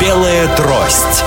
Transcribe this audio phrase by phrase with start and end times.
[0.00, 1.24] Белая трость.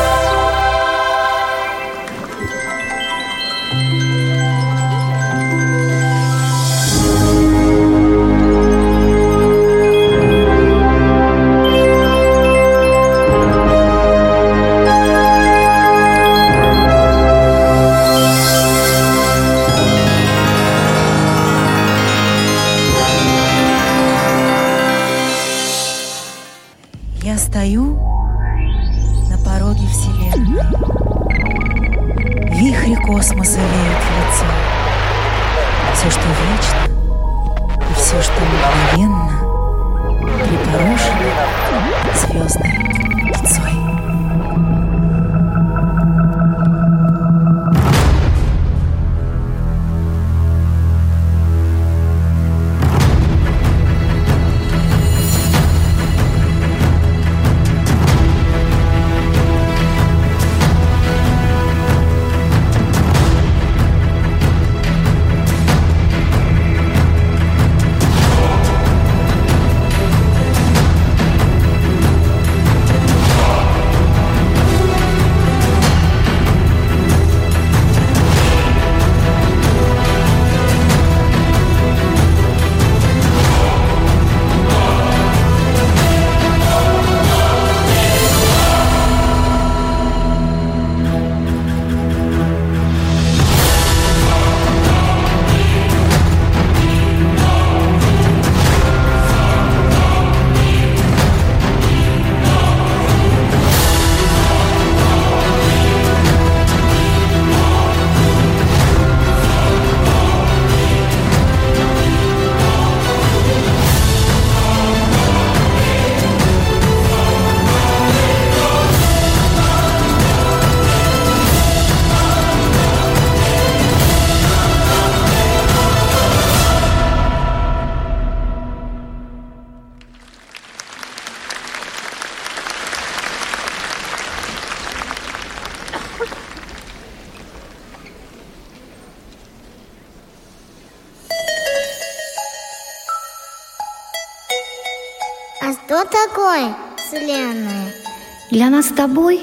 [148.99, 149.39] тобой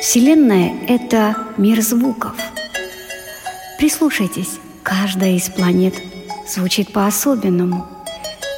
[0.00, 2.34] Вселенная— это мир звуков.
[3.78, 5.92] Прислушайтесь, каждая из планет
[6.48, 7.86] звучит по-особенному.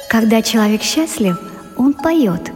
[0.09, 1.37] Когда человек счастлив,
[1.75, 2.53] он поет,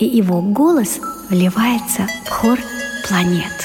[0.00, 0.98] и его голос
[1.30, 2.58] вливается в хор
[3.06, 3.55] планет.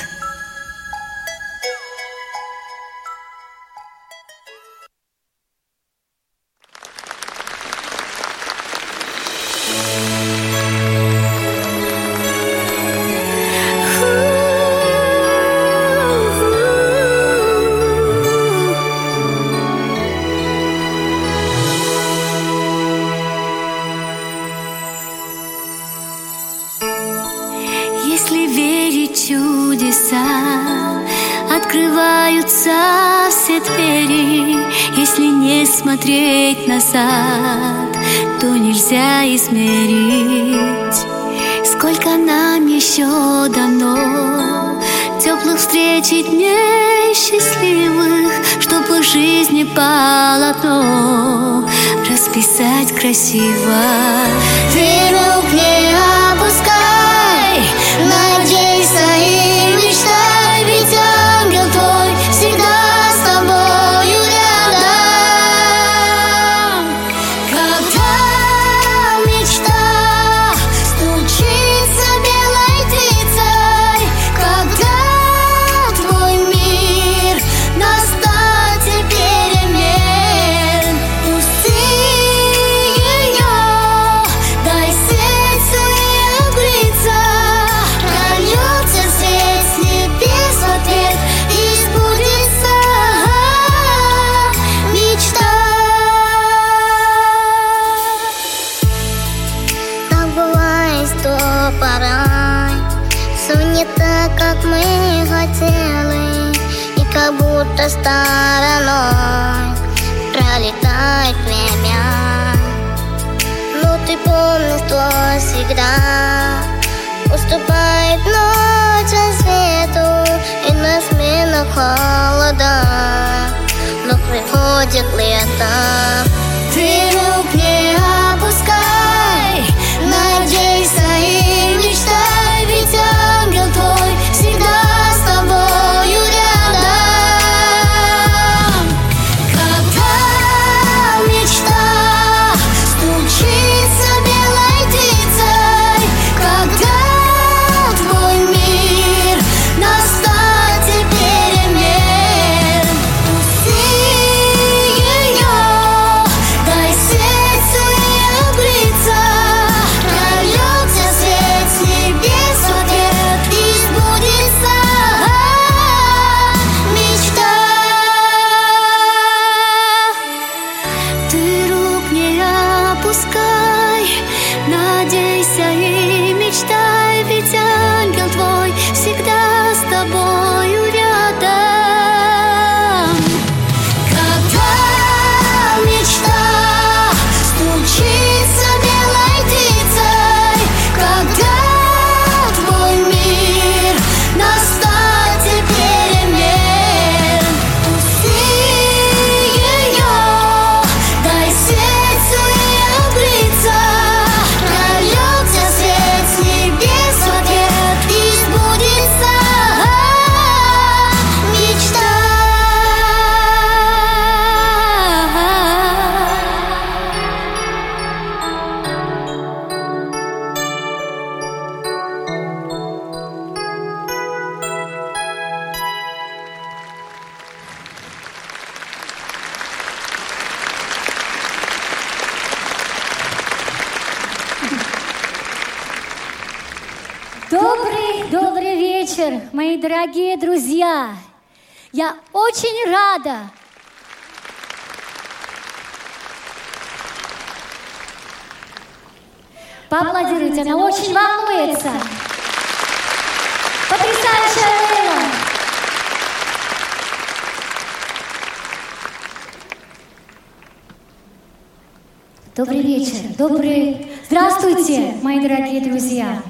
[263.42, 264.06] Добрый...
[264.28, 266.44] Здравствуйте, мои дорогие друзья.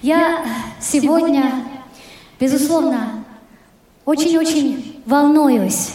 [0.00, 0.42] Я
[0.80, 1.52] сегодня,
[2.40, 3.22] безусловно,
[4.06, 5.90] очень-очень волнуюсь.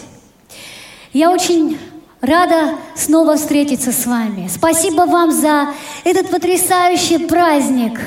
[1.12, 1.76] Я очень
[2.20, 4.46] рада снова встретиться с вами.
[4.48, 5.70] Спасибо вам за
[6.04, 7.98] этот потрясающий праздник.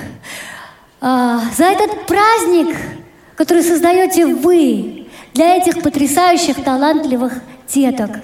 [1.01, 2.73] А, за этот праздник,
[3.35, 7.33] который создаете вы для этих потрясающих, талантливых
[7.67, 8.21] деток.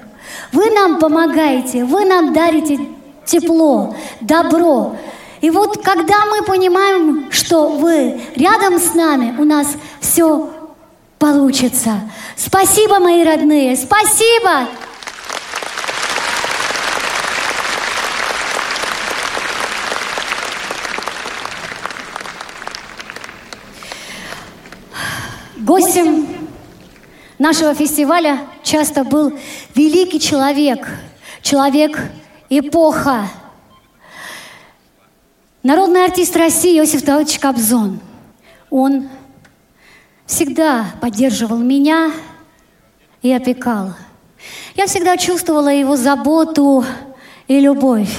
[0.53, 2.79] Вы нам помогаете, вы нам дарите
[3.27, 4.95] тепло, добро,
[5.41, 9.67] и вот когда мы понимаем, что вы рядом с нами, у нас
[9.99, 10.51] все
[11.19, 12.09] получится.
[12.35, 14.67] Спасибо, мои родные, спасибо!
[25.57, 26.25] Гостем
[27.37, 29.37] нашего фестиваля часто был
[29.75, 30.87] великий человек,
[31.41, 31.99] человек
[32.49, 33.29] эпоха,
[35.63, 37.99] Народный артист России Иосиф Давыдович Кобзон.
[38.69, 39.09] Он
[40.25, 42.13] всегда поддерживал меня
[43.21, 43.93] и опекал.
[44.75, 46.85] Я всегда чувствовала его заботу
[47.49, 48.17] и любовь.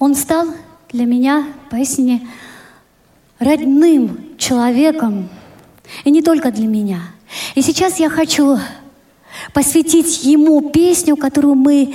[0.00, 0.48] Он стал
[0.90, 2.26] для меня поистине
[3.38, 5.28] родным человеком,
[6.04, 7.02] и не только для меня.
[7.54, 8.58] И сейчас я хочу
[9.52, 11.94] посвятить ему песню, которую мы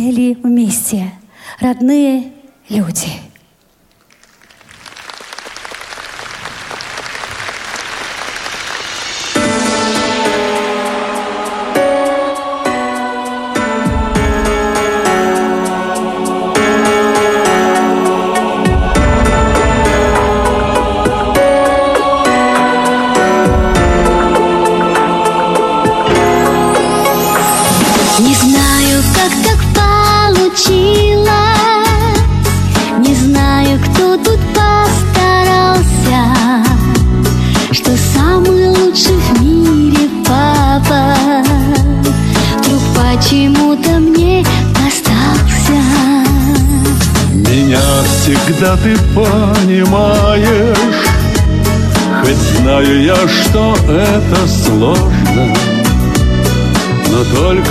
[0.00, 1.12] пели вместе.
[1.60, 2.32] «Родные
[2.70, 3.29] люди».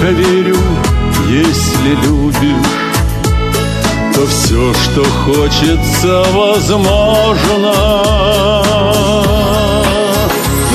[0.09, 0.57] Только верю,
[1.27, 2.67] если любишь
[4.13, 7.73] То все, что хочется, возможно.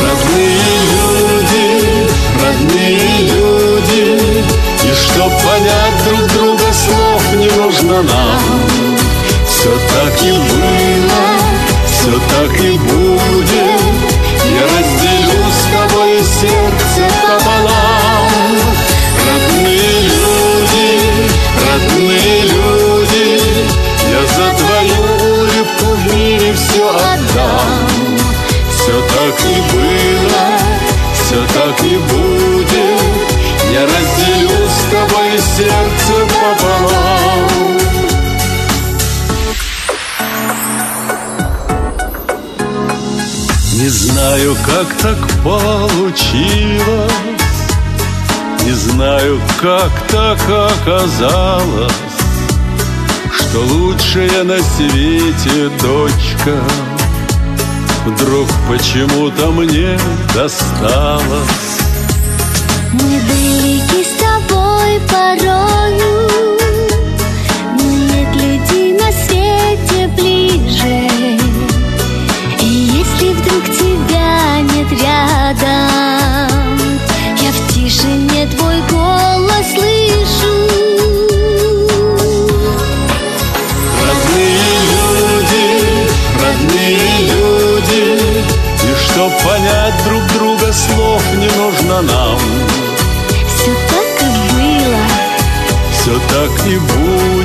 [0.03, 0.59] Родные
[0.93, 1.67] люди,
[2.43, 4.45] родные люди
[4.83, 8.41] И чтоб понять друг друга, слов не нужно нам.
[9.47, 11.23] Все так и было,
[11.87, 13.74] все так и будет
[44.15, 46.15] знаю, как так получилось.
[48.65, 51.93] Не знаю, как так оказалось
[53.31, 56.57] Что лучшая на свете дочка
[58.07, 59.99] Вдруг почему-то мне
[60.35, 61.79] досталась.
[62.93, 66.59] Мы далеки с тобой порою
[67.77, 71.14] Но нет людей на свете ближе
[74.95, 76.89] рядом.
[77.41, 80.53] Я в тишине твой голос слышу.
[84.07, 85.67] Родные люди,
[86.43, 88.05] родные люди
[88.83, 92.39] И чтоб понять друг друга, слов не нужно нам.
[93.49, 95.05] Все так и было.
[95.93, 97.44] Все так и будет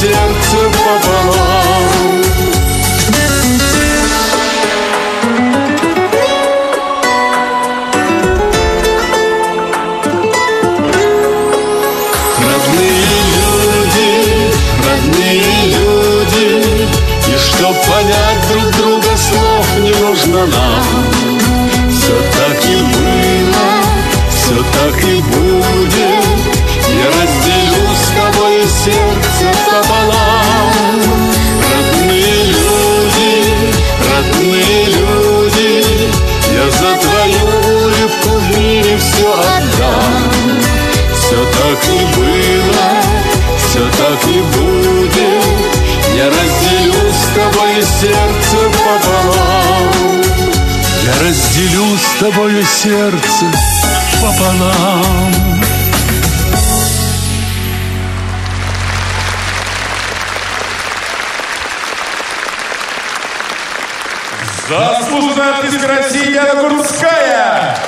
[0.00, 1.84] сердце пополам.
[12.40, 14.10] Родные люди,
[14.84, 16.88] родные люди,
[17.28, 20.97] И чтоб понять друг друга слов не нужно нам.
[52.18, 53.46] Тобой сердце
[54.20, 55.32] пополам
[64.68, 67.78] Заслуженная артистка России Гурцкая.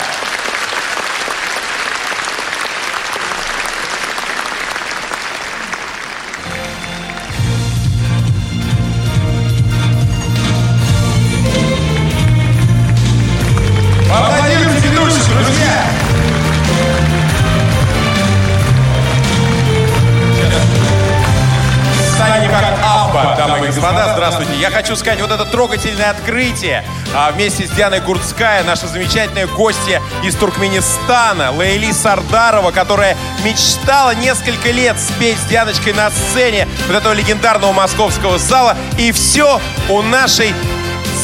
[24.60, 30.02] Я хочу сказать, вот это трогательное открытие а, вместе с Дианой Гурцкая, наша замечательная гостья
[30.22, 37.14] из Туркменистана, Лейли Сардарова, которая мечтала несколько лет спеть с Дианочкой на сцене вот этого
[37.14, 38.76] легендарного московского зала.
[38.98, 40.54] И все у нашей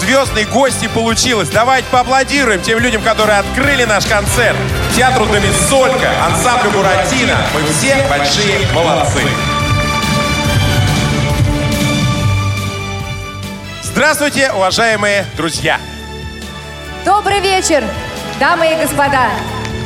[0.01, 1.51] звездной гости получилось.
[1.51, 4.57] Давайте поаплодируем тем людям, которые открыли наш концерт.
[4.97, 7.37] Театру Домисолька, ансамблю Буратино.
[7.53, 9.21] Мы все большие молодцы.
[13.97, 15.81] Здравствуйте, уважаемые друзья!
[17.07, 17.83] Добрый вечер,
[18.39, 19.31] дамы и господа!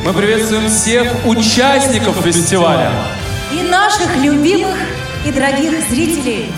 [0.04, 2.90] Мы приветствуем всех участников фестиваля.
[3.52, 4.76] И наших любимых
[5.24, 6.52] и дорогих зрителей.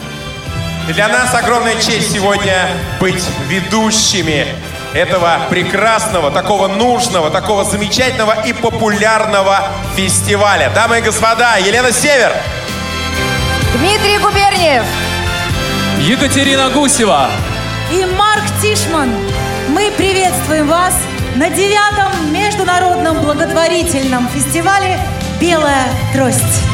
[0.88, 4.46] И Для нас огромная честь сегодня быть ведущими
[4.94, 10.70] этого прекрасного, такого нужного, такого замечательного и популярного фестиваля.
[10.74, 12.32] Дамы и господа, Елена Север,
[13.74, 14.84] Дмитрий Губерниев
[16.02, 17.28] Екатерина Гусева.
[17.92, 19.08] и Марк Тишман.
[19.68, 20.94] Мы приветствуем вас
[21.36, 24.98] на девятом международном благотворительном фестивале
[25.40, 26.71] «Белая трость».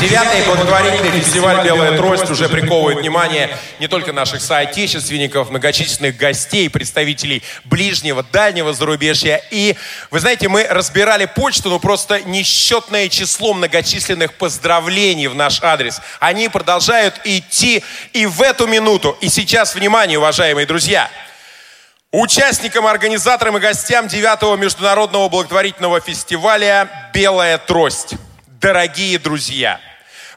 [0.00, 7.42] Девятый благотворительный фестиваль «Белая трость» уже приковывает внимание не только наших соотечественников, многочисленных гостей, представителей
[7.64, 9.42] ближнего, дальнего зарубежья.
[9.50, 9.76] И,
[10.10, 16.00] вы знаете, мы разбирали почту, ну просто несчетное число многочисленных поздравлений в наш адрес.
[16.18, 19.18] Они продолжают идти и в эту минуту.
[19.20, 21.10] И сейчас, внимание, уважаемые друзья,
[22.10, 28.14] Участникам, организаторам и гостям 9 международного благотворительного фестиваля «Белая трость».
[28.60, 29.80] Дорогие друзья,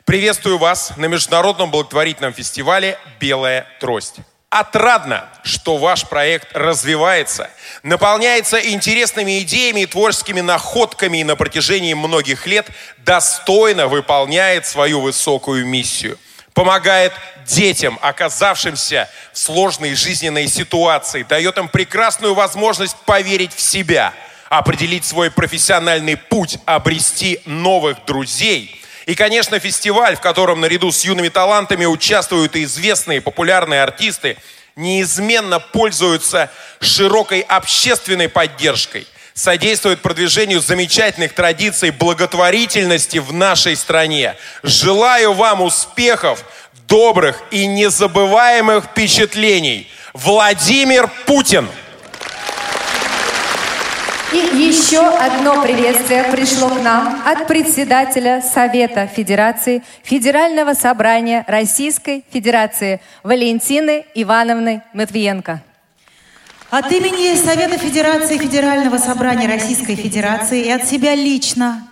[0.05, 4.15] приветствую вас на международном благотворительном фестивале «Белая трость».
[4.49, 7.49] Отрадно, что ваш проект развивается,
[7.81, 12.67] наполняется интересными идеями и творческими находками и на протяжении многих лет
[12.99, 16.19] достойно выполняет свою высокую миссию–
[16.53, 17.13] помогает
[17.45, 24.13] детям, оказавшимся в сложной жизненной ситуации, дает им прекрасную возможность поверить в себя,
[24.49, 28.79] определить свой профессиональный путь, обрести новых друзей.
[29.05, 34.37] И, конечно, фестиваль, в котором наряду с юными талантами участвуют и известные популярные артисты,
[34.75, 44.35] неизменно пользуются широкой общественной поддержкой, содействует продвижению замечательных традиций благотворительности в нашей стране.
[44.63, 46.43] Желаю вам успехов,
[46.87, 49.89] добрых и незабываемых впечатлений.
[50.13, 51.67] Владимир Путин.
[54.33, 62.99] И еще одно приветствие пришло к нам от председателя Совета Федерации Федерального собрания Российской Федерации
[63.21, 65.61] Валентины Ивановны Матвиенко.
[66.71, 71.87] От имени Совета Федерации Федерального собрания Российской Федерации и от себя лично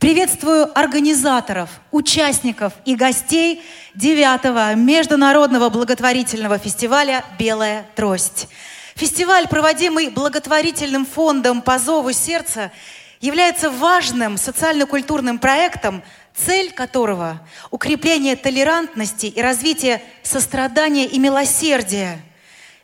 [0.00, 3.62] приветствую организаторов, участников и гостей
[3.94, 8.48] 9 Международного благотворительного фестиваля «Белая трость».
[8.94, 12.72] Фестиваль, проводимый благотворительным фондом «По зову сердца»,
[13.20, 16.02] является важным социально-культурным проектом,
[16.34, 22.20] цель которого– укрепление толерантности и развитие сострадания и милосердия–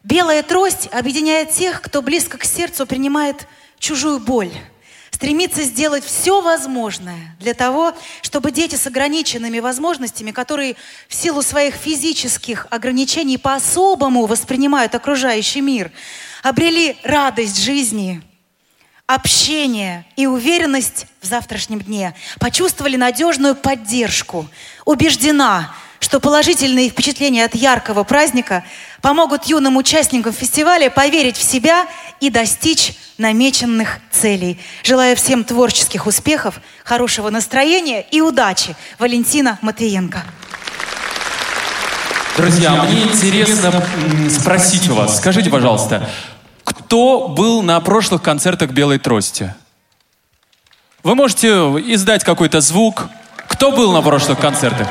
[0.03, 3.47] Белая трость объединяет тех, кто близко к сердцу принимает
[3.79, 4.51] чужую боль,
[5.21, 10.77] стремится сделать все возможное для того, чтобы дети с ограниченными возможностями, которые
[11.09, 15.93] в силу своих физических ограничений по-особому воспринимают окружающий мир,
[16.43, 18.23] обрели радость жизни,
[19.07, 24.49] общение и уверенность в завтрашнем дне, почувствовали надежную поддержку,
[24.87, 28.65] убеждена, что положительные впечатления от яркого праздника
[29.03, 31.87] помогут юным участникам фестиваля поверить в себя
[32.21, 34.59] и достичь намеченных целей.
[34.83, 38.77] Желаю всем творческих успехов, хорошего настроения и удачи.
[38.99, 40.25] Валентина Матвиенко.
[42.37, 43.85] Друзья, мне интересно
[44.31, 46.09] спросить у вас, скажите, пожалуйста,
[46.65, 49.55] кто был на прошлых концертах «Белой трости»?
[51.03, 53.09] Вы можете издать какой-то звук.
[53.49, 54.87] Кто был на прошлых концертах?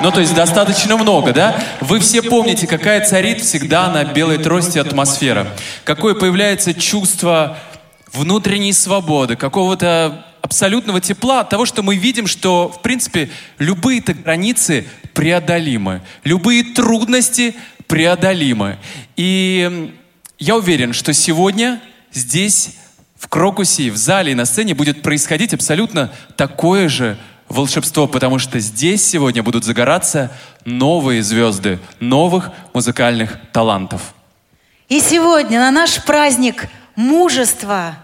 [0.00, 1.56] Ну, то есть достаточно много, да?
[1.80, 5.46] Вы все помните, какая царит всегда на белой трости атмосфера.
[5.84, 7.58] Какое появляется чувство
[8.12, 14.86] внутренней свободы, какого-то абсолютного тепла от того, что мы видим, что, в принципе, любые-то границы
[15.12, 17.56] преодолимы, любые трудности
[17.86, 18.78] преодолимы.
[19.16, 19.92] И
[20.38, 21.80] я уверен, что сегодня
[22.12, 22.76] здесь,
[23.18, 27.16] в Крокусе, в зале и на сцене будет происходить абсолютно такое же
[27.48, 30.30] волшебство, потому что здесь сегодня будут загораться
[30.64, 34.14] новые звезды, новых музыкальных талантов.
[34.88, 37.96] И сегодня на наш праздник мужества,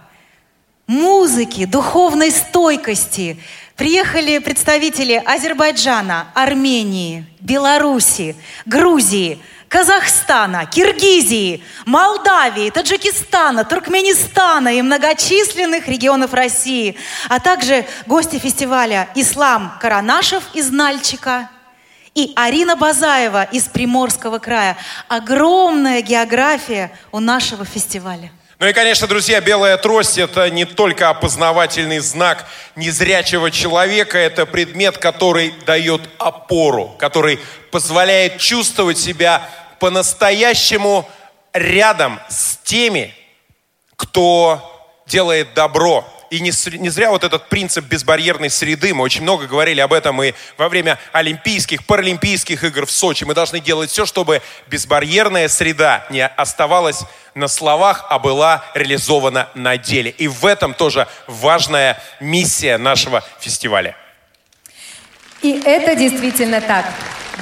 [0.87, 3.39] музыки, духовной стойкости
[3.77, 9.39] приехали представители Азербайджана, Армении, Белоруссии, Грузии–
[9.73, 16.95] Казахстана, Киргизии, Молдавии, Таджикистана, Туркменистана и многочисленных регионов России,
[17.31, 21.49] а также гости фестиваля Ислам Каранашев из Нальчика
[22.15, 24.77] и Арина Базаева из Приморского края.
[25.09, 28.31] Огромная география у нашего фестиваля.
[28.59, 34.99] Ну и, конечно, друзья, белая трость– это не только опознавательный знак незрячего человека, это предмет,
[34.99, 37.41] который дает опору, который
[37.73, 39.49] позволяет чувствовать себя
[39.83, 41.11] по-настоящему
[41.53, 43.13] рядом с теми,
[43.97, 44.63] кто
[45.09, 46.09] делает добро.
[46.31, 50.35] И не, зря вот этот принцип безбарьерной среды, мы очень много говорили об этом и
[50.57, 53.25] во время Олимпийских, Паралимпийских игр в Сочи.
[53.25, 57.03] Мы должны делать все, чтобы безбарьерная среда не оставалась
[57.35, 60.13] на словах, а была реализована на деле.
[60.13, 63.97] И в этом тоже важная миссия нашего фестиваля.
[65.41, 66.87] И это действительно так.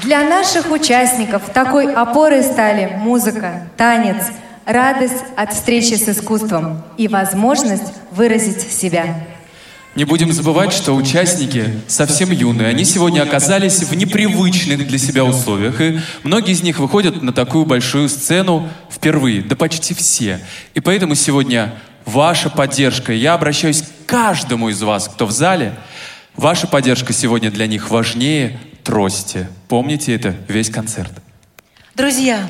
[0.02, 4.24] Для наших участников такой опорой стали музыка, танец,
[4.64, 9.26] радость от встречи с искусством и возможность выразить себя.
[9.96, 12.68] Не будем забывать, что участники совсем юные.
[12.68, 15.80] Они сегодня оказались в непривычных для себя условиях.
[15.80, 19.42] И многие из них выходят на такую большую сцену впервые.
[19.42, 20.40] Да почти все.
[20.74, 21.74] И поэтому сегодня
[22.06, 23.12] ваша поддержка.
[23.12, 25.74] Я обращаюсь к каждому из вас, кто в зале.
[26.40, 29.46] Ваша поддержка сегодня для них важнее трости.
[29.68, 31.12] Помните это весь концерт.
[31.94, 32.48] Друзья,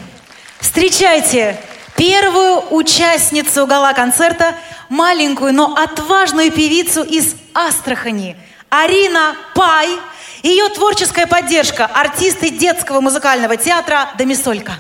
[0.61, 1.59] встречайте
[1.97, 4.55] первую участницу гала-концерта,
[4.91, 8.37] маленькую, но отважную певицу из Астрахани,
[8.69, 9.89] Арина Пай.
[10.45, 14.75] Ее творческая поддержка– артисты детского музыкального театра «Домисолька».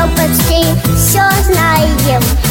[0.00, 0.64] Все, по все почти
[0.96, 2.49] все знаем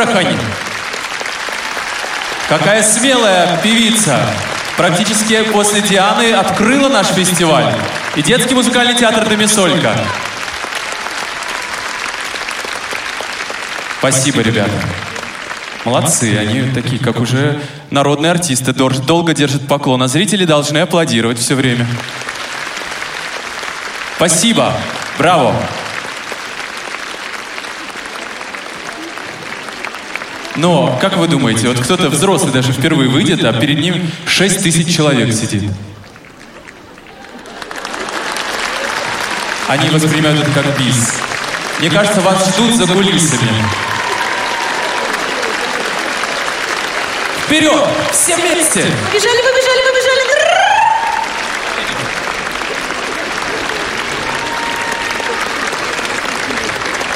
[0.00, 0.38] Пай, Астрахань.
[2.48, 4.18] Какая смелая певица.
[4.78, 7.74] Практически после Дианы открыла наш фестиваль.
[8.16, 9.94] И детский музыкальный театр «Домисолька».
[13.98, 14.72] Спасибо, ребята.
[15.84, 17.60] Молодцы, они такие, как уже
[17.90, 21.86] народные артисты, долго держат поклон, а зрители должны аплодировать все время.
[24.16, 24.72] Спасибо,
[25.18, 25.54] браво.
[30.60, 34.94] Но, как вы думаете, вот кто-то взрослый даже впервые выйдет, а перед ним 6 тысяч
[34.94, 35.70] человек сидит.
[39.68, 41.14] Они воспринимают это как бис.
[41.78, 43.48] Мне кажется, вас ждут за кулисами.
[47.46, 47.88] Вперед!
[48.12, 48.84] Все вместе!
[49.06, 50.20] Побежали, побежали, побежали!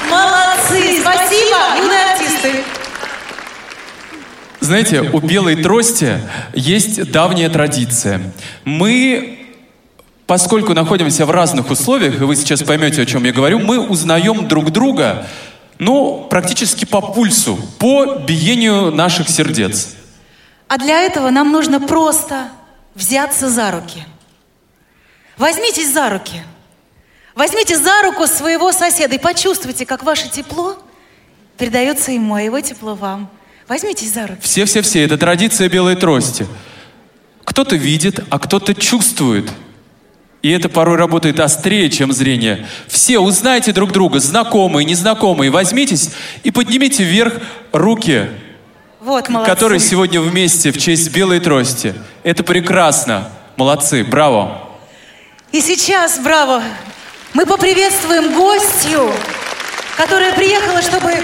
[0.09, 1.03] Молодцы!
[1.03, 2.65] Спасибо, юные артисты!
[4.65, 6.19] Знаете, у белой трости
[6.55, 8.33] есть давняя традиция.
[8.65, 9.47] Мы,
[10.25, 14.49] поскольку находимся в разных условиях, и вы сейчас поймете, о чем я говорю, мы узнаем
[14.49, 15.27] друг друга,
[15.79, 19.97] ну, практически по пульсу, по биению наших сердец.
[20.69, 22.49] А для этого нам нужно просто
[22.95, 24.03] взяться за руки.
[25.37, 26.43] Возьмитесь за руки.
[27.35, 30.79] Возьмите за руку своего соседа и почувствуйте, как ваше тепло
[31.59, 33.29] передается ему, а его тепло вам.
[33.69, 34.41] Возьмитесь за руки.
[34.43, 36.47] Все-все-все, это традиция белой трости.
[37.45, 39.51] Кто-то видит, а кто-то чувствует.
[40.43, 42.67] И это порой работает острее, чем зрение.
[42.87, 45.51] Все узнайте друг друга, знакомые, незнакомые.
[45.51, 46.11] Возьмитесь
[46.43, 47.35] и поднимите вверх
[47.73, 48.29] руки,
[49.01, 49.51] Вот, молодцы.
[49.51, 51.95] которые сегодня вместе в честь белой трости.
[52.23, 53.31] Это прекрасно.
[53.57, 54.69] Молодцы, браво.
[55.53, 56.63] И сейчас, браво,
[57.33, 59.11] мы поприветствуем гостью,
[59.97, 61.15] которая приехала, чтобы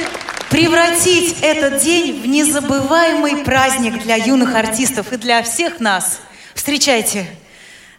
[0.50, 6.20] превратить этот день в незабываемый праздник для юных артистов и для всех нас.
[6.54, 7.26] Встречайте,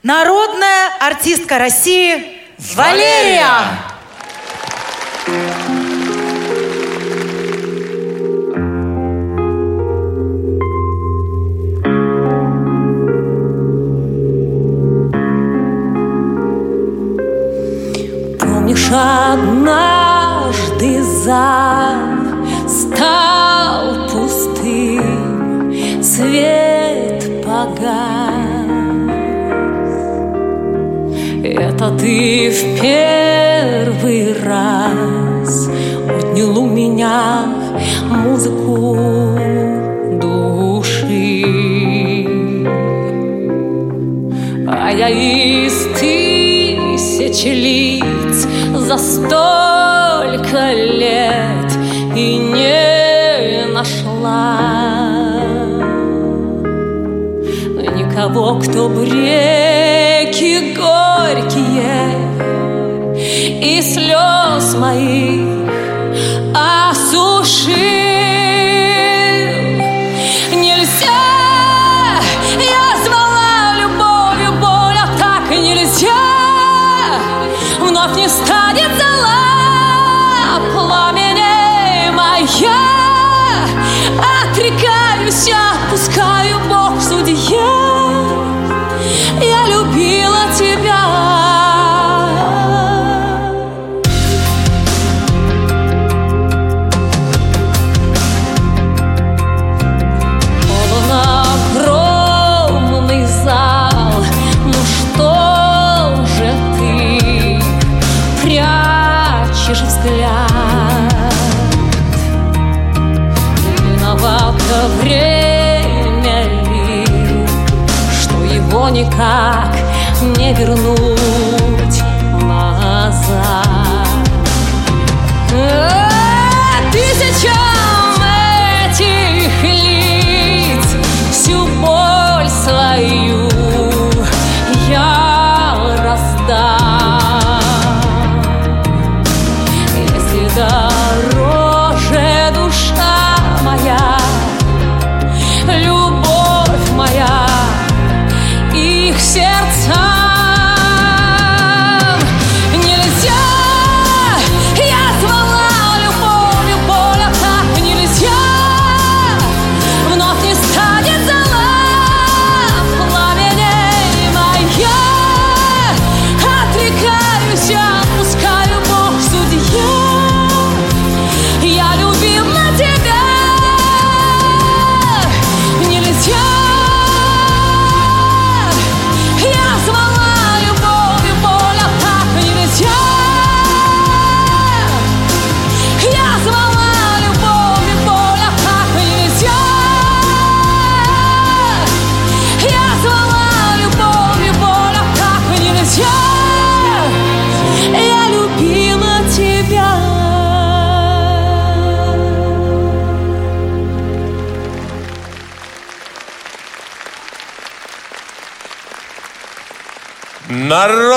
[0.04, 2.40] народная артистка России
[2.76, 3.48] Валерия!
[3.48, 3.91] Помнишь,
[32.02, 35.70] ты в первый раз
[36.10, 37.46] отнял у меня
[38.10, 38.98] музыку
[40.20, 41.46] души.
[44.68, 51.72] А я из тысячи лиц за столько лет
[52.16, 54.58] и не нашла
[57.96, 60.74] никого, кто б реки
[61.22, 62.10] горькие
[63.62, 65.70] и слез моих
[66.56, 67.76] осушил.
[70.52, 71.22] Нельзя,
[72.60, 76.10] я звала любовью боль, а так нельзя.
[77.80, 79.51] Вновь не станет зала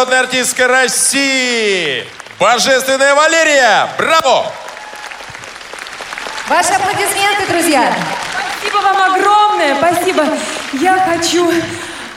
[0.05, 2.05] Народная артистка России,
[2.39, 3.89] Божественная Валерия.
[3.97, 4.53] Браво!
[6.47, 7.97] Ваши аплодисменты, друзья.
[8.59, 10.27] Спасибо вам огромное, спасибо.
[10.75, 11.51] Я хочу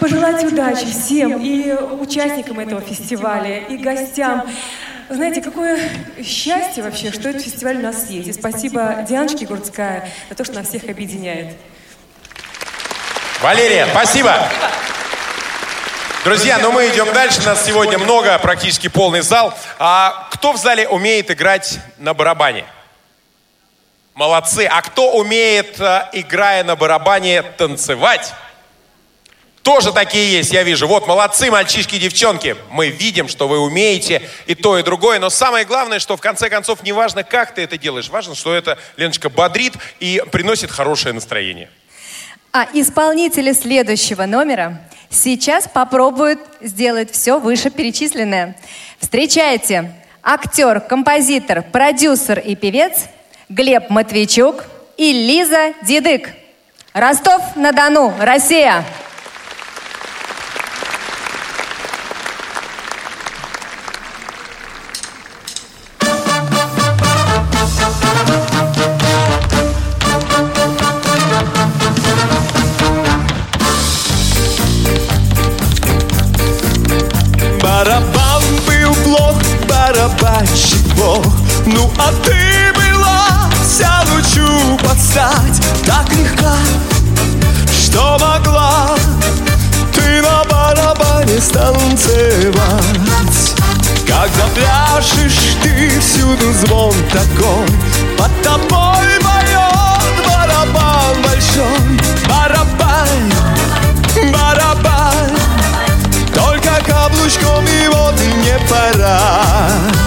[0.02, 1.71] пожелать удачи всем и
[2.02, 4.43] участникам этого фестиваля, и гостям.
[5.08, 5.80] Знаете, какое
[6.21, 8.28] счастье вообще, что этот фестиваль у нас есть.
[8.28, 11.56] И спасибо Дианочке Гурцкая за то, что нас всех объединяет.
[13.41, 14.50] Валерия, спасибо.
[16.28, 17.42] Друзья, ну мы идем дальше.
[17.44, 19.54] Нас сегодня много, практически полный зал.
[19.80, 22.66] А кто в зале умеет играть на барабане?
[24.13, 24.68] Молодцы.
[24.70, 28.34] А кто умеет, э, играя на барабане, танцевать?
[29.63, 30.86] Тоже такие есть, я вижу.
[30.86, 32.58] Вот, молодцы, мальчишки и девчонки.
[32.72, 35.20] Мы видим, что вы умеете и то, и другое.
[35.20, 38.10] Но самое главное, что в конце концов, не важно, как ты это делаешь.
[38.10, 41.70] Важно, что это, Леночка, бодрит и приносит хорошее настроение.
[42.52, 48.56] А исполнители следующего номера сейчас попробуют сделать все вышеперечисленное.
[49.00, 49.93] Встречайте,
[50.24, 53.06] актер, композитор, продюсер и певец
[53.50, 54.65] Глеб Матвейчук
[54.98, 56.30] и Лиза Дидык.
[56.93, 58.84] Ростов-на-Дону, Россия.
[82.08, 86.54] А ты была вся лучу подстать Так легка,
[87.72, 88.96] что могла.
[89.93, 92.56] Ты на барабане станцевать.
[94.06, 97.67] Когда пляшешь, ты всюду звон такой.
[98.17, 102.00] Под тобой поет барабан большой.
[102.30, 103.34] Барабан,
[104.32, 105.32] барабан.
[106.34, 110.07] Только каблучком его ты не пора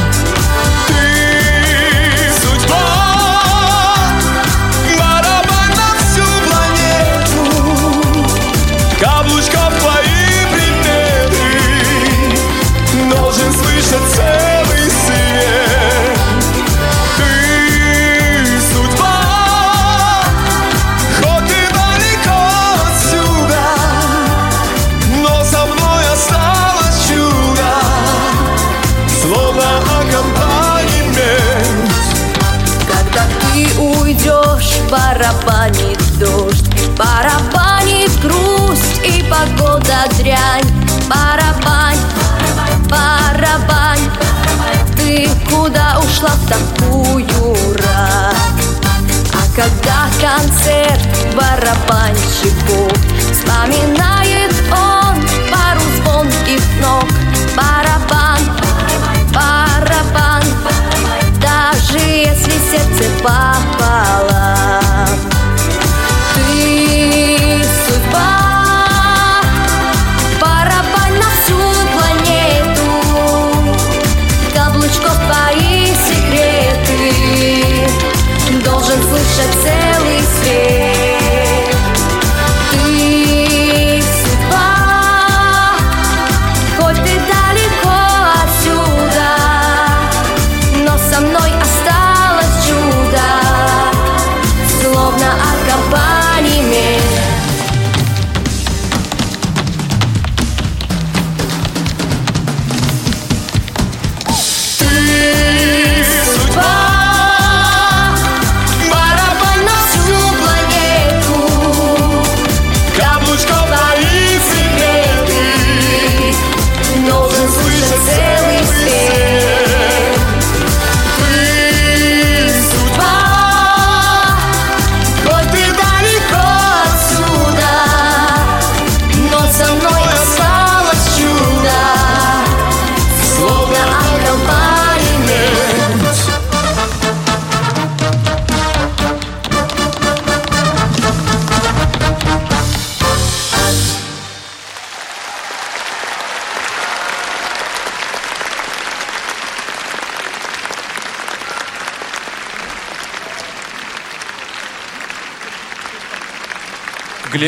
[50.41, 52.89] концерт барабанщику.
[53.33, 54.10] Вспоминает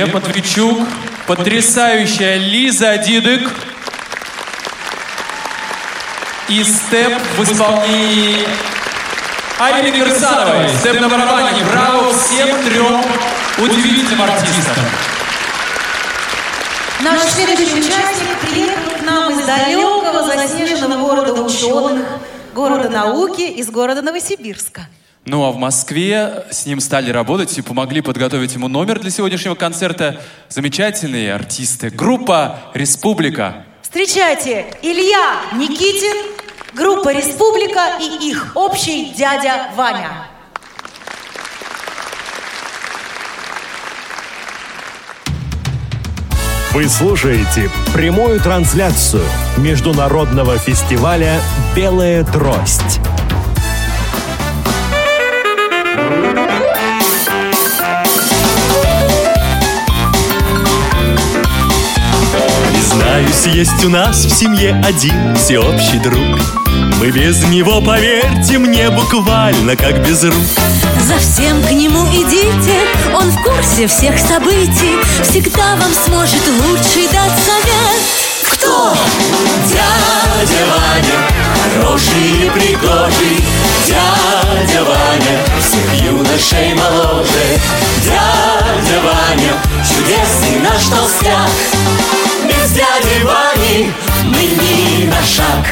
[0.03, 0.81] Глеб Матвейчук,
[1.29, 3.49] потрясающая Лиза Дидык
[6.49, 8.49] и степ в исполнении
[9.61, 10.69] Айрины Кирсановой.
[10.81, 11.63] Степ на барабане.
[11.71, 13.01] Браво всем трем
[13.59, 14.75] удивительным артистам.
[17.03, 22.07] Наш следующий участник приехал к нам из далекого заснеженного города ученых,
[22.53, 24.82] города науки, из города Новосибирска.
[25.25, 29.55] Ну а в Москве с ним стали работать и помогли подготовить ему номер для сегодняшнего
[29.55, 31.91] концерта замечательные артисты.
[31.91, 33.65] Группа «Республика».
[33.83, 36.33] Встречайте, Илья Никитин,
[36.75, 40.27] группа «Республика» и их общий дядя Ваня.
[46.73, 49.25] Вы слушаете прямую трансляцию
[49.59, 51.39] международного фестиваля
[51.77, 52.99] «Белая трость».
[62.93, 66.39] Признаюсь, есть у нас в семье один всеобщий друг.
[67.01, 70.35] Мы без него, поверьте мне, буквально как без рук.
[71.07, 72.81] За всем к нему идите,
[73.15, 78.03] он в курсе всех событий, всегда вам сможет лучший дать совет.
[78.51, 78.95] Кто?
[79.71, 81.19] Дядя Ваня,
[81.65, 83.43] хороший и пригожий.
[83.87, 87.59] Дядя Ваня, всех юношей моложе.
[88.05, 91.49] Дядя Ваня, чудесный наш толстяк
[92.83, 93.93] дяди Вани
[94.25, 95.65] мы ни на шаг.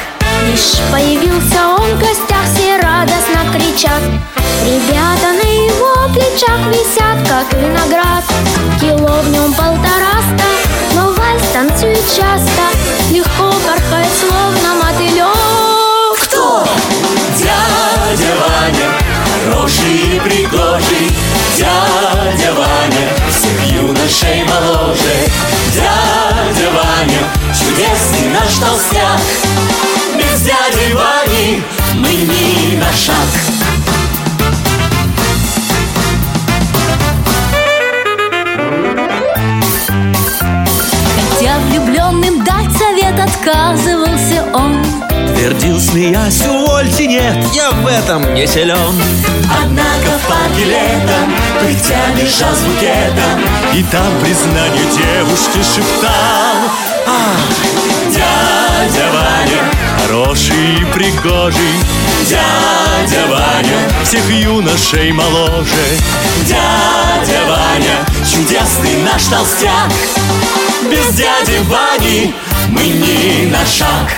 [0.47, 4.01] Лишь появился он в гостях, все радостно кричат.
[4.65, 8.23] Ребята на его плечах висят, как виноград.
[8.79, 10.47] Кило в нем полтораста,
[10.95, 12.63] но вальс танцует часто.
[13.09, 16.63] Легко порхает, словно мотылек Кто?
[17.37, 18.89] Дядя Ваня,
[19.43, 21.11] хороший и пригожий
[21.61, 25.29] Дядя Ваня, всех юношей моложе
[25.75, 27.21] Дядя Ваня,
[27.53, 29.21] чудесный наш толстяк
[30.17, 31.61] Без дяди Вани
[31.93, 33.27] мы ни на шаг
[41.15, 43.90] Хотя влюбленным дать совет он.
[45.41, 48.93] Твердил, смеясь, увольте, нет, я в этом не силен.
[49.59, 53.41] Однако в парке летом, пыхтя бежал с букетом
[53.73, 56.11] И там признание девушки шептал.
[57.07, 57.37] А,
[58.11, 59.71] дядя Ваня,
[60.03, 61.73] хороший и пригожий.
[62.29, 65.65] Дядя Ваня, всех юношей моложе.
[66.45, 69.91] Дядя Ваня, чудесный наш толстяк.
[70.83, 72.31] Без дяди Вани
[72.69, 74.11] мы ни на шаг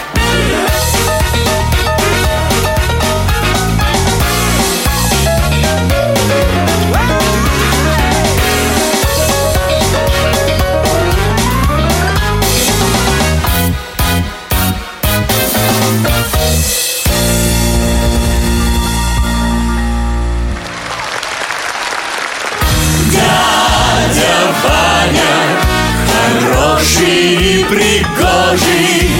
[27.63, 29.11] и пригожий.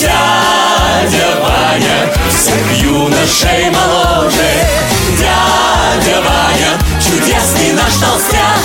[0.00, 4.52] Дядя Ваня, всех юношей моложе.
[5.18, 8.60] Дядя Ваня, чудесный наш толстяк.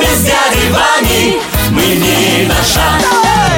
[0.00, 3.00] Без дяди Вани мы ни на шаг.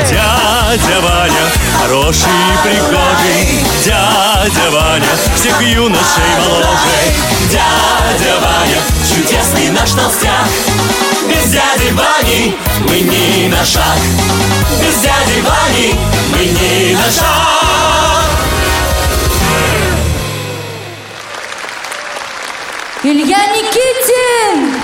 [0.09, 1.47] Дядя Ваня,
[1.81, 3.65] хороший и пригожий.
[3.85, 7.15] Дядя Ваня, всех юношей моложе.
[7.51, 8.79] Дядя Ваня,
[9.09, 12.57] чудесный наш толстяк Без дяди Вани
[12.89, 13.99] мы ни на шаг
[14.81, 15.95] Без дяди Вани
[16.33, 17.73] мы ни на шаг
[23.05, 24.81] Илья Никитин!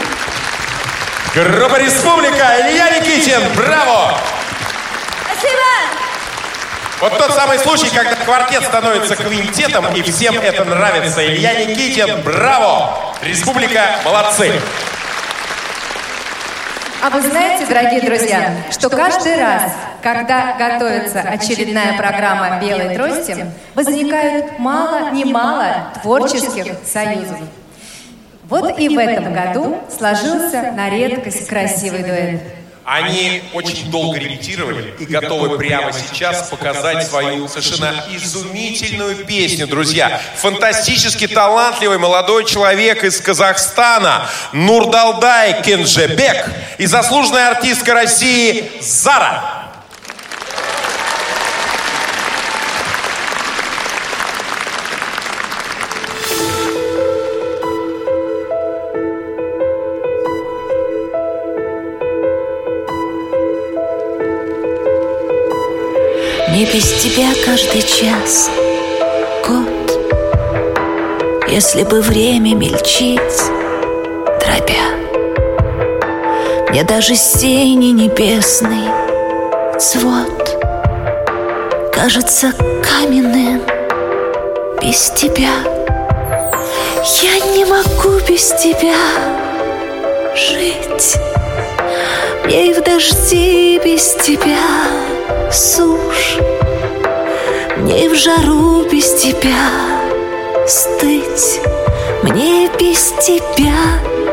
[1.35, 4.19] Группа «Республика», Илья Никитин, браво!
[5.23, 5.63] Спасибо!
[7.01, 11.25] Вот тот самый случай, когда квартет становится квинтетом, и всем это нравится.
[11.25, 13.15] Илья Никитин, браво!
[13.23, 14.53] Республика, молодцы!
[17.01, 19.73] А вы знаете, дорогие друзья, что каждый раз,
[20.03, 27.39] когда готовится очередная программа «Белой трости», возникают мало-немало творческих союзов.
[28.49, 32.58] Вот и в этом году сложился на редкость красивый дуэт.
[32.91, 40.19] Они очень долго репетировали и готовы прямо сейчас показать свою совершенно изумительную песню, друзья.
[40.37, 49.58] Фантастически талантливый молодой человек из Казахстана Нурдалдай Кенжебек и заслуженная артистка России Зара.
[66.59, 68.51] Мне без тебя каждый час
[69.47, 70.01] год
[71.49, 73.21] Если бы время мельчить,
[74.41, 74.97] дробя
[76.71, 78.91] Мне даже с тени небесный
[79.79, 80.59] свод
[81.93, 82.53] кажется
[82.83, 83.63] каменным
[84.83, 85.63] без тебя.
[87.23, 88.97] Я не могу без тебя
[90.35, 91.19] жить.
[92.45, 95.08] Мне и в дожди без тебя
[95.53, 96.39] сушь.
[97.77, 99.71] Мне в жару без тебя
[100.67, 101.61] стыть.
[102.23, 103.73] Мне без тебя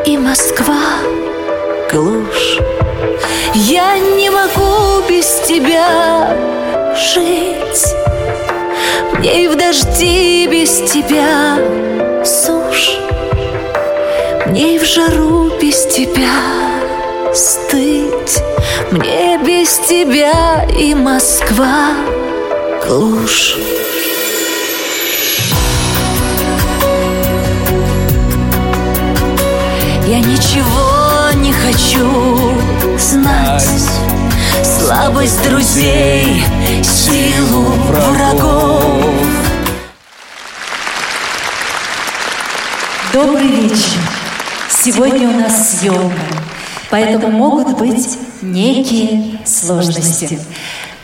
[0.04, 0.98] и Москва
[1.90, 2.58] глушь.
[3.54, 6.36] Я не могу без тебя
[6.94, 7.94] жить.
[9.12, 11.58] Мне и в дожди без тебя
[12.24, 12.98] сушь.
[14.46, 16.65] Мне и в жару без тебя
[17.36, 18.42] стыть.
[18.90, 21.90] Мне без тебя и Москва
[22.86, 23.56] глушь.
[30.06, 32.56] Я ничего не хочу
[32.96, 33.90] знать
[34.62, 36.44] Слабость друзей,
[36.84, 38.94] силу врагов
[43.12, 44.00] Добрый вечер.
[44.68, 46.20] Сегодня у нас съемка,
[46.90, 50.40] поэтому могут быть некие сложности.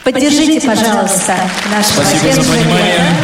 [0.04, 1.36] Поддержите, пожалуйста,
[1.70, 3.14] нашего Спасибо за понимание.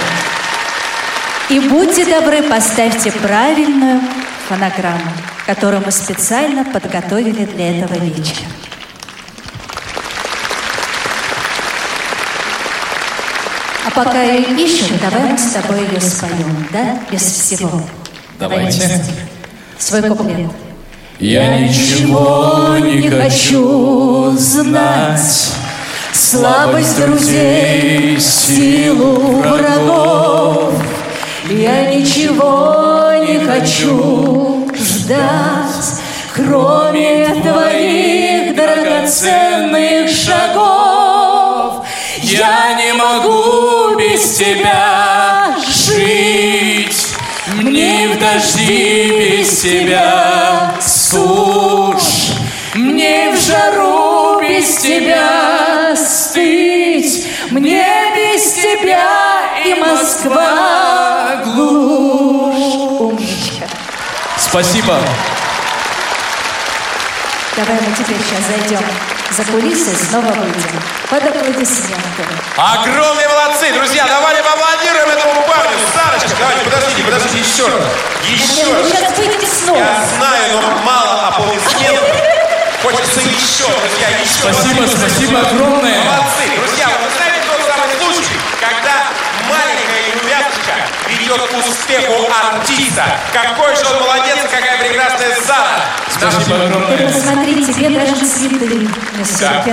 [1.50, 4.00] И будьте добры, поставьте правильную
[4.48, 5.10] фонограмму,
[5.46, 8.48] которую мы специально подготовили для этого вечера.
[13.86, 16.98] А пока ее ищут, давай мы с тобой ее споем, да?
[17.10, 17.82] Без всего.
[18.38, 19.02] Давайте.
[19.78, 20.67] Свой куплет.
[21.20, 25.52] Я ничего не хочу знать.
[26.12, 30.74] Слабость друзей, силу врагов.
[31.50, 36.00] Я ничего не хочу ждать,
[36.36, 41.84] кроме твоих драгоценных шагов.
[42.22, 47.08] Я не могу без тебя жить.
[47.56, 50.77] Мне в дожди без тебя
[51.10, 52.32] сушь
[52.74, 63.00] Мне в жару без тебя стыть, мне без тебя и Москва глушь.
[63.00, 63.66] Умничка.
[64.36, 64.98] Спасибо.
[67.58, 68.86] Давай мы теперь сейчас зайдем
[69.32, 70.80] за кулисы, снова выйдем
[71.10, 72.22] под аплодисменты.
[72.56, 75.74] Огромные молодцы, друзья, давайте поаплодируем этому парню.
[75.92, 77.82] Сарочка, давайте, подождите, подождите, еще раз.
[78.22, 78.86] Еще раз.
[78.86, 79.76] Сейчас выйдете снова.
[79.76, 82.14] Я знаю, но мало аплодисментов.
[82.80, 84.38] Хочется еще, друзья, еще.
[84.38, 85.98] Спасибо, спасибо огромное.
[86.04, 86.46] Молодцы.
[86.62, 88.97] Друзья, вы знаете тот самый случай, когда
[91.28, 93.04] ведет к успеху артиста.
[93.32, 95.84] Какой же он молодец, какая прекрасная Зара.
[96.10, 97.12] Спасибо Вы огромное.
[97.12, 98.88] посмотрите, тебе даже цветы
[99.40, 99.64] Да.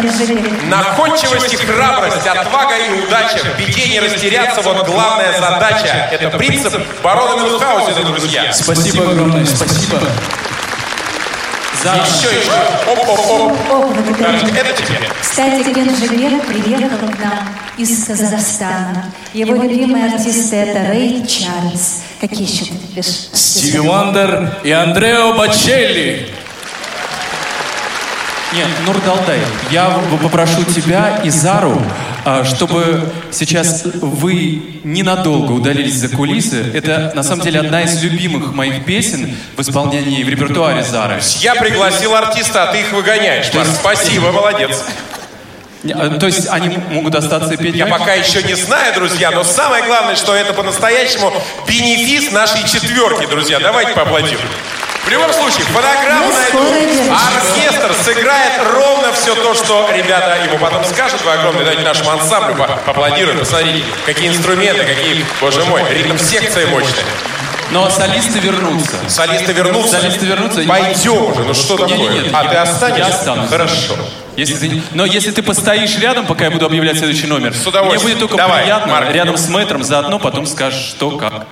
[0.68, 6.10] Находчивость и храбрость, отвага и удача, в беде не растеряться, вот главная задача.
[6.12, 8.52] Это принцип барона Мюнхгаузена, друзья.
[8.52, 10.00] Спасибо огромное, спасибо.
[11.86, 11.92] За...
[11.98, 12.52] Еще, еще.
[12.92, 14.18] Оп, оп, оп.
[14.18, 14.98] Дарочка, это тебе.
[15.22, 19.06] Кстати, Кенжеле приехал к нам из Казахстана.
[19.36, 22.02] Его любимые артисты это Рэй Чарльз.
[22.20, 23.30] Какие еще ты любишь?
[23.34, 26.34] Стиви Вандер и Андрео Бачелли.
[28.56, 31.82] Нет, Нурдалдай, я попрошу тебя и Зару,
[32.24, 36.72] а, чтобы сейчас вы ненадолго удалились за кулисы.
[36.74, 41.20] Это, на самом деле, одна из любимых моих песен в исполнении в репертуаре Зары.
[41.40, 43.54] Я пригласил артиста, а ты их выгоняешь.
[43.54, 43.68] Марк.
[43.78, 44.86] Спасибо, молодец.
[45.94, 49.84] А, То есть они могут остаться петь Я пока еще не знаю, друзья, но самое
[49.84, 51.34] главное, что это по-настоящему
[51.68, 53.60] бенефис нашей четверки, друзья.
[53.60, 54.48] Давайте поаплодируем.
[55.06, 56.60] В любом случае, фонограмму найду.
[57.14, 61.22] Оркестр сыграет ровно все то, что ребята ему потом скажут.
[61.24, 63.40] Вы огромное дайте нашему ансамблю по- поаплодируем.
[63.40, 67.04] Посмотрите, какие инструменты, какие, боже мой, ритм-секция мощная.
[67.72, 68.96] Но солисты вернутся.
[69.08, 70.00] Солисты вернутся?
[70.00, 70.62] Солисты вернутся.
[70.68, 71.98] Пойдем уже, ну что такое?
[71.98, 73.02] Не-не-не, А я- ты останешься?
[73.10, 73.50] Я останусь.
[73.50, 73.94] Хорошо.
[74.36, 78.04] Если ты, но если ты постоишь рядом, пока я буду объявлять следующий номер, С удовольствием.
[78.06, 79.12] мне будет только Давай, приятно Марк.
[79.12, 81.46] рядом с мэтром, заодно потом скажешь, что как.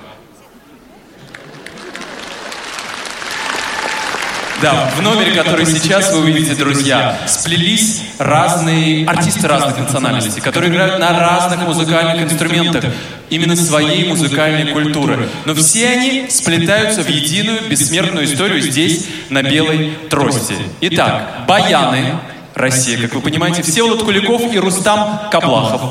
[4.64, 10.99] Да, в номере, который сейчас вы увидите, друзья, сплелись разные артисты разных национальностей, которые играют
[10.99, 12.86] на разных музыкальных инструментах,
[13.30, 15.28] именно своей музыкальной культуры.
[15.43, 20.55] Но все они сплетаются в единую бессмертную историю здесь, на белой трости.
[20.80, 22.20] Итак, баяны,
[22.55, 25.82] Россия, как вы понимаете, Всеволод Куликов и Рустам Каблахов.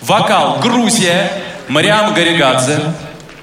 [0.00, 1.30] Вокал Грузия,
[1.68, 2.80] Мариам Гаригадзе.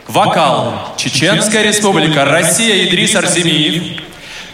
[0.07, 4.01] Вокал Чеченская Республика, Россия, Идрис Арсемиев.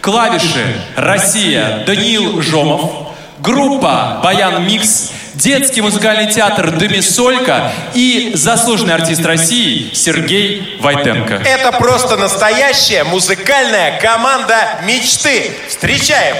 [0.02, 3.12] Клавиши Россия, Даниил Жомов.
[3.38, 11.34] Группа Баян Микс, детский музыкальный театр «Домисолька» и заслуженный артист России Сергей Войтенко.
[11.34, 15.52] Это просто настоящая музыкальная команда мечты.
[15.68, 16.34] Встречаем!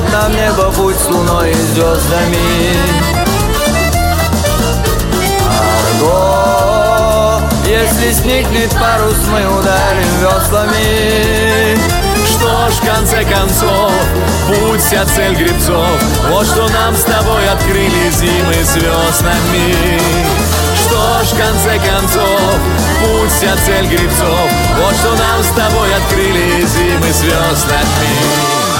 [0.00, 2.38] Пошлет нам небо путь с луной и звездами.
[6.00, 11.78] Арго, если сникнет парус, мы ударим веслами.
[12.26, 13.92] Что ж, в конце концов,
[14.48, 15.86] путь вся цель гребцов
[16.30, 20.00] Вот что нам с тобой открыли зимы звездами
[20.76, 22.40] Что ж, в конце концов,
[23.02, 24.50] путь вся цель гребцов
[24.82, 28.79] Вот что нам с тобой открыли зимы звездами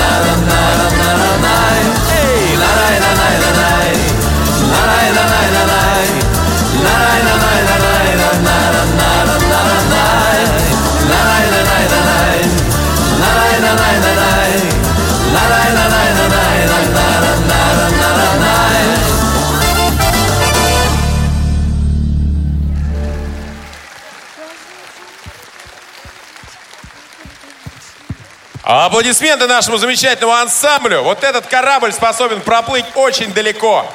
[28.91, 31.03] Аплодисменты нашему замечательному ансамблю.
[31.03, 33.89] Вот этот корабль способен проплыть очень далеко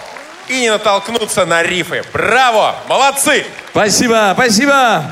[0.49, 2.03] и не натолкнуться на рифы.
[2.14, 2.76] Браво!
[2.88, 3.44] Молодцы!
[3.72, 5.05] Спасибо, спасибо!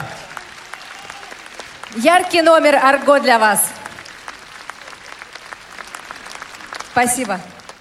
[1.96, 3.60] Яркий номер Арго для вас.
[6.92, 7.38] Спасибо.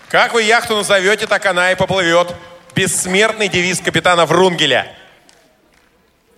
[0.09, 2.35] Как вы яхту назовете, так она и поплывет.
[2.75, 4.93] Бессмертный девиз капитана Врунгеля.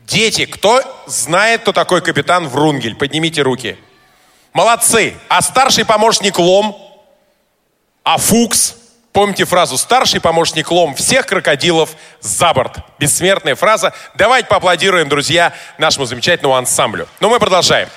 [0.02, 2.94] Дети, кто знает, кто такой капитан Врунгель?
[2.94, 3.80] Поднимите руки.
[4.56, 5.16] Молодцы.
[5.28, 6.78] А старший помощник Лом?
[8.06, 8.76] А Фукс?
[9.12, 11.90] Помните фразу «старший помощник Лом всех крокодилов
[12.22, 12.78] за борт».
[12.98, 13.94] Бессмертная фраза.
[14.16, 17.06] Давайте поаплодируем, друзья, нашему замечательному ансамблю.
[17.20, 17.90] Но мы продолжаем.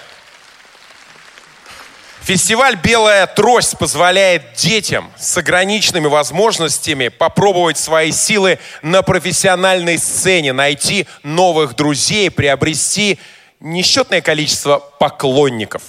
[2.23, 11.07] Фестиваль «Белая трость» позволяет детям с ограниченными возможностями попробовать свои силы на профессиональной сцене, найти
[11.23, 13.21] новых друзей, приобрести
[13.61, 15.83] несчетное количество поклонников.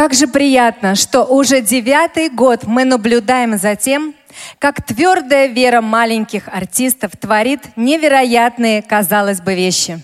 [0.00, 4.14] Как же приятно, что уже девятый год мы наблюдаем за тем,
[4.58, 10.00] как твердая вера маленьких артистов творит невероятные, казалось бы, вещи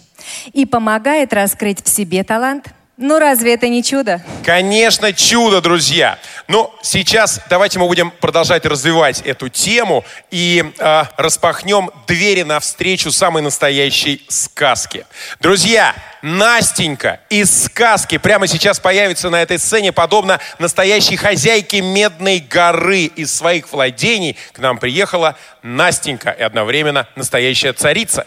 [0.53, 2.74] и помогает раскрыть в себе талант.
[2.97, 4.22] Ну разве это не чудо?
[4.42, 6.18] Конечно, чудо, друзья.
[6.49, 13.42] Но сейчас давайте мы будем продолжать развивать эту тему и э, распахнем двери навстречу самой
[13.42, 15.05] настоящей сказке.
[15.40, 23.05] Друзья, Настенька из сказки прямо сейчас появится на этой сцене, подобно настоящей хозяйке Медной горы.
[23.05, 28.26] Из своих владений к нам приехала Настенька и одновременно настоящая царица.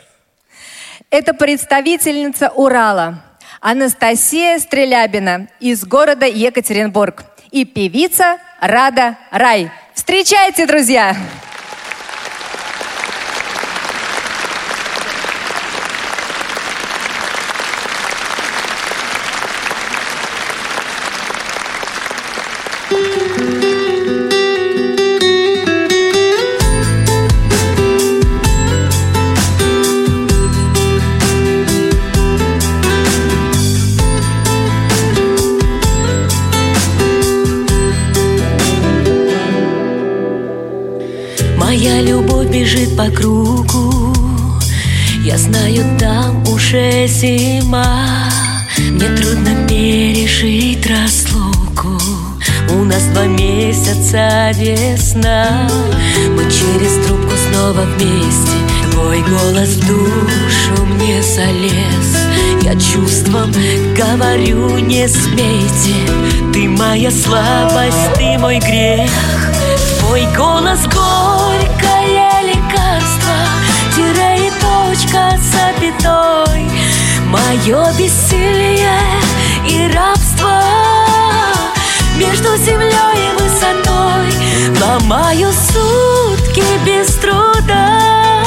[1.10, 3.24] Это представительница Урала,
[3.62, 9.72] Анастасия Стрелябина из города Екатеринбург и певица Рада Рай.
[9.94, 11.16] Встречайте, друзья!
[11.16, 11.49] Моя
[43.00, 44.14] по кругу.
[45.24, 48.06] Я знаю, там уже зима.
[48.78, 51.98] Мне трудно пережить разлуку.
[52.70, 55.70] У нас два месяца весна.
[56.36, 58.58] Мы через трубку снова вместе.
[58.92, 62.10] Твой голос в душу мне залез.
[62.64, 63.54] Я чувством
[63.96, 65.96] говорю, не смейте.
[66.52, 69.10] Ты моя слабость, ты мой грех.
[70.00, 71.89] Твой голос горькое
[75.10, 76.70] точка с запятой
[77.26, 78.92] Мое бессилие
[79.68, 80.62] и рабство
[82.18, 84.82] Между землей и высотой.
[84.82, 88.44] Ломаю сутки без труда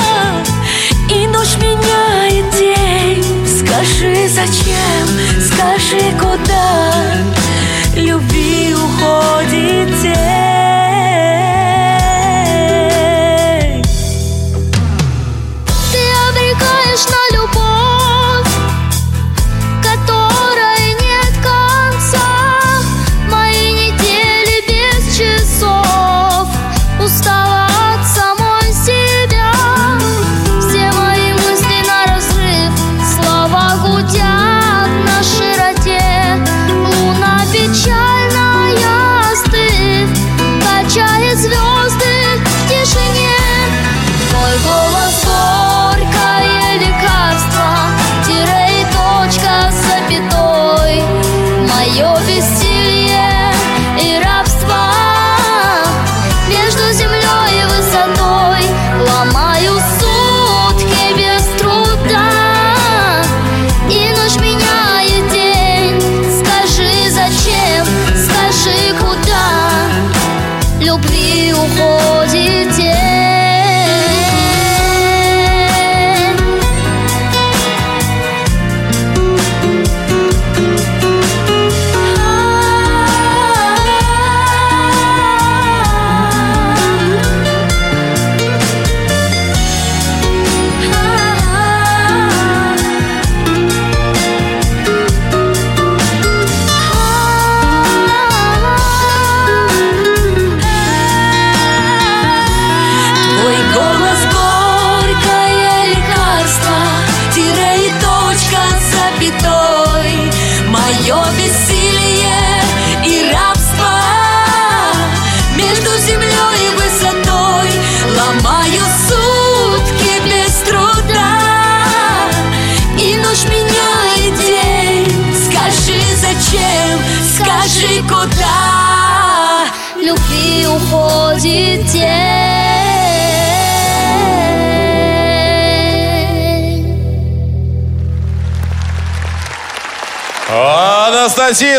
[1.09, 3.47] И ночь меняет день.
[3.47, 5.09] Скажи, зачем,
[5.41, 7.17] скажи, куда?
[7.95, 10.52] Любви уходит тень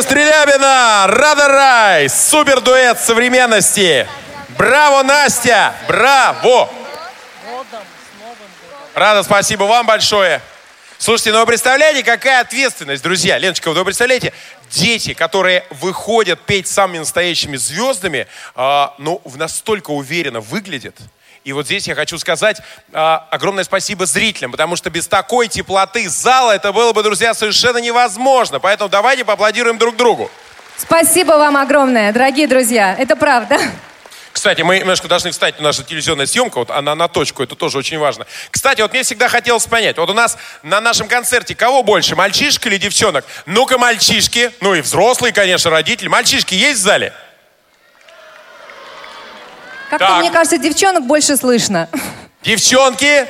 [0.03, 4.05] Стрелябина, Рада Рай, супер дуэт современности.
[4.57, 6.69] Браво, Настя, браво.
[8.93, 10.41] Рада, спасибо вам большое.
[10.97, 13.37] Слушайте, ну вы представляете, какая ответственность, друзья?
[13.37, 14.33] Леночка, вы представляете,
[14.69, 20.97] дети, которые выходят петь самыми настоящими звездами, а, ну, настолько уверенно выглядят.
[21.43, 22.61] И вот здесь я хочу сказать
[22.93, 27.79] а, огромное спасибо зрителям, потому что без такой теплоты зала это было бы, друзья, совершенно
[27.79, 28.59] невозможно.
[28.59, 30.31] Поэтому давайте поаплодируем друг другу.
[30.77, 32.95] Спасибо вам огромное, дорогие друзья.
[32.97, 33.59] Это правда.
[34.31, 37.99] Кстати, мы немножко должны встать, наша телевизионная съемка, вот она на точку, это тоже очень
[37.99, 38.25] важно.
[38.49, 42.65] Кстати, вот мне всегда хотелось понять, вот у нас на нашем концерте кого больше, мальчишек
[42.65, 43.25] или девчонок?
[43.45, 46.07] Ну-ка, мальчишки, ну и взрослые, конечно, родители.
[46.07, 47.13] Мальчишки есть в зале?
[49.93, 50.19] Как-то, Так.
[50.21, 51.87] мне кажется, девчонок больше слышно.
[52.41, 53.27] Девчонки?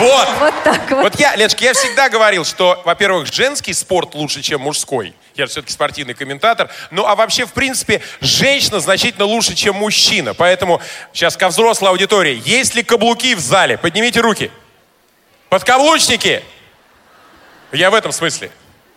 [0.00, 0.28] Вот.
[0.40, 1.02] Вот так вот.
[1.04, 5.14] Вот я, Леночка, я всегда говорил, что, во-первых, женский спорт лучше, чем мужской.
[5.36, 6.68] Я же все-таки спортивный комментатор.
[6.90, 10.34] Ну, а вообще, в принципе, женщина значительно лучше, чем мужчина.
[10.34, 10.80] Поэтому
[11.12, 12.42] сейчас ко взрослой аудитории.
[12.44, 13.78] Есть ли каблуки в зале?
[13.78, 14.50] Поднимите руки.
[15.48, 16.42] Подкаблучники.
[17.70, 18.50] Я в этом смысле.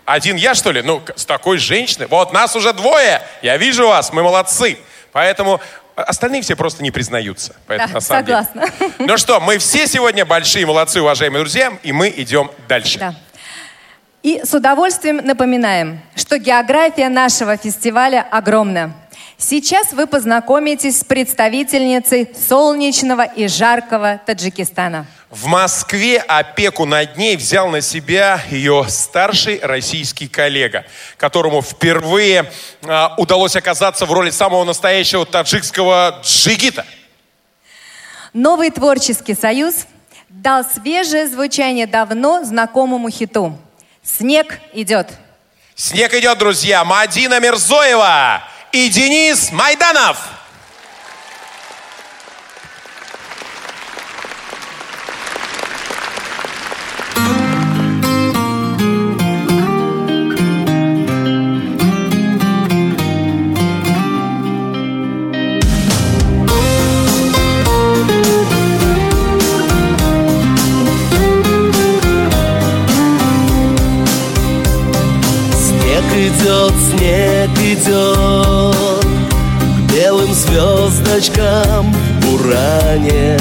[0.05, 0.81] Один я, что ли?
[0.81, 2.07] Ну, к- с такой женщиной.
[2.07, 3.21] Вот, нас уже двое.
[3.43, 4.79] Я вижу вас, мы молодцы.
[5.14, 5.61] Поэтому
[5.95, 7.55] остальные все просто не признаются.
[7.68, 8.45] Поэтому, Да, на самом деле.
[8.53, 8.89] согласна.
[8.99, 12.99] Ну что, мы все сегодня большие молодцы, уважаемые друзья, и мы идем дальше.
[12.99, 13.16] Да.
[14.24, 18.93] И с удовольствием напоминаем, что география нашего фестиваля огромна.
[19.38, 25.05] Сейчас вы познакомитесь с представительницей солнечного и жаркого Таджикистана.
[25.34, 30.86] В Москве опеку над ней взял на себя ее старший российский коллега,
[31.17, 32.51] которому впервые
[32.84, 36.86] а, удалось оказаться в роли самого настоящего таджикского джигита.
[38.31, 39.88] Новый творческий союз
[40.29, 43.57] дал свежее звучание давно знакомому хиту.
[44.03, 45.09] «Снег идет».
[45.73, 46.84] Снег идет, друзья.
[46.84, 50.42] Мадина Мирзоева и Денис Майданов.
[81.24, 83.38] Звездочкам в уране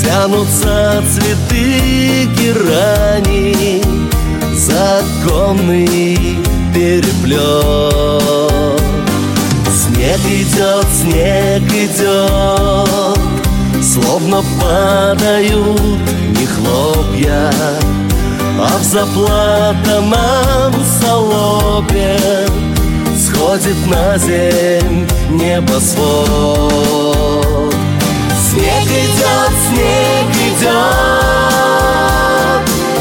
[0.00, 3.82] Тянутся цветы герани
[4.54, 6.38] Законный
[6.74, 7.40] переплет.
[9.70, 13.18] Снег идет, снег идет
[13.82, 16.00] Словно падают
[16.38, 17.50] не хлопья
[18.64, 22.16] а в заплатанном солобе
[23.42, 26.70] Сходит на земь небосвод.
[28.48, 30.70] Снег идет, снег идет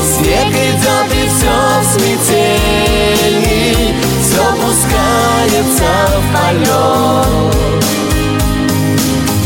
[0.03, 3.79] Снег идет и все в смятении
[4.19, 7.53] Все пускается в полет.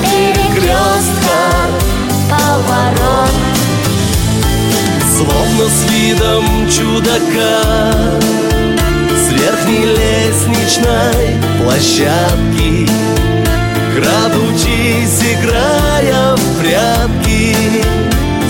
[0.02, 1.40] Перекрестка
[2.30, 3.36] поворот.
[5.16, 8.22] Словно с видом чудака
[9.42, 12.88] верхней лестничной площадки.
[13.94, 17.56] Крадучись, играя в прятки.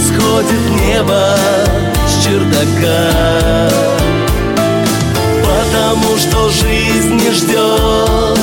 [0.06, 1.36] Сходит небо
[2.06, 3.70] с чердака.
[5.42, 8.38] Потому что жизнь не ждет.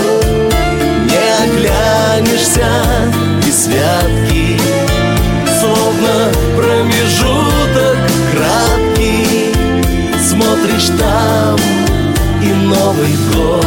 [1.06, 2.70] Не оглянешься
[3.48, 4.60] и святки.
[5.60, 7.98] Словно промежуток
[8.34, 9.54] краткий.
[10.20, 11.79] Смотришь там
[12.70, 13.66] Новый год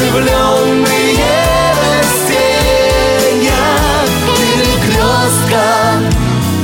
[0.00, 3.52] оживленные растения
[4.26, 5.66] Перекрестка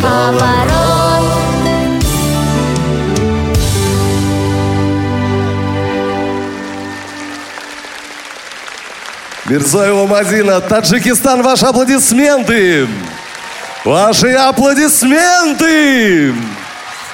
[0.03, 1.43] поворот
[9.47, 12.89] Мирзоева Мадина, Таджикистан, ваши аплодисменты!
[13.85, 16.35] Ваши аплодисменты!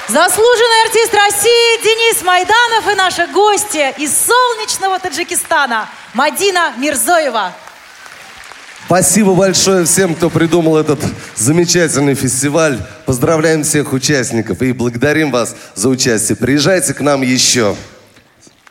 [0.08, 7.52] Заслуженный артист России Денис Майданов и наши гости из солнечного Таджикистана Мадина Мирзоева.
[8.84, 11.00] Спасибо большое всем, кто придумал этот
[11.34, 12.78] замечательный фестиваль.
[13.06, 16.36] Поздравляем всех участников и благодарим вас за участие.
[16.36, 17.74] Приезжайте к нам еще.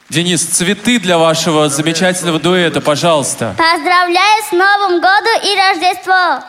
[0.10, 3.56] Денис, цветы для вашего замечательного дуэта, пожалуйста.
[3.58, 6.44] Поздравляю с Новым годом и Рождеством!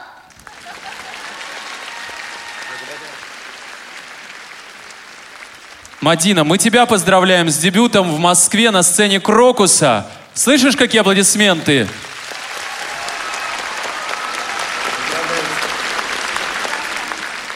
[6.02, 10.06] Мадина, мы тебя поздравляем с дебютом в Москве на сцене Крокуса.
[10.34, 11.86] Слышишь, какие аплодисменты?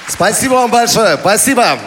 [0.08, 1.16] Спасибо вам большое.
[1.16, 1.78] Спасибо.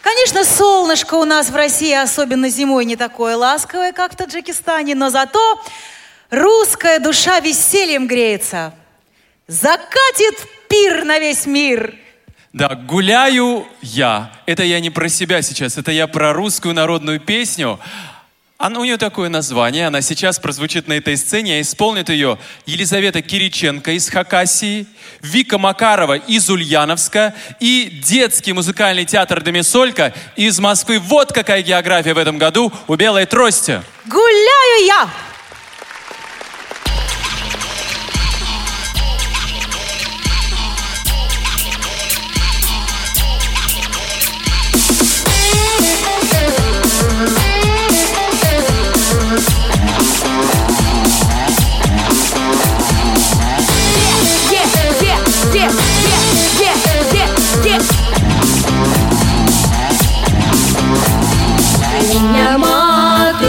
[0.00, 5.10] Конечно, солнышко у нас в России, особенно зимой, не такое ласковое, как в Таджикистане, но
[5.10, 5.62] зато
[6.30, 8.74] русская душа весельем греется.
[9.46, 10.36] Закатит
[10.68, 11.94] пир на весь мир.
[12.52, 14.32] Да, гуляю я.
[14.46, 17.80] Это я не про себя сейчас, это я про русскую народную песню.
[18.62, 23.20] Она, у нее такое название, она сейчас прозвучит на этой сцене, а исполнит ее Елизавета
[23.20, 24.86] Кириченко из Хакасии,
[25.20, 31.00] Вика Макарова из Ульяновска и детский музыкальный театр Домисолька из Москвы.
[31.00, 33.82] Вот какая география в этом году у Белой Трости.
[34.06, 35.31] Гуляю я!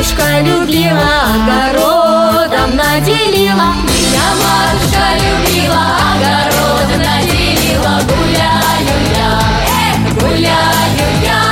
[0.03, 3.71] Матушка любила, огородом наделила.
[3.87, 8.01] Меня матушка любила, огородом наделила.
[8.03, 9.31] Гуляю я,
[9.79, 11.43] эх, гуляю я.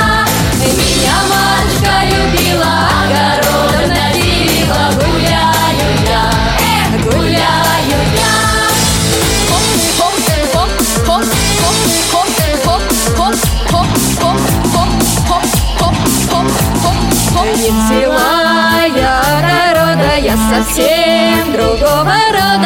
[0.60, 4.84] Меня матушка любила, огородом наделила.
[5.00, 6.24] Гуляю я,
[6.60, 8.36] эх, гуляю я.
[9.48, 10.16] Хоп, хоп,
[10.52, 10.72] хоп,
[11.06, 11.24] хоп,
[11.62, 11.80] хоп,
[12.12, 12.28] хоп,
[12.64, 12.82] хоп,
[13.16, 13.32] хоп,
[13.70, 13.88] хоп,
[14.20, 14.36] хоп,
[14.72, 15.96] хоп, хоп,
[16.28, 16.96] хоп,
[17.32, 17.46] хоп.
[17.56, 18.11] Не взяла я огорода, я
[20.62, 22.61] совсем другого рода.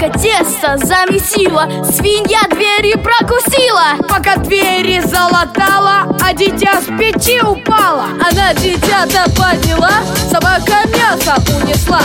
[0.00, 3.98] Пока тесто замесила, свинья двери прокусила.
[4.08, 8.06] Пока двери залатала, а дитя с печи упала.
[8.14, 9.90] Она дитя-то подняла,
[10.30, 12.00] собака мясо унесла.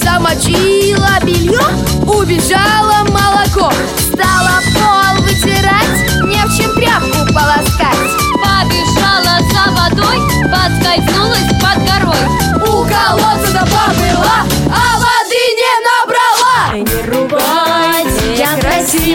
[0.00, 1.58] Замочила белье,
[2.06, 3.72] убежала молоко.
[3.98, 8.12] Стала пол вытирать, не в чем тряпку полоскать.
[8.44, 10.20] Побежала за водой,
[10.52, 12.28] подскользнулась под горой.
[12.68, 14.46] У колодца побыла,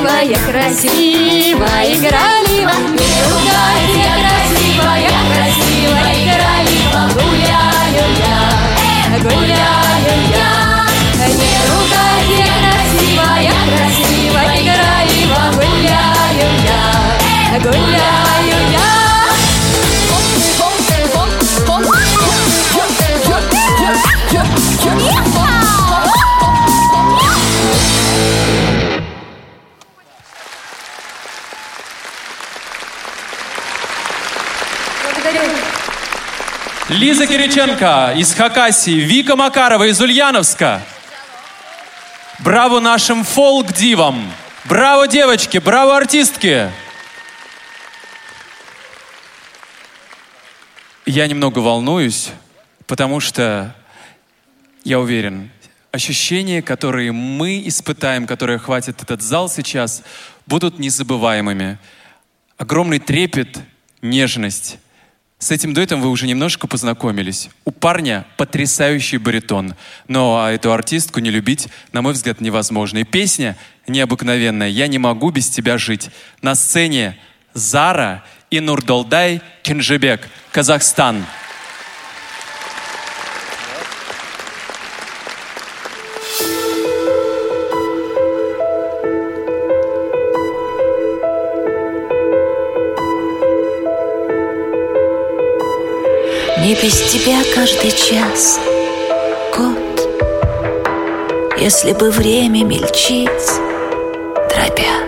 [0.05, 2.73] красивая, красивая, игралива.
[2.91, 7.01] Не ругайте, я красивая, красивая, игралива.
[7.13, 8.43] Гуляю я,
[9.23, 10.85] гуляю я.
[11.27, 15.43] Не ругайте, я красивая, красивая, игралива.
[15.55, 18.94] Гуляю я, гуляю я.
[36.95, 40.81] Лиза Кириченко из Хакасии, Вика Макарова из Ульяновска.
[42.39, 44.31] Браво нашим фолк-дивам!
[44.63, 45.57] Браво, девочки!
[45.57, 46.71] Браво, артистки!
[51.05, 52.29] Я немного волнуюсь,
[52.87, 53.75] потому что
[54.85, 55.51] я уверен,
[55.91, 60.01] ощущения, которые мы испытаем, которые охватят этот зал сейчас,
[60.45, 61.77] будут незабываемыми.
[62.57, 63.59] Огромный трепет,
[64.01, 64.77] нежность.
[65.37, 67.49] С этим дуэтом вы уже немножко познакомились.
[67.65, 69.75] У парня потрясающий баритон.
[70.07, 72.99] Но эту артистку не любить, на мой взгляд, невозможно.
[72.99, 73.57] И песня
[73.87, 76.09] необыкновенная «Я не могу без тебя жить».
[76.41, 77.17] На сцене
[77.53, 81.25] Зара и Нурдолдай Кенжебек, Казахстан.
[96.65, 98.59] Мне без тебя каждый час.
[99.55, 100.09] Год.
[101.59, 103.29] Если бы время мельчить,
[104.49, 105.05] дробя.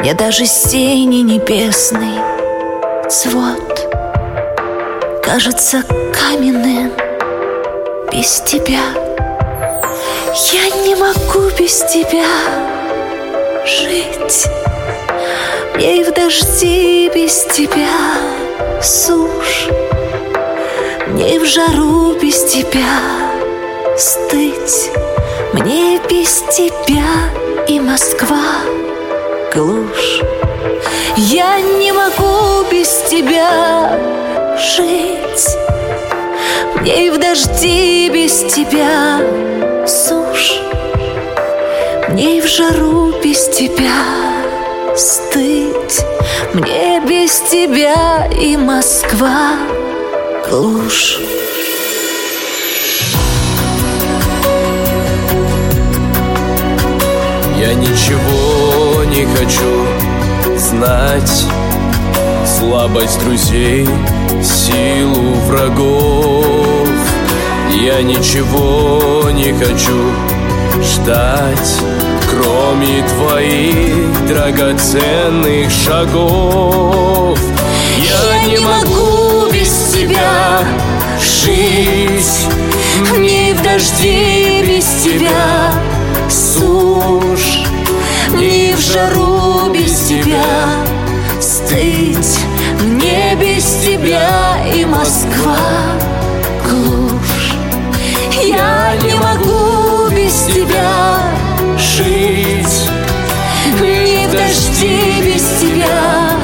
[0.00, 2.18] Мне даже синий небесный
[3.08, 3.88] свод
[5.22, 6.90] Кажется каменным
[8.10, 8.82] без тебя.
[10.52, 12.26] Я не могу без тебя
[13.64, 14.48] жить.
[15.76, 18.45] Мне и в дожди без тебя
[18.82, 19.68] сушь
[21.06, 23.00] Мне в жару без тебя
[23.96, 24.90] стыть.
[25.52, 27.04] Мне без тебя
[27.66, 28.60] и Москва
[29.54, 30.20] глушь.
[31.16, 33.98] Я не могу без тебя
[34.58, 35.56] жить.
[36.80, 39.20] Мне и в дожди без тебя
[39.86, 40.60] сушь
[42.08, 44.35] Мне и в жару без тебя
[44.96, 46.04] стыть.
[46.54, 49.52] Мне без тебя и Москва
[50.48, 51.20] глушь.
[57.58, 61.44] Я ничего не хочу знать.
[62.46, 63.86] Слабость друзей,
[64.42, 66.88] силу врагов.
[67.82, 70.10] Я ничего не хочу
[70.82, 77.38] ждать Кроме твоих драгоценных шагов
[77.98, 80.64] Я не могу без тебя
[81.20, 82.46] жить.
[83.14, 85.72] Мне в дожди без тебя
[86.28, 87.64] сушь.
[88.30, 90.44] Мне в жару без тебя
[91.40, 92.38] стыть.
[92.82, 95.56] Мне без тебя и Москва
[105.76, 106.36] тебя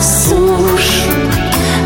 [0.00, 1.04] сушь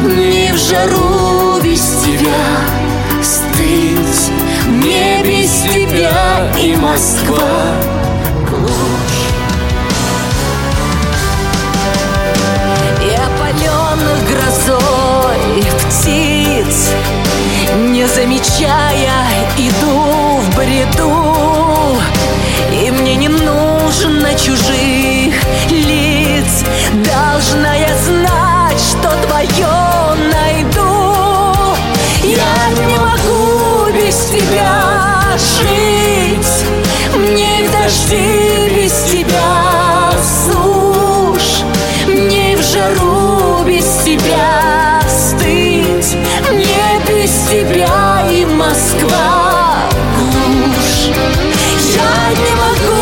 [0.02, 3.22] Мне в жару без тебя.
[3.22, 4.30] Стыть
[4.66, 7.38] Мне без тебя и Москва.
[8.48, 9.30] Глушь.
[13.02, 16.90] Я паленых грозой птиц
[17.76, 21.29] Не замечая, иду в бреду
[34.40, 36.64] тебя жить.
[37.16, 41.62] Мне в дожди без тебя сушь.
[42.06, 46.16] Мне в жару без тебя стыть.
[46.50, 49.88] Мне без тебя и Москва
[50.18, 51.10] глушь
[51.96, 53.00] Я не могу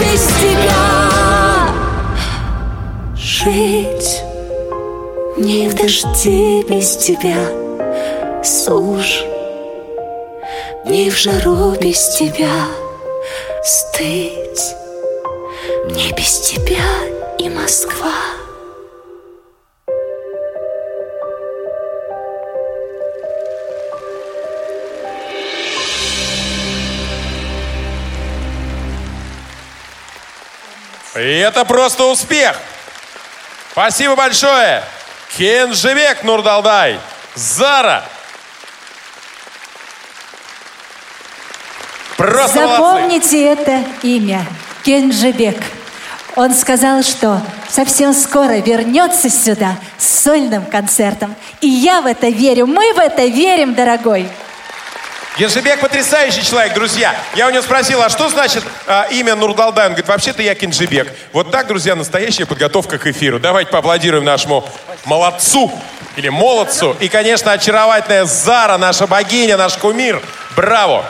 [0.00, 0.82] без тебя
[3.16, 4.22] жить.
[5.36, 7.38] Мне в дожди без тебя
[8.42, 9.24] сушь
[11.00, 12.66] Мне в жару без тебя
[13.64, 14.74] стыть
[15.86, 16.76] Мне без тебя
[17.38, 18.12] и Москва
[31.16, 32.58] И это просто успех.
[33.72, 34.84] Спасибо большое.
[35.34, 37.00] Кенжебек Нурдалдай.
[37.34, 38.04] Зара.
[42.20, 42.76] Просто молодцы.
[42.76, 44.46] Запомните это имя.
[44.84, 45.56] Кенжебек.
[46.36, 47.40] Он сказал, что
[47.70, 51.34] совсем скоро вернется сюда с сольным концертом.
[51.62, 52.66] И я в это верю.
[52.66, 54.28] Мы в это верим, дорогой.
[55.38, 57.14] Кенжебек потрясающий человек, друзья.
[57.36, 59.86] Я у него спросил, а что значит а, имя Нурдалдай?
[59.86, 61.10] Он говорит, вообще-то я Кенжебек.
[61.32, 63.40] Вот так, друзья, настоящая подготовка к эфиру.
[63.40, 64.68] Давайте поаплодируем нашему
[65.06, 65.72] молодцу
[66.16, 66.94] или молодцу.
[67.00, 70.20] И, конечно, очаровательная Зара, наша богиня, наш кумир.
[70.54, 71.06] Браво!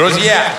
[0.00, 0.50] Друзья,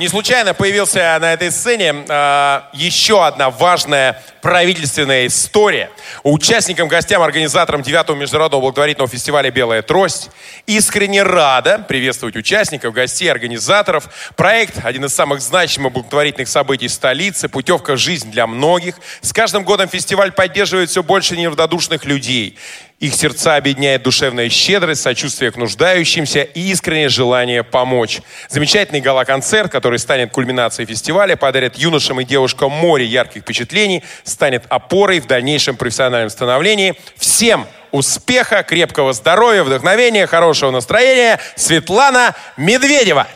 [0.00, 5.88] Не случайно появился на этой сцене э, еще одна важная правительственная история.
[6.24, 10.30] Участникам, гостям, организаторам 9-го международного благотворительного фестиваля «Белая трость»
[10.66, 14.08] искренне рада приветствовать участников, гостей, организаторов.
[14.34, 18.96] Проект– один из самых значимых благотворительных событий столицы, путевка жизнь для многих.
[19.20, 22.58] С каждым годом фестиваль поддерживает все больше неравнодушных людей.
[23.02, 28.20] Их сердца объединяет душевная щедрость, сочувствие к нуждающимся и искреннее желание помочь.
[28.48, 35.18] Замечательный гала-концерт, который станет кульминацией фестиваля, подарит юношам и девушкам море ярких впечатлений, станет опорой
[35.18, 36.94] в дальнейшем профессиональном становлении.
[37.16, 41.40] Всем успеха, крепкого здоровья, вдохновения, хорошего настроения.
[41.56, 43.26] Светлана Медведева.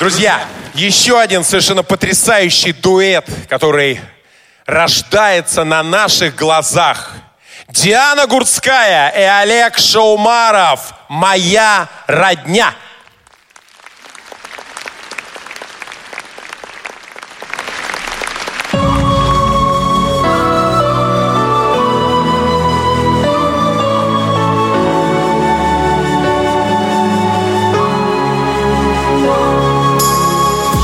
[0.00, 0.44] Друзья,
[0.74, 4.00] еще один совершенно потрясающий дуэт, который
[4.66, 7.12] рождается на наших глазах.
[7.68, 10.94] Диана Гурцкая и Олег Шаумаров.
[11.08, 12.74] Моя родня.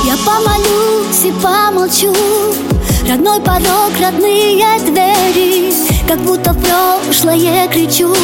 [0.05, 2.70] Я помолюсь и помолчу
[3.11, 5.75] Родной порог, родные двери.
[6.07, 8.15] Как будто прошлое кричу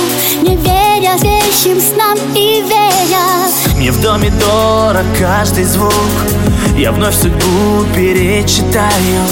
[0.42, 3.50] Не веря вещим снам и веря.
[3.78, 5.92] Мне в доме дорог каждый звук.
[6.78, 9.22] Я вновь судьбу перечитаю.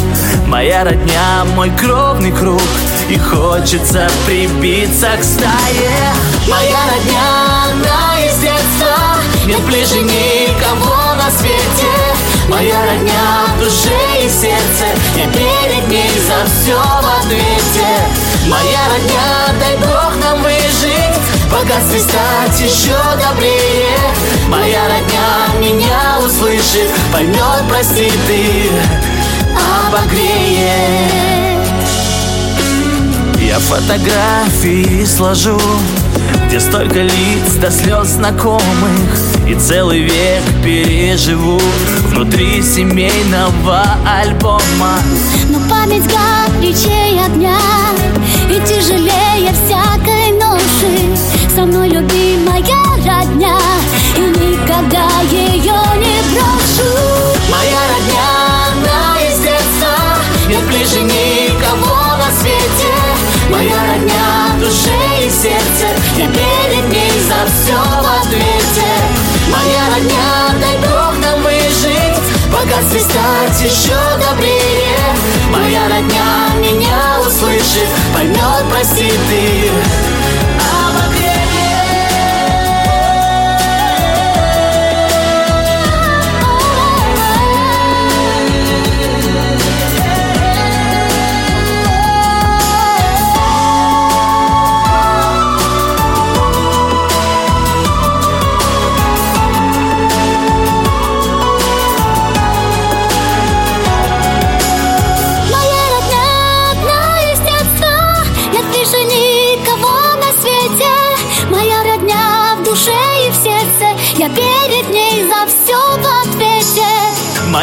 [0.48, 2.60] Моя родня, мой кровный круг.
[3.09, 6.14] И хочется прибиться к стае.
[6.48, 8.97] Моя родня, она из детства.
[9.47, 12.14] Нет ближе никого на свете.
[12.48, 14.86] Моя родня в душе и сердце
[15.16, 17.89] Я перед ней за все в ответе.
[18.49, 21.15] Моя родня, дай Бог нам выжить.
[21.51, 24.15] Богатстве стать еще добрее.
[24.49, 28.70] Моя родня меня услышит Поймет, простит и
[29.89, 31.66] обогреет
[33.41, 35.61] Я фотографии сложу
[36.47, 41.61] Где столько лиц до слез знакомых И целый век переживу
[42.09, 44.99] Внутри семейного альбома.
[45.51, 47.59] Но память горячей огня
[48.49, 51.16] И тяжелее всякой ноши.
[51.55, 52.55] Со мной любимая
[53.05, 53.59] родня
[54.16, 56.91] И никогда ее не брошу
[57.51, 58.31] Моя родня,
[58.73, 59.95] она из детства
[60.49, 62.95] Нет ближе никого на свете.
[63.51, 67.94] Моя родня в душе и сердце Я перед ней за все
[72.74, 74.98] В богатстве стать еще добрее.
[75.52, 79.70] Моя родня меня услышит Поймет, простит и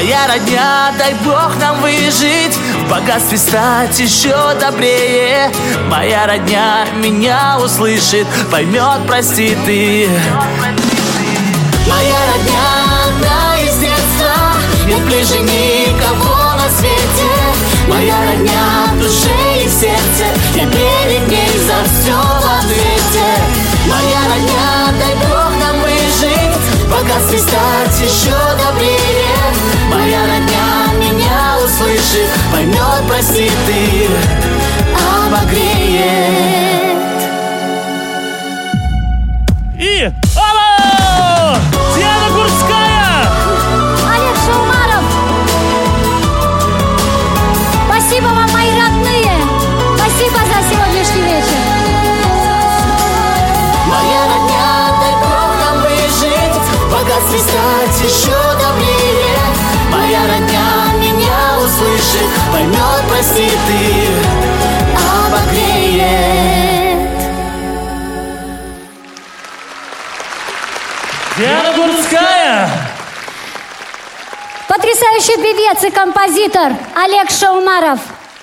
[0.01, 2.57] Моя родня, дай Бог нам выжить.
[2.85, 5.51] В богатстве стать еще добрее.
[5.91, 10.09] Моя родня меня услышит Поймет, простит и
[11.87, 12.67] Моя родня,
[13.05, 14.33] она из детства.
[14.87, 17.31] Нет ближе никого на свете.
[17.87, 20.25] Моя родня в душе и сердце.
[20.55, 23.27] Я перед ней за все в ответе.
[23.85, 26.57] Моя родня, дай Бог нам выжить.
[26.85, 29.30] В богатстве стать еще добрее
[31.81, 34.07] услышит Поймет, простит и
[35.25, 36.50] обогреет
[74.91, 77.99] Потрясающий певец и композитор Олег Шаумаров.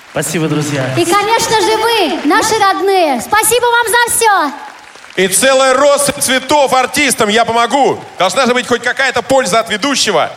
[0.09, 0.83] Спасибо, друзья.
[0.97, 3.21] И, конечно же, вы, наши родные.
[3.21, 4.51] Спасибо вам за все.
[5.15, 7.29] И целая россыпь цветов артистам.
[7.29, 8.03] Я помогу.
[8.17, 10.31] Должна же быть хоть какая-то польза от ведущего.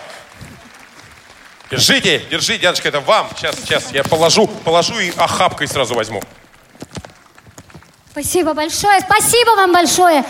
[1.71, 3.31] Держите, держите, дядюшка, это вам.
[3.35, 6.23] Сейчас, сейчас, я положу, положу и охапкой сразу возьму.
[8.13, 10.23] Спасибо большое, спасибо вам большое.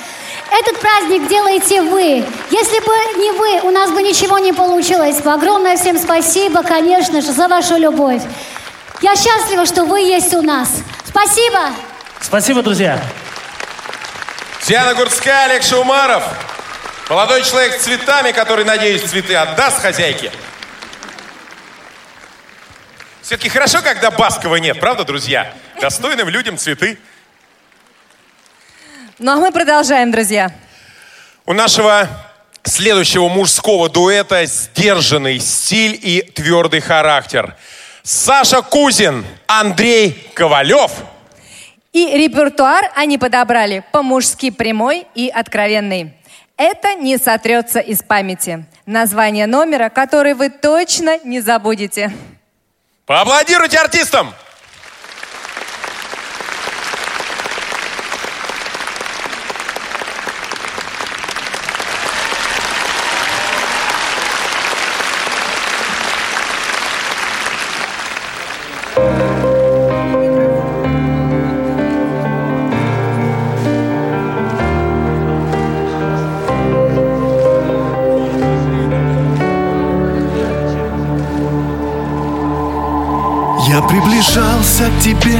[0.52, 2.24] Этот праздник делаете вы.
[2.48, 5.16] Если бы не вы, у нас бы ничего не получилось.
[5.26, 8.22] Огромное всем спасибо, конечно же, за вашу любовь.
[9.00, 10.68] Я счастлива, что вы есть у нас.
[11.04, 11.70] Спасибо.
[12.20, 13.02] Спасибо, друзья.
[14.64, 16.22] Диана Гурцкая, Олег Шаумаров.
[17.10, 20.30] Молодой человек с цветами, который, надеюсь, цветы отдаст хозяйке.
[23.22, 25.52] Все-таки хорошо, когда Баскова нет, правда, друзья?
[25.80, 26.96] Достойным людям цветы.
[29.22, 30.50] Ну а мы продолжаем, друзья.
[31.46, 32.08] У нашего
[32.64, 37.56] следующего мужского дуэта сдержанный стиль и твердый характер.
[38.02, 40.90] Саша Кузин, Андрей Ковалев.
[41.92, 46.14] И репертуар они подобрали по-мужски прямой и откровенный.
[46.56, 48.66] Это не сотрется из памяти.
[48.86, 52.12] Название номера, который вы точно не забудете.
[53.06, 54.34] Поаплодируйте артистам!
[84.22, 85.38] Я приближался к тебе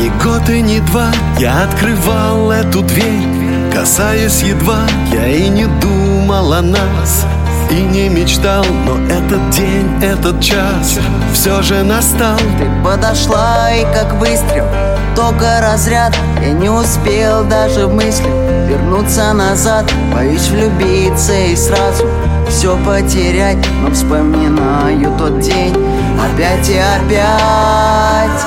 [0.00, 1.10] ни год и ни два.
[1.38, 4.80] Я открывал эту дверь, касаясь едва.
[5.12, 7.24] Я и не думал о нас
[7.70, 8.64] и не мечтал.
[8.84, 10.98] Но этот день, этот час
[11.34, 12.36] все же настал.
[12.58, 14.66] Ты подошла и как выстрел,
[15.14, 16.14] только разряд.
[16.40, 18.28] Я не успел даже в мысли
[18.66, 19.90] вернуться назад.
[20.12, 22.06] Боюсь влюбиться и сразу
[22.48, 25.74] все потерять Но вспоминаю тот день.
[26.18, 28.42] Опять и опять.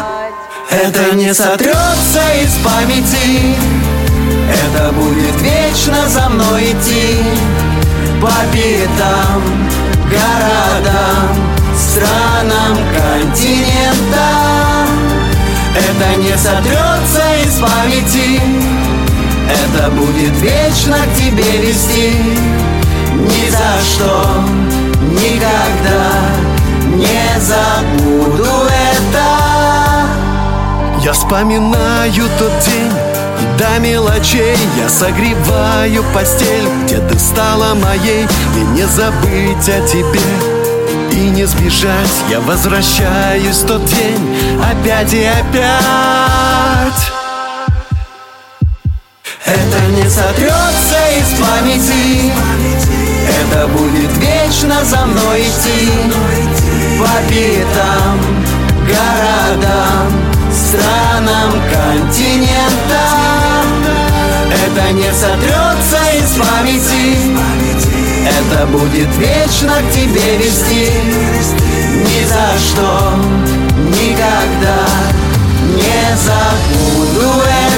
[0.71, 3.55] Это не сотрется из памяти.
[4.49, 7.23] Это будет вечно за мной идти.
[8.21, 9.41] По пятам,
[10.09, 11.37] городам,
[11.77, 14.19] странам, континентам
[15.73, 18.41] Это не сотрется из памяти.
[19.49, 22.13] Это будет вечно к тебе вести
[23.13, 24.43] Ни за что,
[25.01, 26.49] никогда
[26.95, 29.39] не забуду это.
[31.03, 32.91] Я вспоминаю тот день
[33.57, 34.57] до мелочей.
[34.77, 38.27] Я согреваю постель, где ты стала моей.
[38.55, 40.21] И не забыть о тебе
[41.11, 42.09] и не сбежать.
[42.29, 47.11] Я возвращаюсь в тот день опять и опять.
[49.45, 52.88] Это не сотрется из памяти
[53.51, 55.89] Это будет вечно за мной идти.
[56.99, 58.19] По пятам,
[58.85, 60.07] городам,
[60.53, 63.65] странам, континентам.
[64.51, 67.17] Это не сотрется из памяти.
[68.27, 70.91] Это будет вечно к тебе вести.
[72.03, 73.15] Ни за что,
[73.87, 74.85] никогда
[75.75, 77.68] не забуду это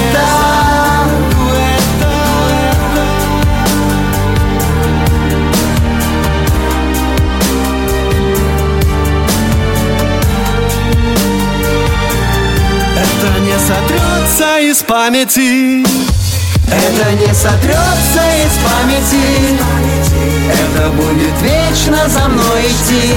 [14.72, 15.84] из памяти.
[16.66, 19.60] Это не сотрется из памяти.
[20.48, 23.12] Это будет вечно за мной идти.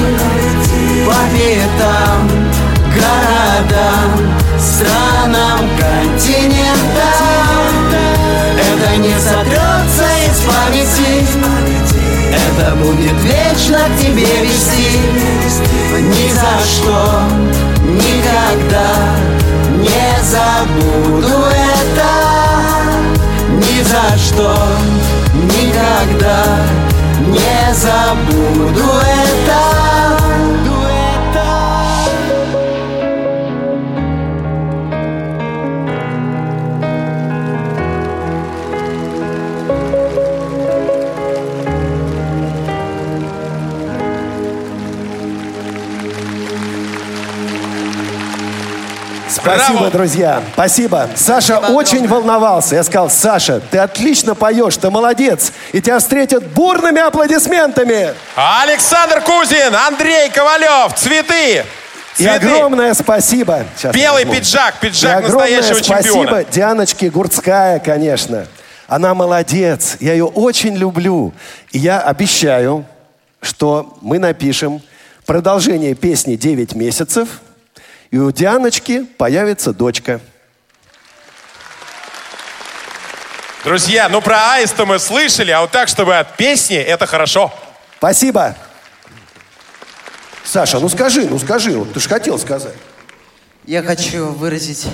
[1.06, 2.30] По пятам,
[2.94, 6.52] городам, странам, континентам.
[8.60, 11.26] Это не сотрется из памяти.
[12.34, 15.00] Это будет вечно к тебе вести.
[16.02, 17.24] Ни за что,
[17.86, 19.36] никогда
[19.86, 22.12] не забуду это
[23.50, 24.56] Ни за что,
[25.34, 26.44] никогда.
[27.28, 29.75] Не забуду это
[49.46, 49.92] Спасибо, Браво!
[49.92, 50.42] друзья.
[50.54, 51.10] Спасибо.
[51.16, 52.76] Саша очень волновался.
[52.76, 55.52] Я сказал, Саша, ты отлично поешь, ты молодец.
[55.72, 58.14] И тебя встретят бурными аплодисментами.
[58.36, 61.64] Александр Кузин, Андрей Ковалев, цветы.
[62.18, 62.48] И Цветы.
[62.48, 63.66] огромное спасибо.
[63.78, 64.40] Сейчас Белый возьму.
[64.40, 66.46] пиджак, пиджак И огромное настоящего спасибо чемпиона.
[66.46, 68.48] Дианочке Гурцкая, конечно.
[68.88, 69.98] Она молодец.
[70.00, 71.34] Я ее очень люблю.
[71.72, 72.86] И я обещаю,
[73.42, 74.82] что мы напишем
[75.26, 77.28] продолжение песни «9 месяцев»,
[78.12, 80.22] и у Дианочки появится дочка.
[83.64, 87.52] Друзья, ну про аиста мы слышали, а вот так, чтобы от песни, это хорошо.
[87.98, 88.56] Спасибо.
[90.44, 92.76] Саша, ну скажи, ну скажи, вот ты же хотел сказать.
[93.66, 94.86] Я хочу выразить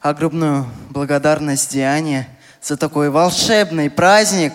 [0.00, 2.28] огромную благодарность Диане
[2.62, 4.52] за такой волшебный праздник.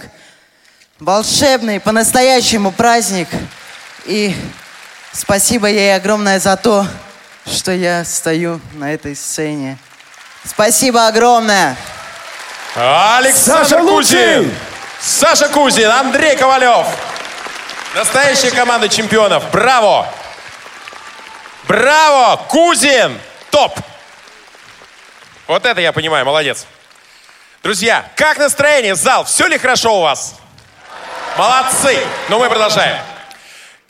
[1.00, 3.28] Волшебный, по-настоящему праздник.
[4.06, 4.34] И
[5.12, 6.88] спасибо ей огромное за то,
[7.46, 9.78] что я стою на этой сцене.
[10.46, 11.78] Спасибо огромное!
[12.76, 14.40] Александр Саша Кузин!
[14.40, 14.56] лучший!
[15.02, 16.88] Саша Кузин, Андрей Ковалев.
[17.96, 19.50] Настоящая команда чемпионов.
[19.52, 20.08] Браво!
[21.68, 22.38] Браво!
[22.48, 23.20] Кузин!
[23.50, 23.78] Топ!
[25.48, 26.66] Вот это я понимаю, молодец.
[27.64, 29.26] Друзья, как настроение, зал?
[29.26, 30.36] Все ли хорошо у вас?
[31.38, 32.00] Молодцы!
[32.30, 32.98] Ну, мы продолжаем.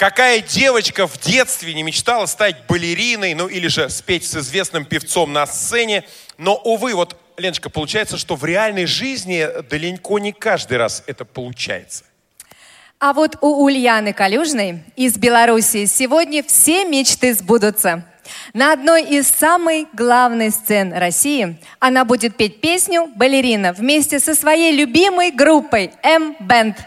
[0.01, 5.31] Какая девочка в детстве не мечтала стать балериной, ну или же спеть с известным певцом
[5.31, 6.05] на сцене?
[6.39, 12.03] Но, увы, вот, Леночка, получается, что в реальной жизни далеко не каждый раз это получается.
[12.97, 18.03] А вот у Ульяны Калюжной из Белоруссии сегодня все мечты сбудутся.
[18.55, 24.75] На одной из самых главных сцен России она будет петь песню «Балерина» вместе со своей
[24.75, 26.77] любимой группой «М-Бенд».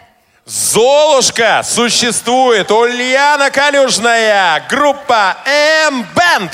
[0.47, 2.71] Золушка существует.
[2.71, 4.63] Ульяна Калюжная.
[4.69, 6.53] Группа М-Бенд.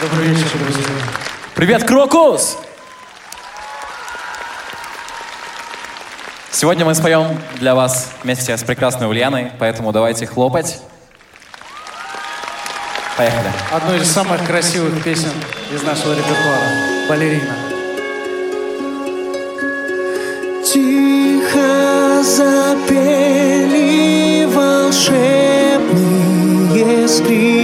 [0.00, 0.84] Добрый вечер, друзья.
[1.54, 2.56] Привет, Крокус!
[6.50, 10.80] Сегодня мы споем для вас вместе с прекрасной Ульяной, поэтому давайте хлопать.
[13.18, 13.52] Поехали.
[13.70, 15.32] Одну из самых красивых песен
[15.70, 17.06] из нашего репертуара.
[17.06, 17.67] Балерина.
[22.38, 23.66] Запели
[24.54, 25.48] волшебные
[27.08, 27.57] скрипки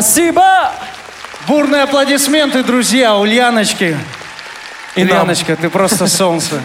[0.00, 0.70] Спасибо!
[1.48, 3.98] Бурные аплодисменты, друзья, Ульяночки.
[4.94, 5.22] И нам.
[5.22, 6.62] Ульяночка, ты просто солнце.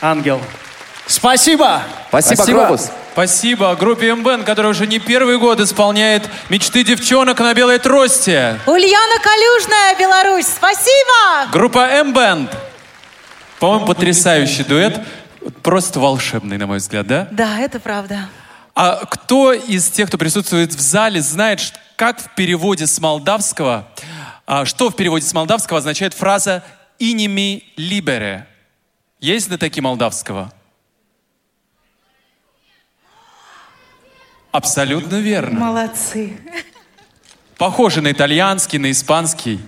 [0.00, 0.40] Ангел.
[1.06, 1.82] Спасибо!
[3.12, 8.58] Спасибо группе МБН, которая уже не первый год исполняет мечты девчонок на белой трости.
[8.66, 11.50] Ульяна Калюжная, Беларусь, спасибо!
[11.52, 12.50] Группа МБэнд.
[13.58, 14.98] По-моему, потрясающий дуэт.
[15.62, 17.28] Просто волшебный, на мой взгляд, да?
[17.32, 18.30] Да, это правда.
[18.74, 23.88] А кто из тех, кто присутствует в зале, знает, ш- как в переводе с молдавского,
[24.44, 26.64] а, что в переводе с молдавского означает фраза
[26.98, 28.48] «иними либере»?
[29.20, 30.52] Есть знатоки молдавского?
[34.50, 35.60] Абсолютно верно.
[35.60, 36.40] Молодцы.
[37.56, 39.60] Похоже на итальянский, на испанский.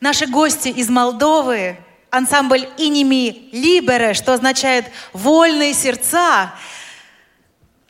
[0.00, 1.76] Наши гости из Молдовы,
[2.10, 6.52] ансамбль «Иними Либере», что означает «вольные сердца»,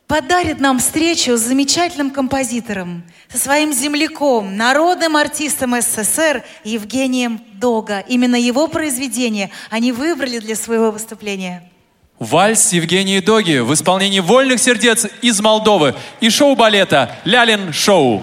[0.07, 8.01] подарит нам встречу с замечательным композитором, со своим земляком, народным артистом СССР Евгением Дога.
[8.01, 11.71] Именно его произведение они выбрали для своего выступления.
[12.19, 18.23] Вальс Евгении Доги в исполнении вольных сердец из Молдовы и шоу балета «Лялин шоу».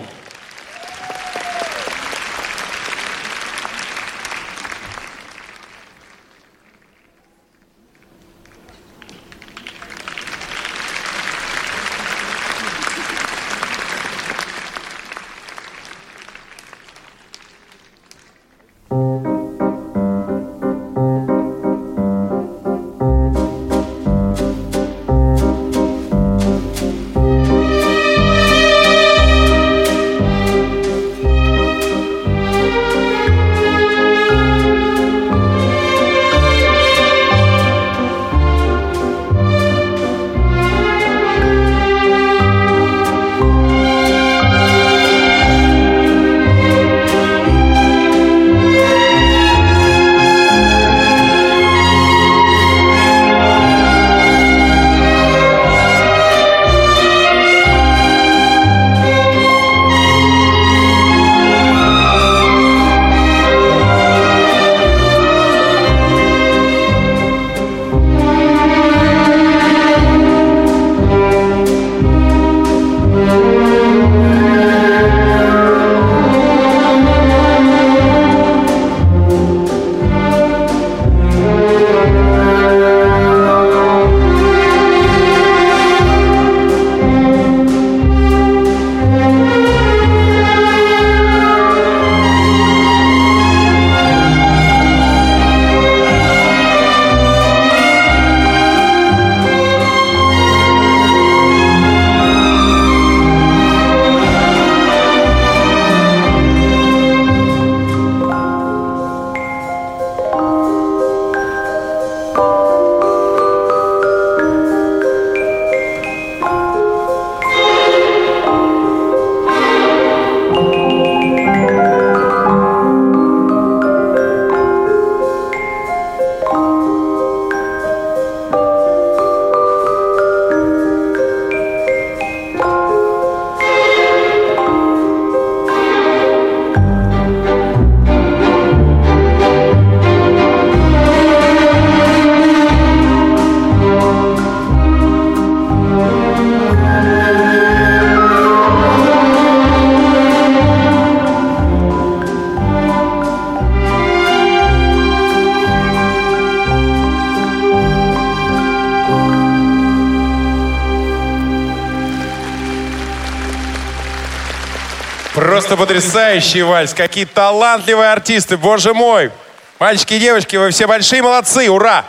[165.73, 166.93] Просто потрясающий вальс.
[166.93, 169.31] Какие талантливые артисты, боже мой.
[169.79, 172.05] Мальчики и девочки, вы все большие молодцы, ура!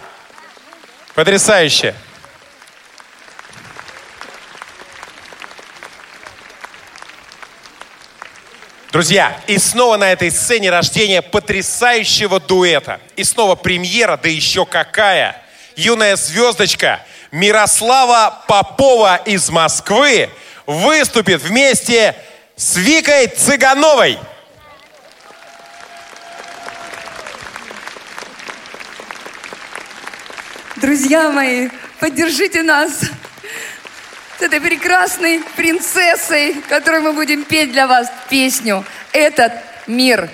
[1.15, 1.95] Потрясающе.
[8.93, 13.01] Друзья, и снова на этой сцене рождение потрясающего дуэта.
[13.16, 15.43] И снова премьера, да еще какая.
[15.74, 17.01] Юная звездочка
[17.31, 20.28] Мирослава Попова из Москвы
[20.66, 22.24] выступит вместе с
[22.56, 24.16] Викой Цыгановой.
[30.76, 31.68] Друзья мои,
[31.98, 32.93] поддержите нас
[34.39, 39.52] с этой прекрасной принцессой, которой мы будем петь для вас песню «Этот
[39.89, 40.31] мир».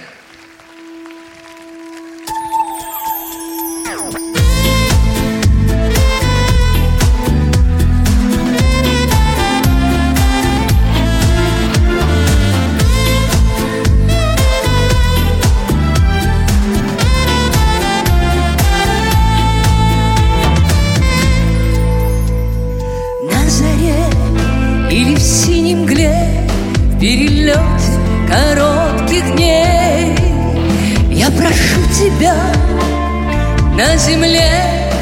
[32.20, 32.36] Тебя
[33.76, 34.92] на земле.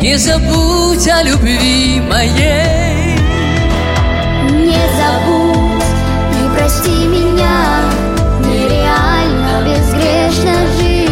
[0.00, 3.16] Не забудь о любви моей.
[4.50, 5.84] Не забудь,
[6.34, 7.82] не прости меня.
[8.44, 11.10] Нереально безгрешно жить.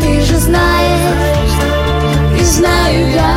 [0.00, 1.60] Ты же знаешь,
[2.40, 3.35] и знаю я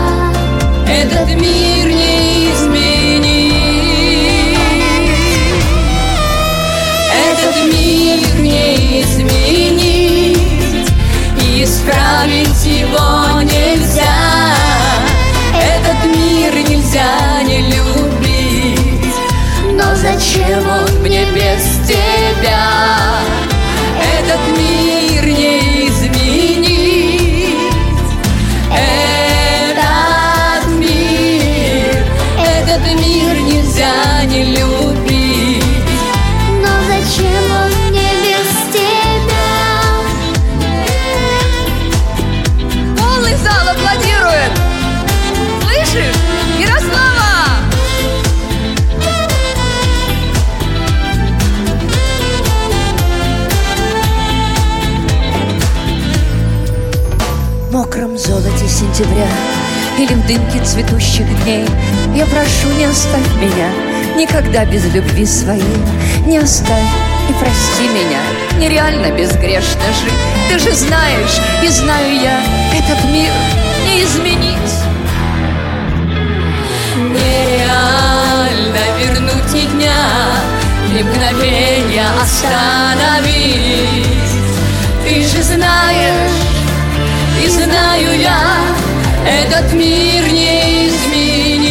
[60.30, 61.66] дымке цветущих дней.
[62.16, 63.72] Я прошу, не оставь меня
[64.16, 65.64] Никогда без любви своей.
[66.28, 66.86] Не оставь
[67.28, 68.20] и прости меня.
[68.60, 70.14] Нереально безгрешно жить.
[70.48, 72.40] Ты же знаешь, и знаю я
[72.78, 73.32] Этот мир
[73.88, 74.76] не изменить.
[76.96, 80.06] Нереально вернуть ни дня
[80.94, 84.06] Ни мгновения остановить.
[85.04, 86.38] Ты же знаешь,
[87.44, 88.79] и знаю я,
[89.26, 91.70] этот мир не изменить.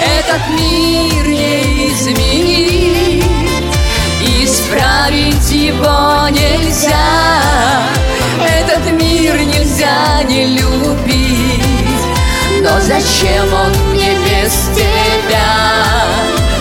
[0.00, 3.24] Этот мир не изменить.
[4.42, 7.82] Исправить его нельзя.
[8.44, 11.62] Этот мир нельзя не любить.
[12.62, 16.51] Но зачем он мне без тебя?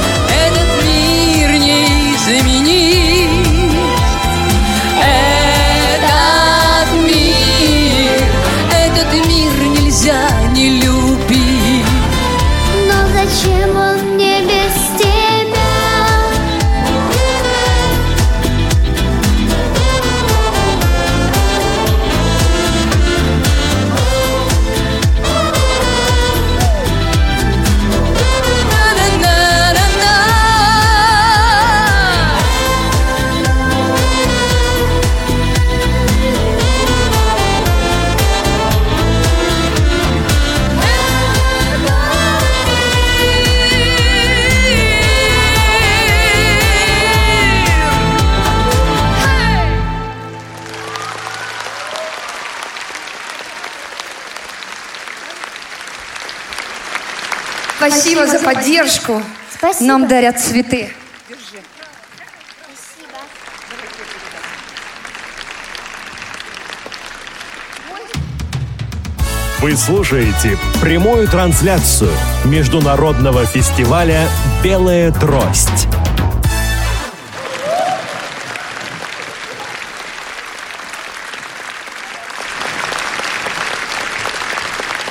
[58.22, 59.24] Спасибо за поддержку.
[59.52, 59.88] Спасибо.
[59.88, 60.94] Нам дарят цветы.
[69.60, 72.12] Вы слушаете прямую трансляцию
[72.46, 74.28] международного фестиваля
[74.64, 75.88] «Белая трость».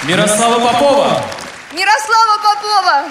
[0.04, 1.29] Мирослава Попова.
[2.90, 3.08] Попова,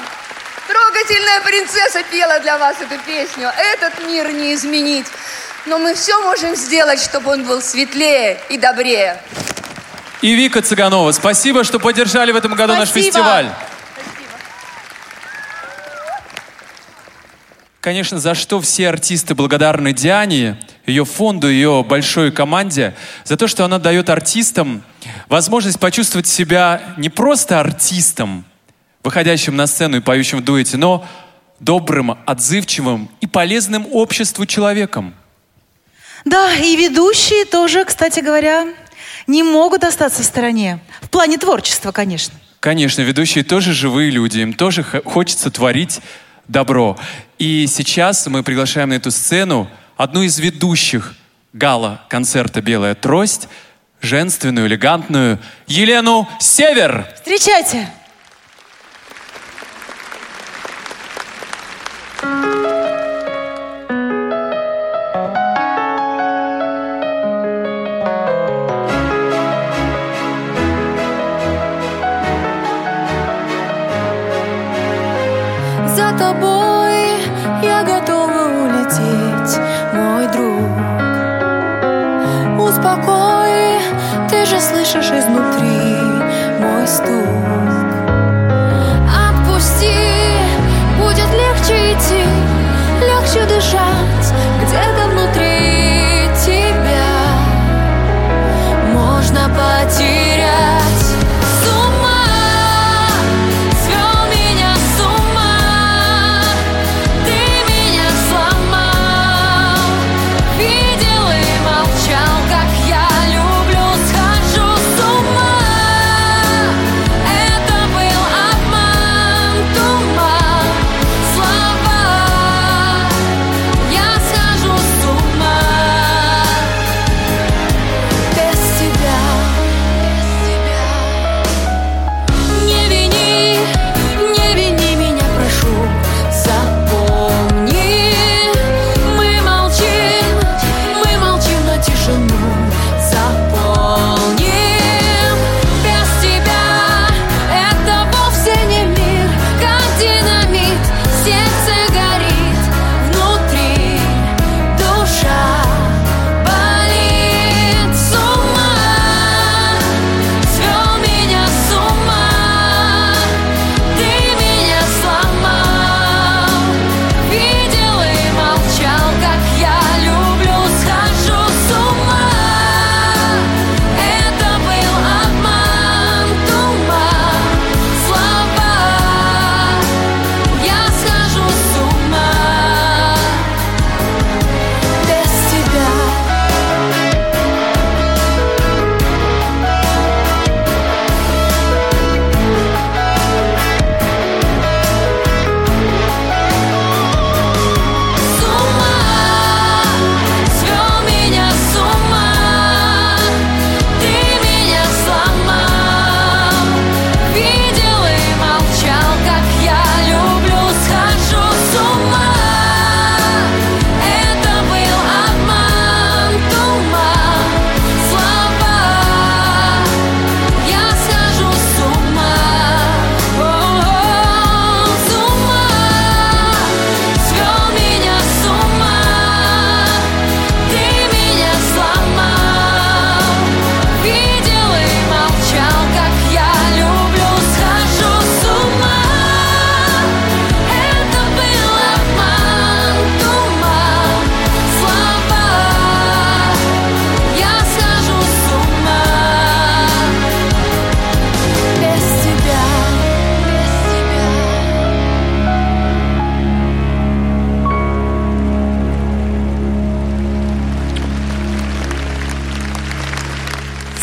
[0.67, 3.49] трогательная принцесса пела для вас эту песню.
[3.73, 5.05] Этот мир не изменить.
[5.65, 9.21] Но мы все можем сделать, чтобы он был светлее и добрее.
[10.21, 11.11] И Вика Цыганова.
[11.13, 13.05] Спасибо, что поддержали в этом году наш Спасибо.
[13.05, 13.49] фестиваль.
[17.79, 22.93] Конечно, за что все артисты благодарны Диане, ее фонду, ее большой команде,
[23.23, 24.83] за то, что она дает артистам
[25.29, 28.43] возможность почувствовать себя не просто артистом,
[29.03, 31.05] выходящим на сцену и поющим в дуэте, но
[31.59, 35.13] добрым, отзывчивым и полезным обществу человеком.
[36.25, 38.67] Да, и ведущие тоже, кстати говоря,
[39.27, 40.79] не могут остаться в стороне.
[41.01, 42.33] В плане творчества, конечно.
[42.59, 46.01] Конечно, ведущие тоже живые люди, им тоже хочется творить
[46.47, 46.97] добро.
[47.37, 51.15] И сейчас мы приглашаем на эту сцену одну из ведущих
[51.53, 53.47] гала-концерта «Белая трость»,
[54.01, 57.07] женственную, элегантную Елену Север.
[57.15, 57.89] Встречайте!
[76.19, 76.97] Тобой
[77.63, 79.57] я готова улететь,
[79.93, 80.69] мой друг.
[82.59, 83.79] Успокой,
[84.29, 85.95] ты же слышишь изнутри
[86.59, 87.25] мой стук.
[89.29, 89.95] Отпусти,
[90.99, 92.23] будет легче идти,
[93.01, 94.18] легче дышать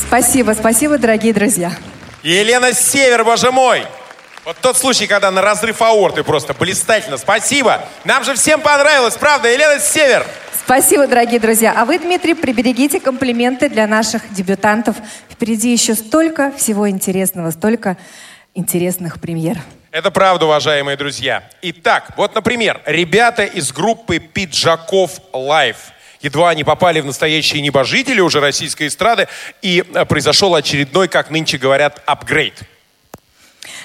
[0.07, 1.73] Спасибо, спасибо, дорогие друзья.
[2.23, 3.85] Елена Север, боже мой!
[4.45, 7.17] Вот тот случай, когда на разрыв аорты просто блистательно.
[7.17, 7.85] Спасибо.
[8.05, 9.49] Нам же всем понравилось, правда?
[9.49, 10.25] Елена Север.
[10.65, 11.75] Спасибо, дорогие друзья.
[11.77, 14.95] А вы, Дмитрий, приберегите комплименты для наших дебютантов.
[15.29, 17.97] Впереди еще столько всего интересного, столько
[18.55, 19.59] интересных премьер.
[19.91, 21.43] Это правда, уважаемые друзья.
[21.63, 25.77] Итак, вот, например, ребята из группы «Пиджаков Live».
[26.27, 29.29] Едва они попали в настоящие небожители уже российской эстрады,
[29.63, 32.63] и э, произошел очередной, как нынче говорят, апгрейд.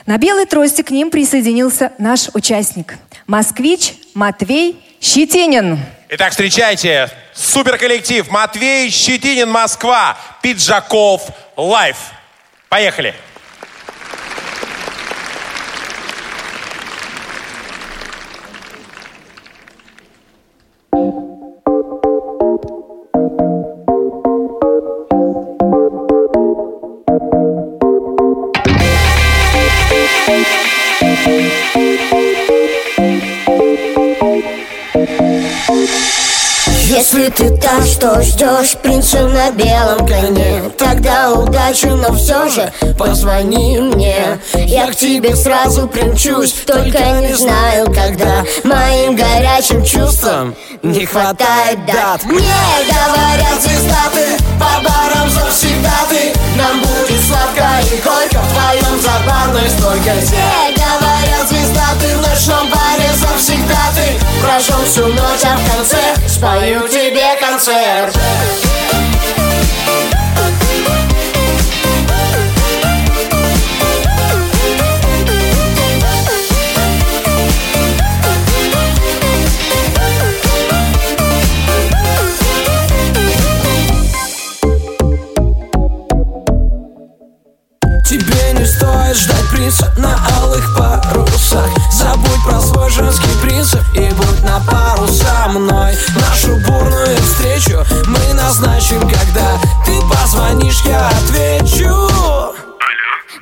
[0.07, 2.97] На белой трости к ним присоединился наш участник.
[3.27, 5.77] Москвич Матвей Щетинин.
[6.09, 11.21] Итак, встречайте, суперколлектив Матвей Щетинин, Москва, Пиджаков
[11.55, 11.97] Live.
[12.69, 13.09] Поехали.
[13.09, 13.30] Если
[37.35, 40.63] ты так, что ждешь принца на белом коне?
[40.77, 44.39] Тогда удачи, но все же позвони мне.
[44.53, 48.43] Я к тебе сразу примчусь, только не знаю когда.
[48.63, 52.23] Моим горячим чувствам не хватает дат.
[52.23, 52.41] Мне
[52.87, 54.11] говорят звезда
[54.59, 56.33] по барам завсегда ты.
[56.57, 60.35] Нам будет сладко и горько в твоем забавной стойке Все
[60.75, 62.21] говорят звезда ты, в
[63.71, 68.15] завсегда ты Прожжем всю ночь, а в конце спою тебе концерт
[89.61, 91.69] девица на алых парусах.
[91.91, 95.95] Забудь про свой женский принцип и будь на пару со мной.
[96.15, 101.93] Нашу бурную встречу мы назначим, когда ты позвонишь, я отвечу.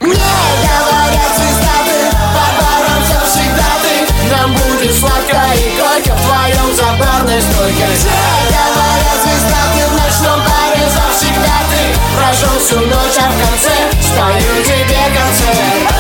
[0.02, 0.34] Мне
[0.66, 4.30] говорят звезда ты, по барам завсегда ты.
[4.30, 10.40] Нам будет сладко и горько вдвоем за барной стойкой Мне говорят звезда ты, в ночном
[10.40, 11.82] баре завсегда ты.
[12.18, 15.99] Прошел всю ночь, а в конце стою тебе концерт.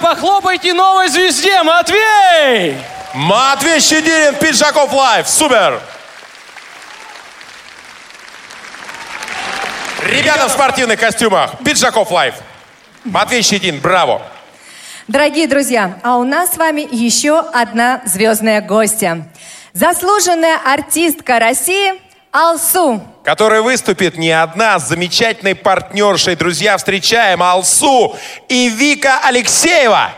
[0.00, 2.76] Похлопайте новой звезде, Матвей!
[3.14, 5.28] Матвей Щетинин, Пиджаков Live.
[5.28, 5.80] Супер!
[10.04, 11.58] Ребята в спортивных костюмах.
[11.64, 12.34] Пиджаков Live.
[13.04, 14.22] Матвей Щетинин, браво!
[15.08, 19.26] Дорогие друзья, а у нас с вами еще одна звездная гостья.
[19.72, 21.94] Заслуженная артистка России
[22.30, 23.02] Алсу.
[23.24, 26.36] Которая выступит не одна с замечательной партнершей.
[26.36, 28.16] Друзья, встречаем Алсу
[28.48, 30.12] и Вика Алексеева.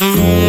[0.00, 0.41] Медлят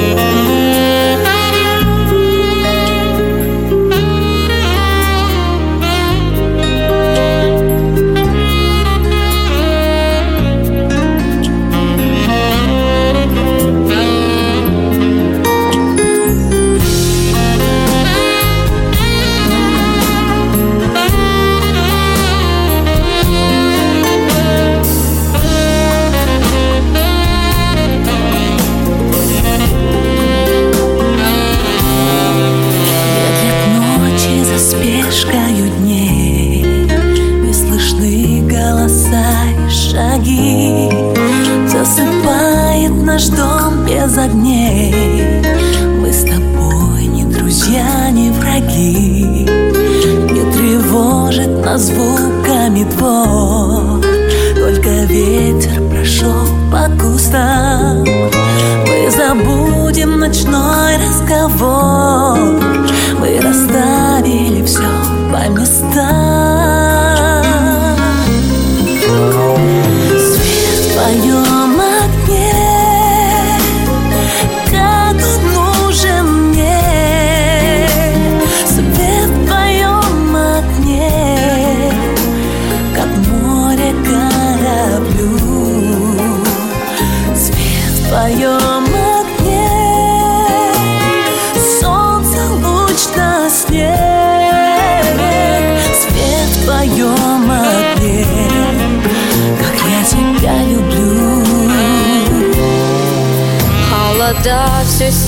[61.43, 61.72] ночной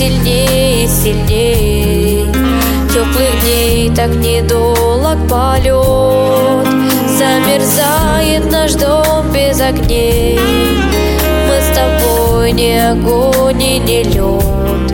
[0.06, 2.26] сильнее и сильнее
[2.92, 6.66] Теплых дней так недолг полет.
[7.18, 10.38] Замерзает наш дом без огней.
[11.48, 14.92] Мы с тобой не огонь и не лед.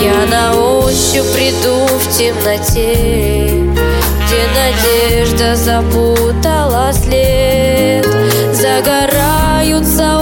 [0.00, 3.70] Я на ощупь приду в темноте
[4.26, 8.06] Где надежда запутала след.
[8.52, 10.21] Загораются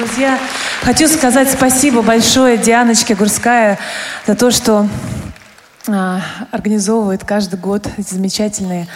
[0.00, 0.38] друзья.
[0.82, 3.78] Хочу сказать спасибо большое Дианочке Гурская
[4.26, 4.88] за то, что
[5.86, 8.88] а, организовывает каждый год эти замечательные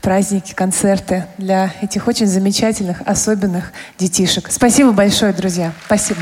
[0.00, 4.48] праздники, концерты для этих очень замечательных, особенных детишек.
[4.50, 5.72] Спасибо большое, друзья.
[5.86, 6.20] Спасибо.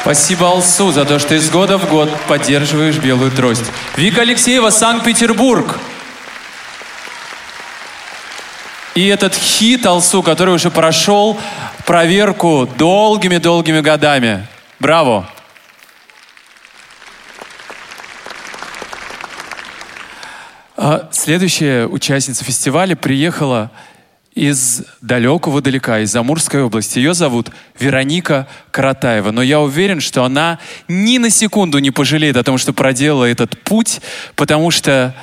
[0.00, 3.64] Спасибо, Алсу, за то, что из года в год поддерживаешь белую трость.
[3.96, 5.78] Вика Алексеева, Санкт-Петербург.
[8.94, 11.38] И этот хит Алсу, который уже прошел
[11.86, 14.46] проверку долгими-долгими годами.
[14.80, 15.28] Браво!
[20.76, 23.70] А Следующая участница фестиваля приехала
[24.34, 26.98] из далекого далека, из Амурской области.
[26.98, 29.30] Ее зовут Вероника Каратаева.
[29.30, 30.58] Но я уверен, что она
[30.88, 34.00] ни на секунду не пожалеет о том, что проделала этот путь,
[34.34, 35.14] потому что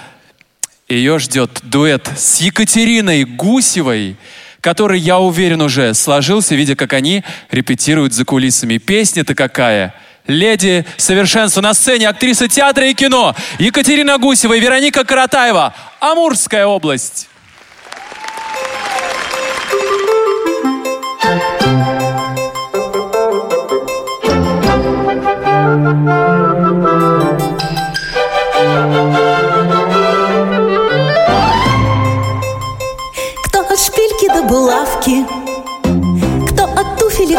[0.88, 4.16] ее ждет дуэт с Екатериной Гусевой,
[4.62, 8.78] который, я уверен, уже сложился, видя, как они репетируют за кулисами.
[8.78, 9.94] Песня-то какая?
[10.28, 15.74] Леди совершенства на сцене, актриса театра и кино Екатерина Гусева и Вероника Каратаева.
[16.00, 17.28] Амурская область.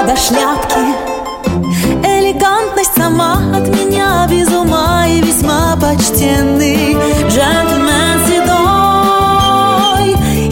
[0.07, 0.95] До шляпки.
[2.05, 6.97] Элегантность сама от меня без ума и весьма почтенный
[7.29, 8.57] джентльмен седой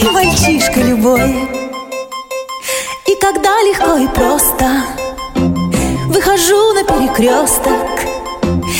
[0.00, 1.48] и мальчишка любой.
[3.06, 4.84] И когда легко и просто
[6.08, 8.00] выхожу на перекресток,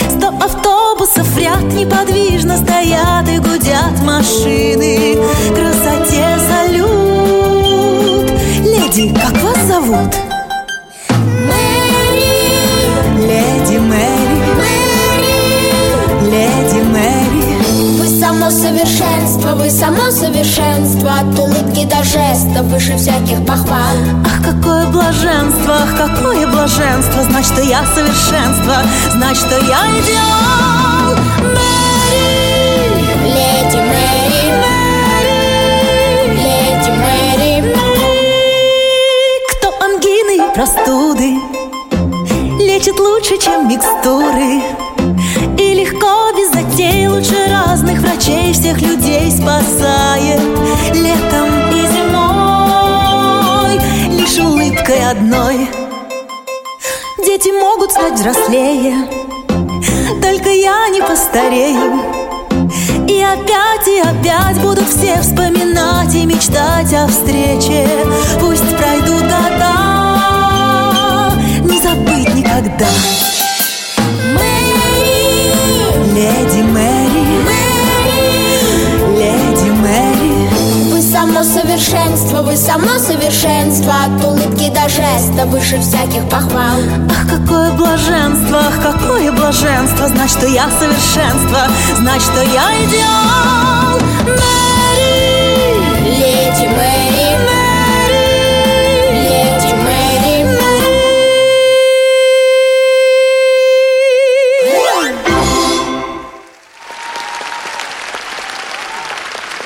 [0.08, 5.18] Сто автобусов ряд неподвижно стоят и гудят машины.
[5.54, 8.30] Красоте салют.
[8.64, 10.29] Леди, как вас зовут?
[16.40, 17.98] Леди Мэри.
[17.98, 21.10] Вы само совершенство, вы само совершенство.
[21.20, 23.96] От улыбки до жеста, выше всяких похвал.
[24.24, 27.24] Ах, какое блаженство, ах, какое блаженство.
[27.24, 28.76] Знать, что я совершенство,
[29.12, 31.16] знать, что я идеал.
[31.42, 32.24] Мэри,
[33.26, 34.46] Леди Мэри,
[36.38, 37.74] Леди Мэри,
[39.50, 41.34] Кто ангины простуды
[42.58, 44.62] Лечит лучше, чем микстуры
[47.20, 50.40] Лучше разных врачей Всех людей спасает
[50.94, 53.78] Летом и зимой
[54.18, 55.68] Лишь улыбкой одной
[57.18, 59.06] Дети могут стать взрослее
[60.22, 62.00] Только я не постарею
[63.06, 67.86] И опять и опять будут все вспоминать и мечтать о встрече.
[68.40, 69.74] Пусть пройдут года,
[71.64, 72.86] не забыть никогда.
[81.40, 83.92] Само совершенство, вы само совершенство.
[84.04, 86.80] От улыбки до жеста выше всяких похвал.
[87.08, 90.08] Ах, какое блаженство, ах, какое блаженство.
[90.08, 94.00] Знать, что я совершенство, знать, что я идеал.
[94.26, 95.10] Мэри,
[96.04, 97.29] Леди Мэри,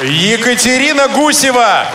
[0.06, 1.86] Екатерина Гусева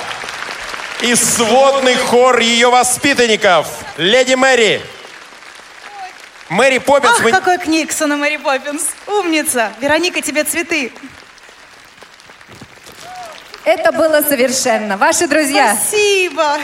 [1.01, 3.67] и сводный хор ее воспитанников.
[3.97, 4.81] Леди Мэри.
[6.49, 7.13] Мэри Поппинс.
[7.17, 8.81] Ах, мы- какой Книксон и Мэри Поппинс.
[9.05, 9.71] Умница.
[9.79, 10.91] Вероника, тебе цветы.
[13.63, 14.97] Это было совершенно.
[14.97, 15.75] Ваши друзья.
[15.79, 16.57] Спасибо.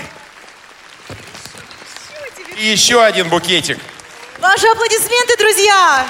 [2.57, 3.77] И еще один букетик.
[4.39, 6.07] Ваши аплодисменты, друзья.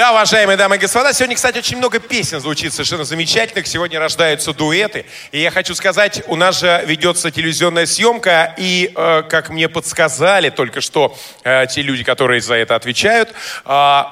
[0.00, 3.66] Да, уважаемые дамы и господа, сегодня, кстати, очень много песен звучит совершенно замечательных.
[3.66, 5.04] Сегодня рождаются дуэты.
[5.30, 10.48] И я хочу сказать, у нас же ведется телевизионная съемка, и, э, как мне подсказали
[10.48, 11.14] только что
[11.44, 13.28] э, те люди, которые за это отвечают,
[13.66, 14.06] э, в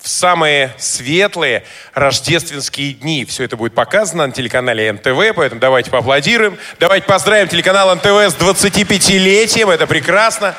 [0.00, 3.26] самые светлые рождественские дни.
[3.26, 6.56] Все это будет показано на телеканале НТВ, поэтому давайте поаплодируем.
[6.80, 10.54] Давайте поздравим телеканал НТВ с 25-летием, это прекрасно.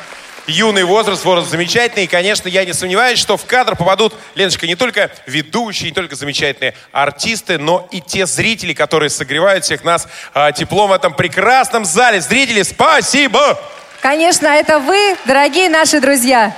[0.48, 2.06] Юный возраст, возраст замечательный.
[2.06, 6.16] И, конечно, я не сомневаюсь, что в кадр попадут, Леночка, не только ведущие, не только
[6.16, 11.86] замечательные артисты, но и те зрители, которые согревают всех нас а, теплом в этом прекрасном
[11.86, 12.22] зале.
[12.22, 13.60] Зрители, спасибо!
[14.02, 16.56] Конечно, это вы, дорогие наши друзья.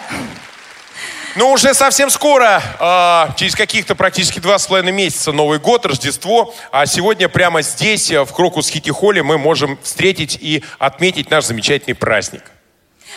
[1.35, 6.53] Ну, уже совсем скоро, а, через каких-то практически два с половиной месяца, Новый год, Рождество.
[6.71, 11.45] А сегодня прямо здесь, э, в Крокус Хити Холле, мы можем встретить и отметить наш
[11.45, 12.43] замечательный праздник.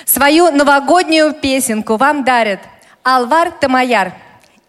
[0.04, 2.60] Свою новогоднюю песенку вам дарят
[3.02, 4.12] Алвар Тамаяр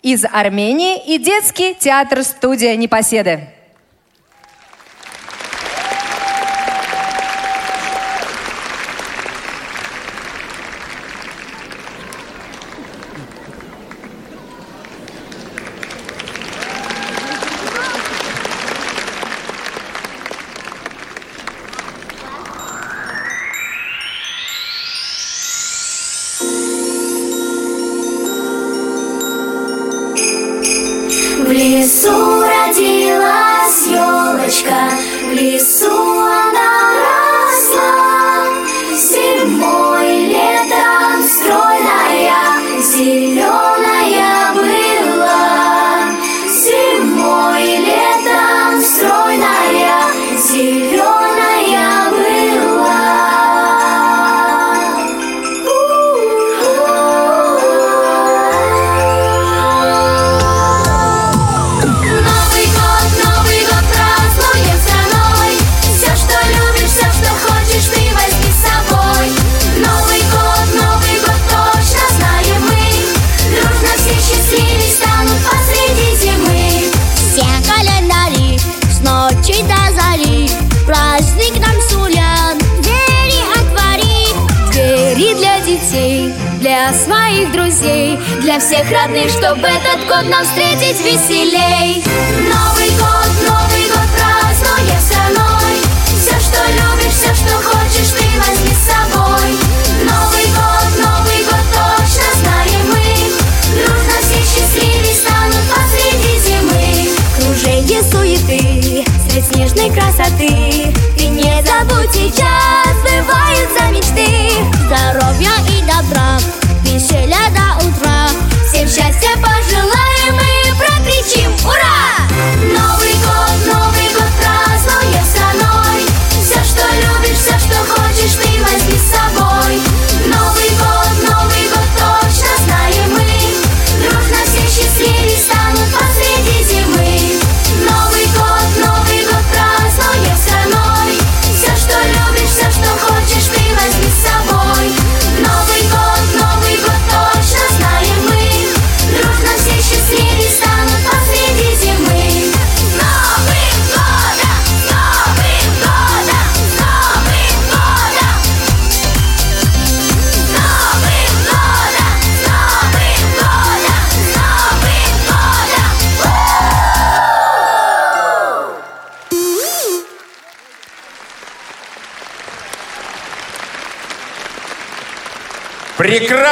[0.01, 3.54] из Армении и детский театр студия Непоседы.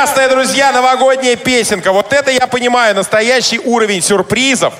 [0.03, 1.93] Прекрасная, друзья, новогодняя песенка.
[1.93, 4.73] Вот это я понимаю, настоящий уровень сюрпризов.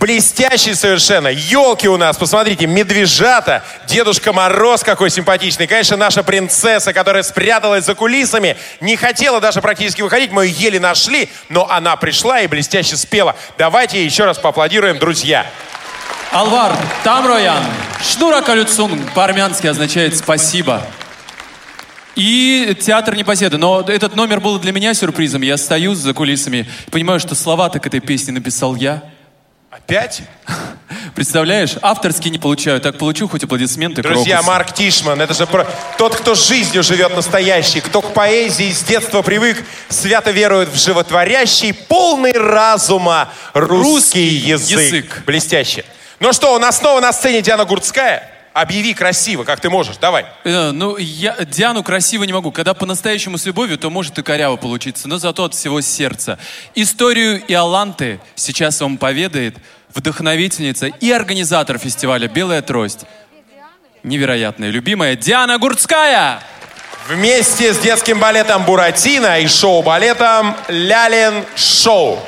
[0.00, 1.28] Блестящий совершенно.
[1.28, 3.62] Елки у нас, посмотрите, медвежата.
[3.86, 5.68] Дедушка Мороз какой симпатичный.
[5.68, 10.32] Конечно, наша принцесса, которая спряталась за кулисами, не хотела даже практически выходить.
[10.32, 13.36] Мы ее еле нашли, но она пришла и блестяще спела.
[13.58, 15.46] Давайте еще раз поаплодируем, друзья.
[16.32, 16.72] Алвар
[17.04, 17.62] Тамроян.
[18.02, 20.82] Шнура калюцун по-армянски означает «спасибо».
[22.16, 23.56] И театр Непоседы.
[23.58, 25.42] Но этот номер был для меня сюрпризом.
[25.42, 29.02] Я стою за кулисами, понимаю, что слова-то к этой песне написал я.
[29.70, 30.22] Опять?
[31.14, 32.78] Представляешь, авторский не получаю.
[32.80, 34.02] Так получу хоть аплодисменты.
[34.02, 34.46] Друзья, крокус.
[34.46, 35.66] Марк Тишман, это же про...
[35.96, 41.72] тот, кто жизнью живет настоящий, кто к поэзии с детства привык, свято верует в животворящий,
[41.72, 44.80] полный разума русский, Русский язык.
[44.80, 45.22] язык.
[45.24, 45.84] Блестяще.
[46.20, 48.30] Ну что, у нас снова на сцене Диана Гурцкая.
[48.52, 49.96] Объяви красиво, как ты можешь.
[49.96, 50.26] Давай.
[50.44, 52.52] Э, Ну, я Диану красиво не могу.
[52.52, 56.38] Когда по-настоящему с любовью, то может и коряво получиться, но зато от всего сердца.
[56.74, 59.56] Историю Иоланты сейчас вам поведает
[59.94, 63.06] вдохновительница и организатор фестиваля «Белая трость».
[64.02, 66.42] Невероятная, любимая Диана Гурцкая!
[67.08, 72.18] Вместе с детским балетом «Буратино» и шоу-балетом «Лялин Шоу».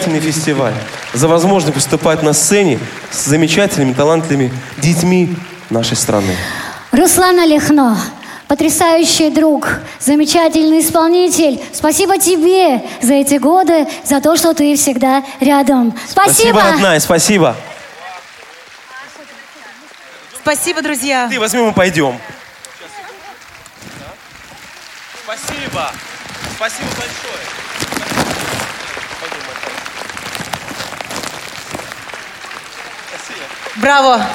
[0.00, 0.74] Замечательный фестиваль.
[1.12, 2.78] За возможность выступать на сцене
[3.10, 5.36] с замечательными, талантливыми детьми
[5.68, 6.36] нашей страны.
[6.92, 7.98] Руслан Олехно,
[8.48, 11.60] потрясающий друг, замечательный исполнитель.
[11.72, 15.94] Спасибо тебе за эти годы, за то, что ты всегда рядом.
[16.08, 16.62] Спасибо.
[16.62, 17.54] родная, спасибо.
[20.42, 21.28] Спасибо, друзья.
[21.30, 22.18] Ты возьмем и пойдем.
[25.24, 25.92] Спасибо.
[26.56, 27.69] Спасибо большое.
[33.76, 34.26] Браво!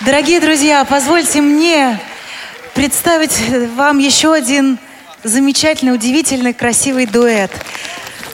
[0.00, 2.00] Дорогие друзья, позвольте мне
[2.74, 3.38] представить
[3.76, 4.78] вам еще один
[5.22, 7.50] замечательный, удивительный, красивый дуэт.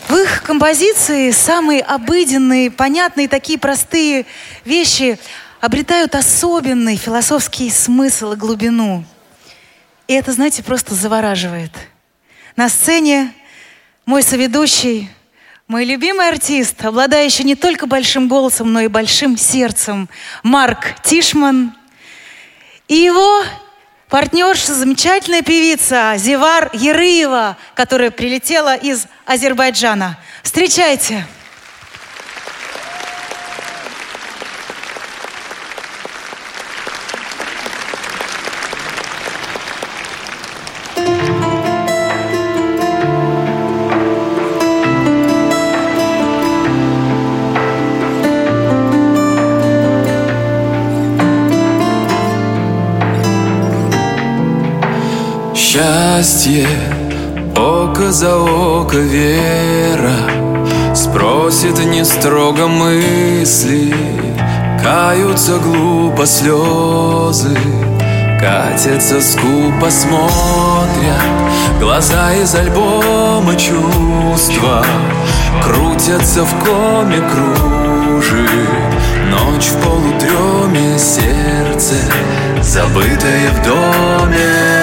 [0.09, 4.25] В их композиции самые обыденные, понятные, такие простые
[4.65, 5.19] вещи
[5.61, 9.05] обретают особенный философский смысл и глубину.
[10.07, 11.73] И это, знаете, просто завораживает.
[12.55, 13.35] На сцене
[14.07, 15.11] мой соведущий,
[15.69, 20.09] мой любимый артист, обладающий не только большим голосом, но и большим сердцем,
[20.43, 21.75] Марк Тишман.
[22.89, 23.43] И его
[24.09, 30.19] партнерша, замечательная певица Зевар Ерыева, которая прилетела из Азербайджана.
[30.43, 31.27] Встречайте.
[56.19, 56.67] Счастье,
[57.55, 60.17] око за око вера
[60.93, 63.95] Спросит не строго мысли
[64.83, 67.57] Каются глупо слезы
[68.41, 71.21] Катятся скупо смотря
[71.79, 74.85] Глаза из альбома чувства
[75.63, 78.49] Крутятся в коме кружи
[79.31, 81.95] Ночь в полудреме, сердце
[82.61, 84.78] Забытое в доме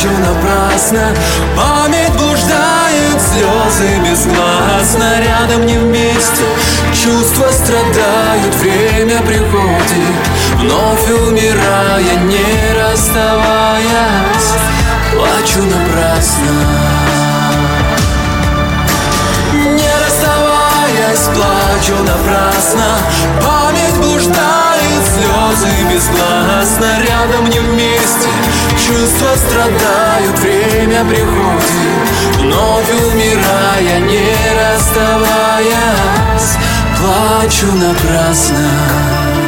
[0.00, 1.14] плачу напрасно.
[1.56, 5.20] Память блуждает, слезы безгласно.
[5.20, 6.44] Рядом не вместе,
[6.92, 10.16] чувства страдают Время приходит,
[10.56, 14.50] вновь умирая Не расставаясь,
[15.12, 16.46] плачу напрасно.
[19.52, 22.86] Не расставаясь, плачу напрасно.
[23.42, 24.49] Память блуждает,
[25.60, 28.28] слезы безгласно Рядом не вместе,
[28.78, 32.08] чувства страдают Время приходит,
[32.38, 35.78] вновь умирая Не расставаясь,
[36.98, 39.39] плачу напрасно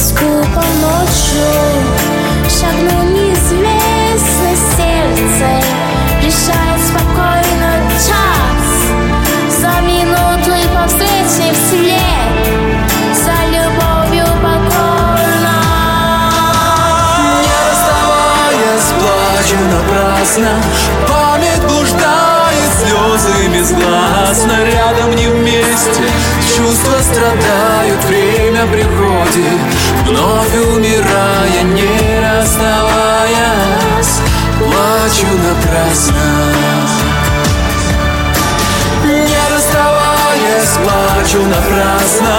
[0.00, 1.44] Скупо ночью
[2.48, 5.60] Шагнул неизвестность сердце
[6.22, 7.72] Решает спокойно
[8.08, 8.64] час.
[9.60, 12.32] За минуту и по встречной вслед
[13.12, 15.58] За любовью покорно.
[17.18, 20.62] Не расставаясь, плачу напрасно.
[21.08, 24.64] Память блуждает, слезы безгласно.
[24.64, 26.04] Рядом не вместе,
[26.56, 28.19] чувства страдают Время
[28.66, 29.60] приходит,
[30.06, 34.20] вновь умирая Не расставаясь,
[34.58, 36.24] плачу напрасно.
[39.04, 42.34] Не расставаясь, плачу напрасно.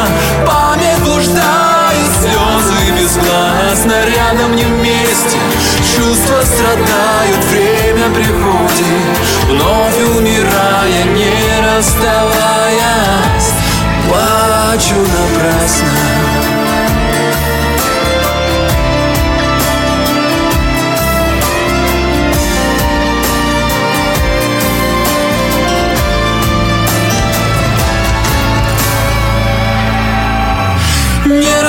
[0.46, 5.40] Память блуждает, слезы безгласно Рядом не вместе,
[5.96, 9.18] чувства страдают Время приходит,
[9.48, 11.34] вновь умирая Не
[11.66, 13.41] расставаясь,
[14.82, 15.88] плачу напрасно.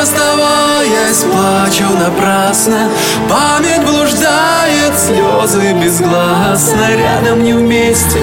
[0.03, 2.91] Расставаясь, плачу напрасно.
[3.29, 8.19] Память блуждает, слезы безгласно Рядом не вместе,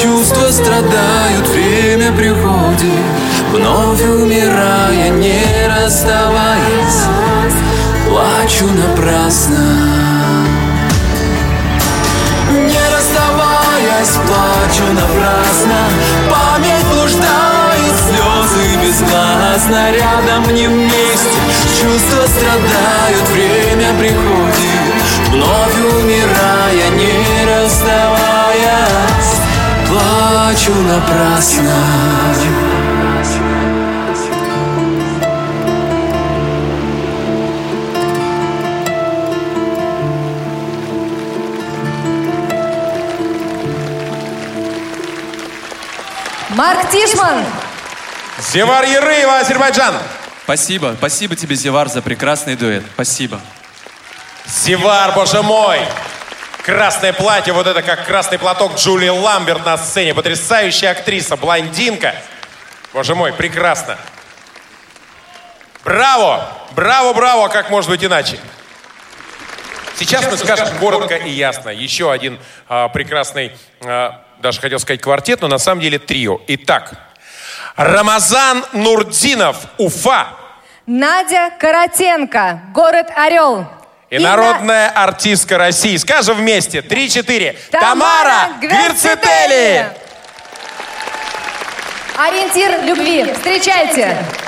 [0.00, 3.04] чувства страдают Время приходит,
[3.52, 7.02] вновь умирая Не расставаясь,
[8.06, 10.46] плачу напрасно.
[12.50, 15.80] Не расставаясь, плачу напрасно.
[16.30, 21.38] Память блуждает, слезы безгласно Рядом не вместе,
[21.80, 24.86] чувства страдают Время приходит,
[25.30, 29.34] вновь умирая Не расставаясь,
[29.88, 31.78] плачу напрасно
[46.58, 47.44] Марк Тишман.
[48.52, 49.94] Зевар Ерыева, Азербайджан.
[50.42, 50.96] Спасибо.
[50.98, 52.82] Спасибо тебе, Зевар, за прекрасный дуэт.
[52.94, 53.40] Спасибо.
[54.44, 55.78] Зевар, боже мой!
[56.64, 60.14] Красное платье, вот это как красный платок Джулии Ламберт на сцене.
[60.14, 62.16] Потрясающая актриса, блондинка.
[62.92, 63.96] Боже мой, прекрасно.
[65.84, 66.52] Браво!
[66.72, 68.36] Браво, браво, как может быть иначе?
[69.96, 71.68] Сейчас мы скажем коротко и ясно.
[71.68, 76.40] Еще один а, прекрасный, а, даже хотел сказать квартет, но на самом деле трио.
[76.46, 76.92] Итак,
[77.76, 80.28] Рамазан Нурдинов, Уфа.
[80.86, 83.66] Надя Каратенко, город Орел.
[84.10, 85.04] И, и народная на...
[85.04, 85.96] артистка России.
[85.96, 86.80] Скажем вместе.
[86.80, 87.56] Три-четыре.
[87.70, 89.86] Тамара, Тамара Гверцетели.
[92.16, 93.32] Ориентир любви.
[93.34, 94.16] Встречайте.
[94.16, 94.47] Встречайте.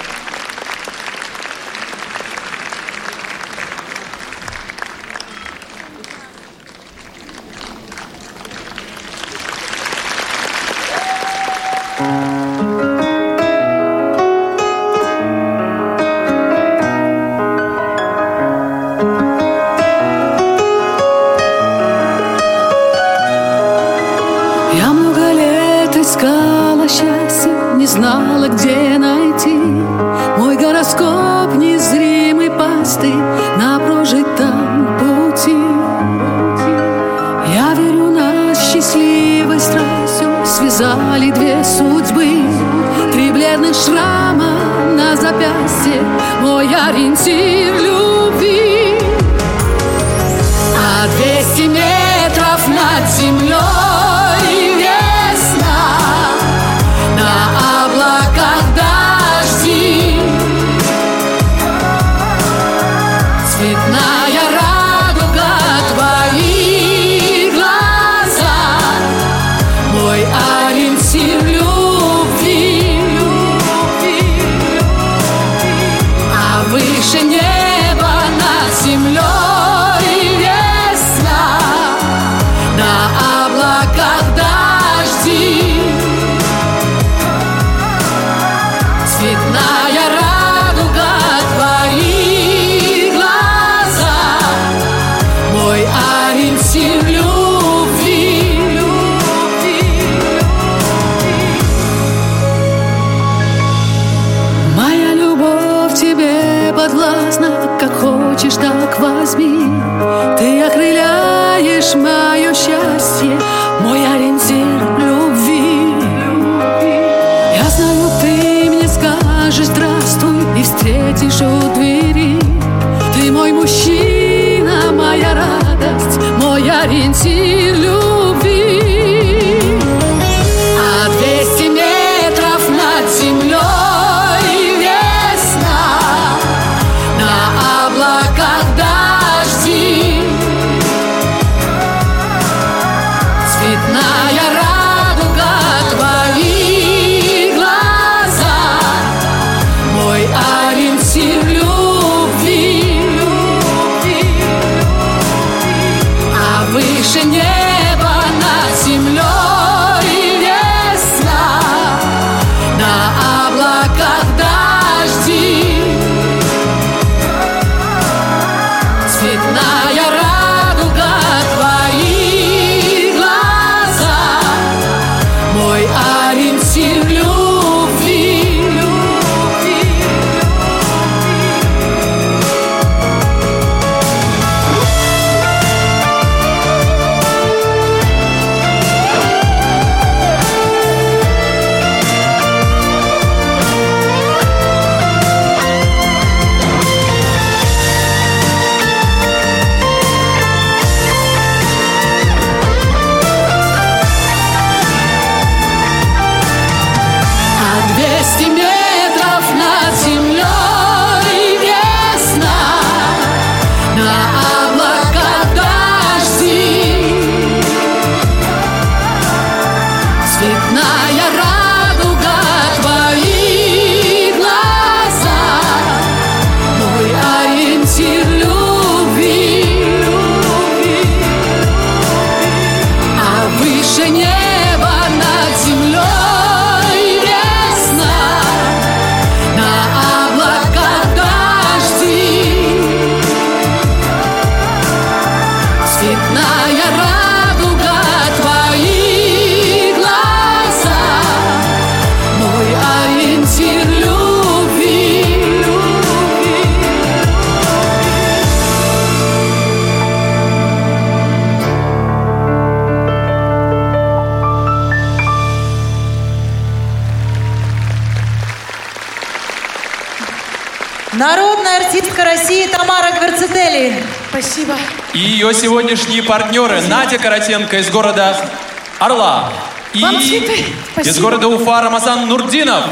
[279.92, 282.84] И из города Уфа Рамазан Нурдинов.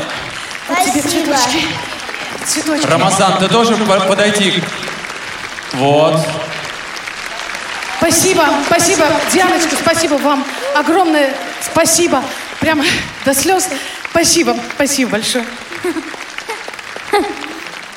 [0.66, 1.36] Спасибо.
[2.44, 2.86] Цветочки.
[2.86, 4.62] Рамазан, ты тоже подойти.
[5.74, 6.20] Вот.
[7.98, 10.44] Спасибо, спасибо, Дианочка, спасибо вам.
[10.74, 12.22] Огромное спасибо.
[12.60, 12.84] Прямо
[13.24, 13.68] до слез.
[14.10, 15.44] Спасибо, спасибо большое.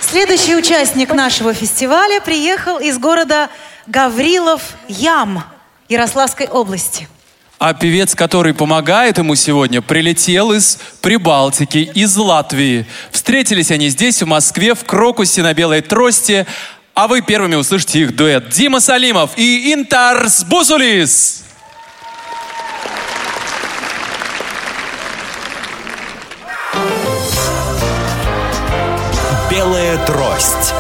[0.02, 3.50] Следующий участник нашего фестиваля приехал из города
[3.88, 5.44] Гаврилов Ям
[5.88, 7.08] Ярославской области.
[7.64, 12.88] А певец, который помогает ему сегодня, прилетел из Прибалтики, из Латвии.
[13.12, 16.48] Встретились они здесь, в Москве, в Крокусе на Белой Трости.
[16.96, 18.50] А вы первыми услышите их дуэт.
[18.50, 21.44] Дима Салимов и Интарс Бусулис.
[29.52, 30.74] Белая трость.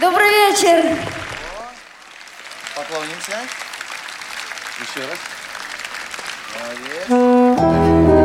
[0.00, 0.96] Добрый вечер.
[2.76, 3.61] Поклонимся.
[4.82, 5.18] Еще раз.
[7.08, 8.21] Так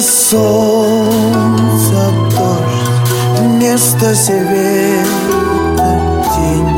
[0.00, 2.90] Солнца дождь
[3.38, 5.90] Вместо света
[6.36, 6.68] день.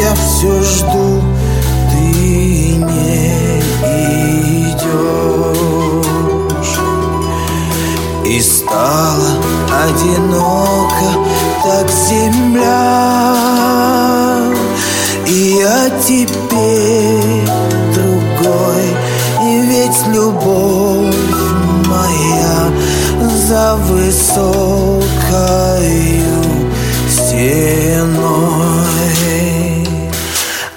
[0.00, 1.22] Я все жду,
[1.92, 3.60] ты не
[4.72, 6.78] идешь
[8.24, 9.30] И стало
[9.84, 11.08] одиноко,
[11.62, 13.36] так земля.
[15.24, 17.48] И я теперь
[17.94, 18.86] другой
[19.44, 21.15] И ведь любовь
[23.46, 24.56] За высокою
[27.08, 28.26] стеной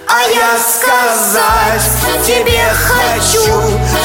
[0.06, 1.81] А я сказать
[2.23, 3.41] тебе хочу,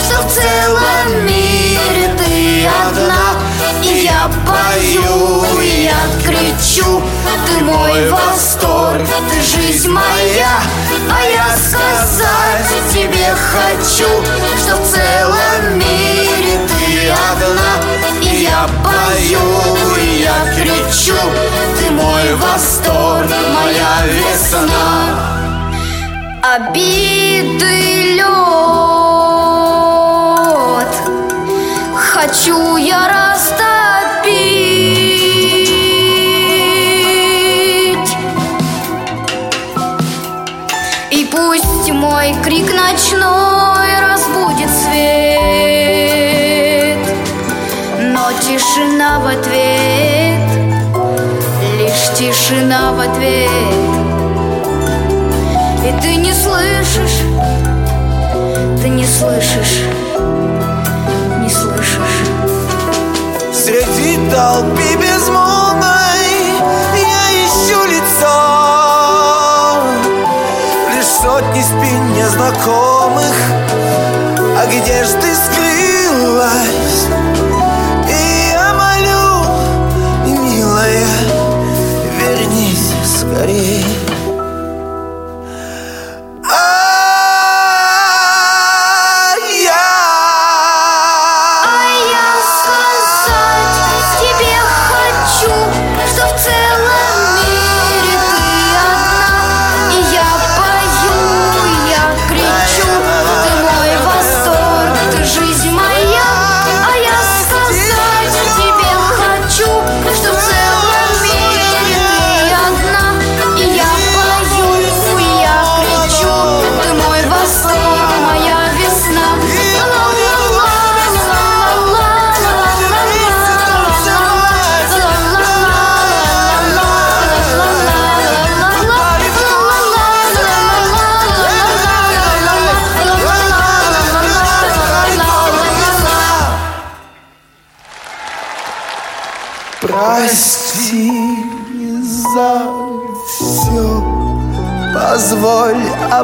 [0.02, 3.36] что в целом мире ты одна.
[3.82, 7.02] И я пою, и я кричу,
[7.46, 10.62] ты мой восторг, ты жизнь моя.
[11.10, 14.08] А я сказать тебе хочу,
[14.56, 18.13] что в целом мире ты одна.
[18.54, 19.46] Я пою,
[20.20, 21.20] я кричу,
[21.76, 24.94] ты мой восторг, моя весна.
[26.54, 27.76] Обиды
[28.14, 28.34] лед
[31.96, 33.58] Хочу я растопить.
[41.10, 43.53] И пусть мой крик ночной
[52.74, 53.50] тишина в ответ
[55.84, 57.20] и ты не слышишь,
[58.80, 59.82] ты не слышишь,
[61.40, 61.98] не слышишь.
[63.52, 65.84] Среди толпы безмолвной
[66.94, 68.38] Я ищу лицо
[70.94, 73.34] Лишь сотни спин незнакомых
[74.58, 76.83] А где ж ты скрылась?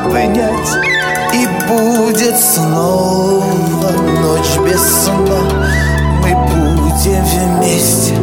[0.04, 0.78] Обнять
[1.32, 5.40] И будет снова ночь без сна.
[6.22, 8.14] Мы будем вместе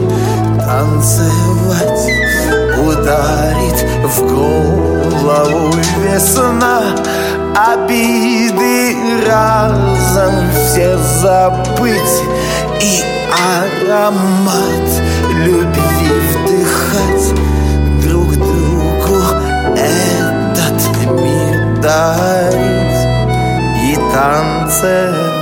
[0.60, 2.12] танцевать
[2.86, 5.74] Ударит в голову
[6.04, 6.82] весна.
[7.56, 8.96] Обиды
[9.28, 12.22] разом все забыть
[12.80, 15.02] И аромат
[15.44, 15.87] любви
[21.88, 23.08] дарить
[23.82, 25.38] и танцевать.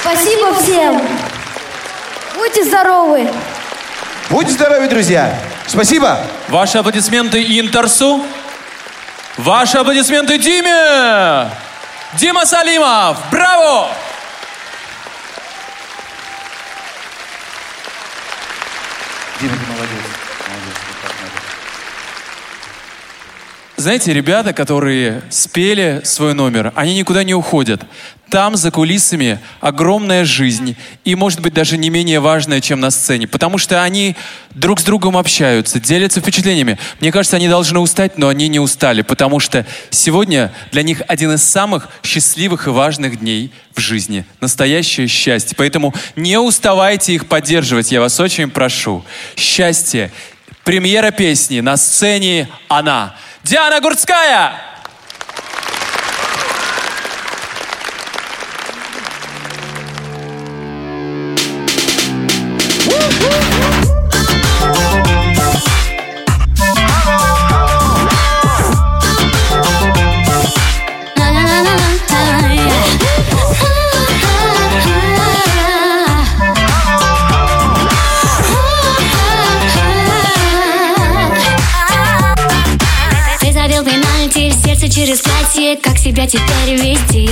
[0.00, 1.02] Спасибо всем.
[2.36, 3.28] Будьте здоровы.
[4.28, 5.34] Будьте здоровы, друзья.
[5.66, 6.20] Спасибо.
[6.50, 8.26] Ваши аплодисменты Интерсу.
[9.36, 11.48] Ваши аплодисменты Диме.
[12.14, 13.18] Дима Салимов.
[13.30, 13.88] Браво!
[19.40, 19.90] Дима, ты молодец.
[20.48, 20.76] Молодец.
[23.76, 27.82] Знаете, ребята, которые спели свой номер, они никуда не уходят.
[28.30, 33.26] Там за кулисами огромная жизнь и, может быть, даже не менее важная, чем на сцене,
[33.26, 34.14] потому что они
[34.54, 36.78] друг с другом общаются, делятся впечатлениями.
[37.00, 41.32] Мне кажется, они должны устать, но они не устали, потому что сегодня для них один
[41.32, 44.24] из самых счастливых и важных дней в жизни.
[44.40, 45.56] Настоящее счастье.
[45.56, 49.04] Поэтому не уставайте их поддерживать, я вас очень прошу.
[49.36, 50.12] Счастье.
[50.62, 53.16] Премьера песни на сцене «Она».
[53.42, 54.70] Диана Гурцкая!
[85.00, 87.30] Через платье Как себя теперь вести?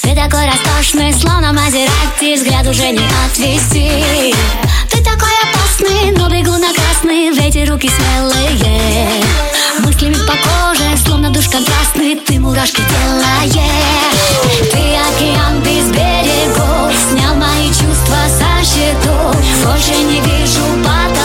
[0.00, 4.34] Ты такой роскошный, словно Мазерати Взгляд уже не отвести.
[4.88, 9.22] Ты такой опасный, но бегу на красный В эти руки смелые.
[9.80, 13.52] Мыслями по коже, словно душ контрастный Ты мурашки делаешь.
[14.72, 19.36] Ты океан без берегов Снял мои чувства со счетов.
[19.62, 21.21] Больше не вижу потолков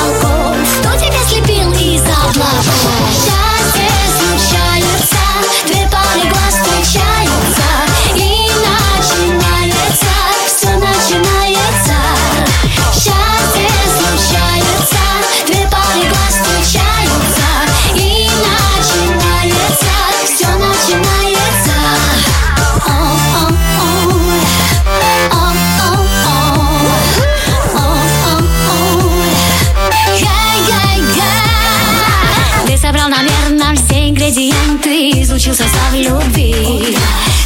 [35.48, 36.98] Изучил состав любви.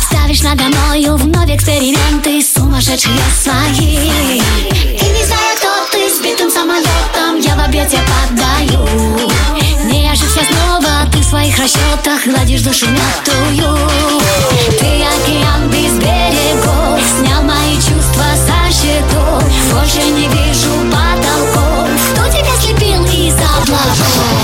[0.02, 3.14] Ставишь надо мною вновь эксперименты Сумасшедшие
[3.44, 3.78] свои.
[3.78, 8.88] И не зная, кто ты, сбитым самолетом Я в объятия поддаю.
[9.84, 13.78] Не ошибся снова, ты в своих расчетах Гладишь душу мертвую
[14.80, 19.44] Ты океан без берегов Снял мои чувства со счетов.
[19.72, 24.41] Больше не вижу потолков Кто тебя слепил из облаков?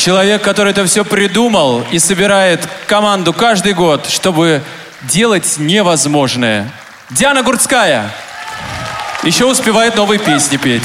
[0.00, 4.62] Человек, который это все придумал и собирает команду каждый год, чтобы
[5.02, 6.70] делать невозможное.
[7.10, 8.10] Диана Гурцкая.
[9.22, 10.84] Еще успевает новые песни петь.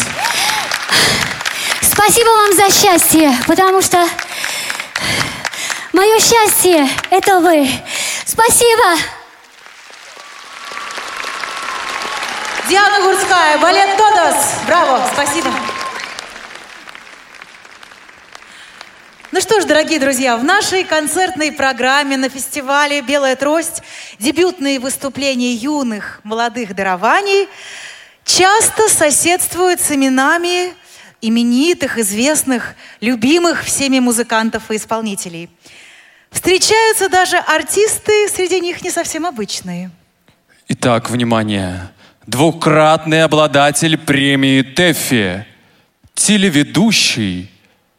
[1.81, 4.05] Спасибо вам за счастье, потому что
[5.93, 7.69] Мое счастье– это вы.
[8.25, 8.97] Спасибо.
[12.67, 14.35] Диана Гурская, балет «Тодос».
[14.67, 15.49] Браво, спасибо.
[19.35, 23.83] Ну что ж, дорогие друзья, в нашей концертной программе на фестивале «Белая трость»
[24.17, 27.49] дебютные выступления юных, молодых дарований
[28.23, 30.71] часто соседствуют с именами
[31.19, 35.49] именитых, известных, любимых всеми музыкантов и исполнителей.
[36.31, 39.91] Встречаются даже артисты, среди них не совсем обычные.
[40.69, 41.91] Итак, внимание.
[42.25, 45.45] Двукратный обладатель премии ТЭФИ,
[46.13, 47.51] телеведущий,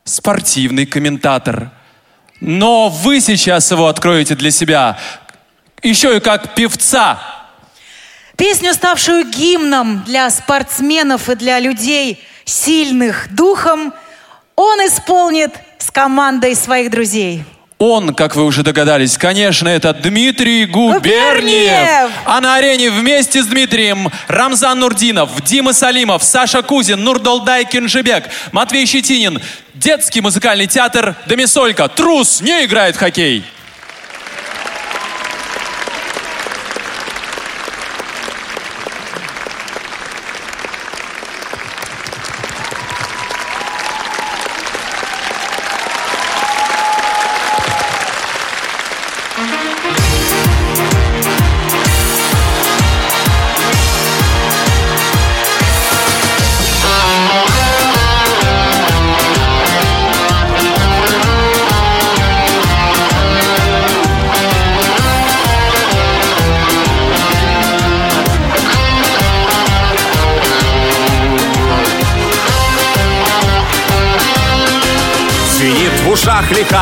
[0.07, 1.71] спортивный комментатор.
[2.41, 4.99] Но вы сейчас его откроете для себя
[5.83, 7.21] еще и как певца.
[8.37, 13.93] Песню, ставшую гимном для спортсменов и для людей сильных духом,
[14.55, 17.45] он исполнит с командой своих друзей.
[17.79, 21.03] Он, как вы уже догадались, конечно, это Дмитрий Губерниев.
[21.03, 22.11] Губерниев!
[22.25, 28.87] А на арене вместе с Дмитрием Рамзан Нурдинов, Дима Салимов, Саша Кузин, Нурдолдай Кинжебек, Матвей
[28.87, 29.43] Щетинин,
[29.75, 31.89] детский музыкальный театр Домисолька.
[31.89, 33.45] Трус не играет в хоккей.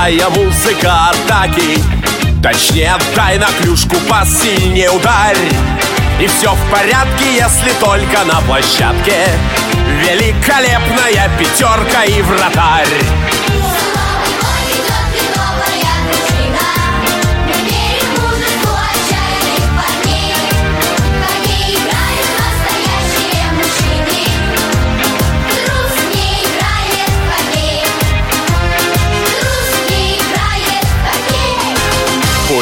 [0.05, 1.79] Лихая музыка атаки?
[2.43, 5.37] Точнее, дай на клюшку посильнее ударь.
[6.21, 9.27] И все в порядке, если только на площадке.
[10.03, 13.24] Великолепная пятерка и вратарь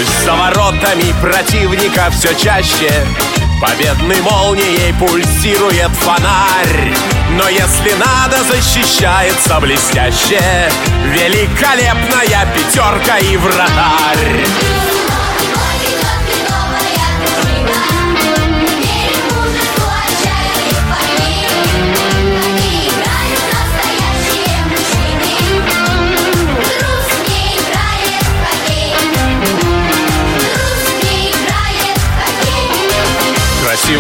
[0.03, 2.91] Пусть за воротами противника все чаще.
[3.61, 6.93] Победной молнией пульсирует фонарь.
[7.31, 10.41] Но если надо, защищается блестяще.
[11.05, 14.92] Великолепная пятерка и вратарь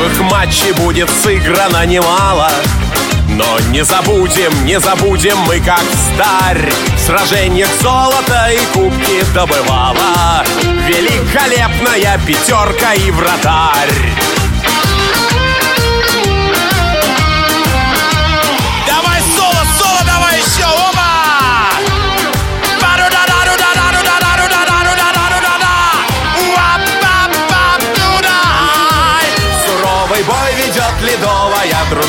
[0.02, 2.50] Красивых матчей будет сыграно немало.
[3.28, 5.82] Но не забудем, не забудем мы как
[6.14, 6.72] старь.
[6.96, 10.44] В сражениях золото и кубки добывала.
[10.88, 14.21] Великолепная пятерка и вратарь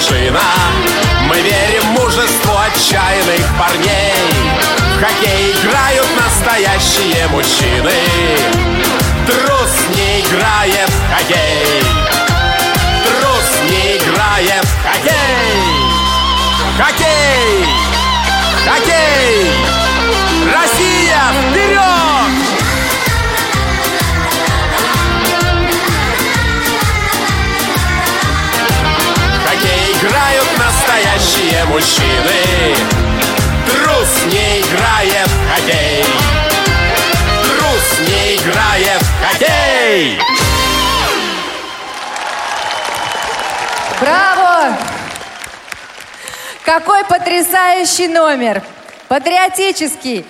[0.03, 0.41] дружина
[1.27, 4.13] Мы верим в мужество отчаянных парней
[4.95, 7.91] В хоккей играют настоящие мужчины
[9.25, 11.83] Трус не играет в хоккей
[13.03, 15.13] Трус не играет в хоккей
[16.77, 17.65] Хоккей!
[18.65, 19.51] Хоккей!
[20.51, 22.02] Россия, вперед!
[31.33, 32.75] Настоящие мужчины
[33.65, 36.05] Трус не играет в хоккей
[37.43, 40.19] Трус не играет в хоккей
[43.99, 44.77] Браво!
[46.65, 48.61] Какой потрясающий номер!
[49.07, 50.25] Патриотический.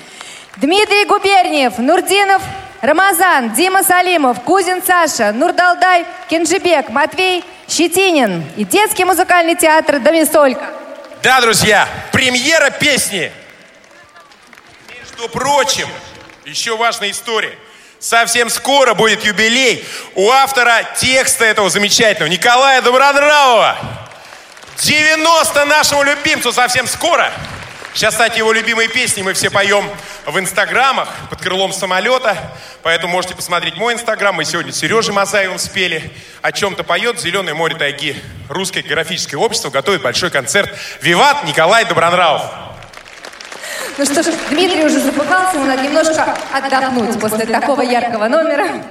[0.58, 2.42] Дмитрий Губерниев, Нурдинов,
[2.82, 10.83] Рамазан, Дима Салимов, Кузин Саша, Нурдалдай, Кенжибек, Матвей Щетинин и детский музыкальный театр «Домисолька».
[11.24, 13.32] Да, друзья, премьера песни.
[15.00, 15.88] Между прочим,
[16.44, 17.58] еще важная история.
[17.98, 23.78] Совсем скоро будет юбилей у автора текста этого замечательного Николая Добронравова.
[24.80, 27.32] 90 нашему любимцу совсем скоро.
[27.94, 29.88] Сейчас, кстати, его любимые песни мы все поем
[30.26, 32.36] в инстаграмах под крылом самолета.
[32.82, 34.34] Поэтому можете посмотреть мой инстаграм.
[34.34, 36.12] Мы сегодня с Сережей Мазаевым спели.
[36.42, 38.16] О чем-то поет «Зеленое море тайги».
[38.50, 40.74] Русское географическое общество готовит большой концерт.
[41.02, 42.42] Виват Николай Добронравов.
[44.00, 48.82] Ну что ж, Дмитрий уже запыхался, ему надо немножко отдохнуть после такого яркого номера.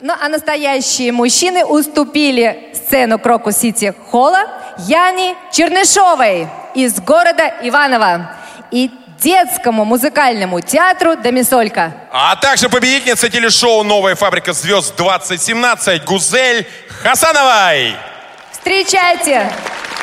[0.00, 4.44] Ну а настоящие мужчины уступили сцену Крокус Сити Холла
[4.86, 6.46] Яне Чернышовой
[6.76, 8.30] из города Иваново
[8.70, 11.92] и детскому музыкальному театру «Домисолька».
[12.12, 16.64] А также победительница телешоу «Новая фабрика звезд-2017» Гузель
[17.02, 17.96] Хасановой.
[18.52, 19.50] Встречайте!
[19.50, 19.97] Новогоднее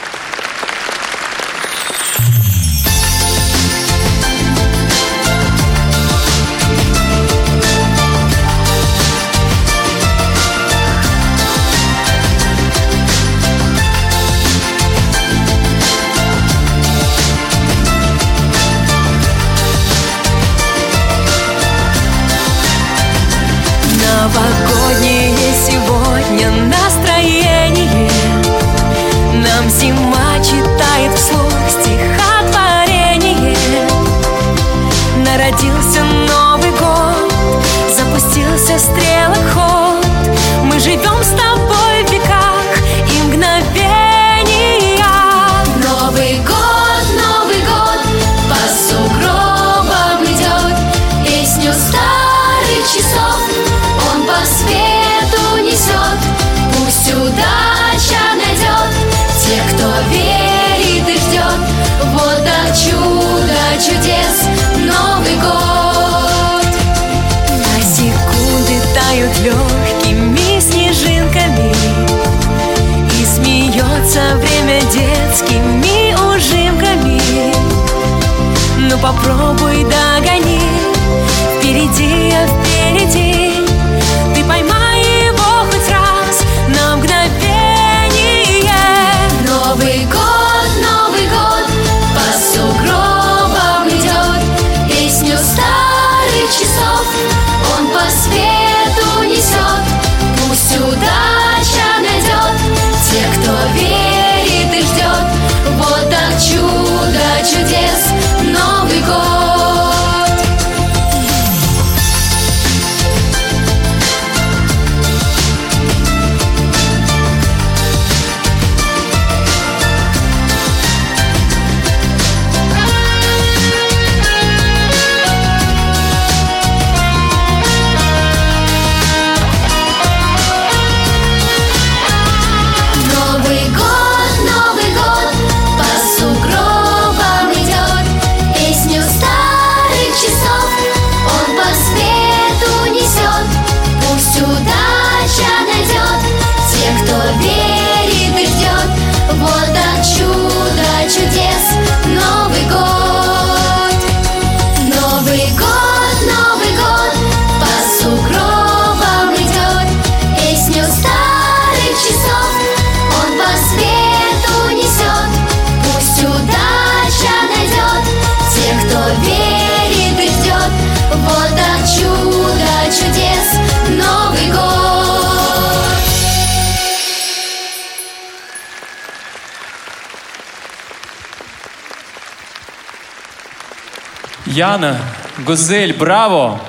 [185.46, 186.60] Гузель, браво!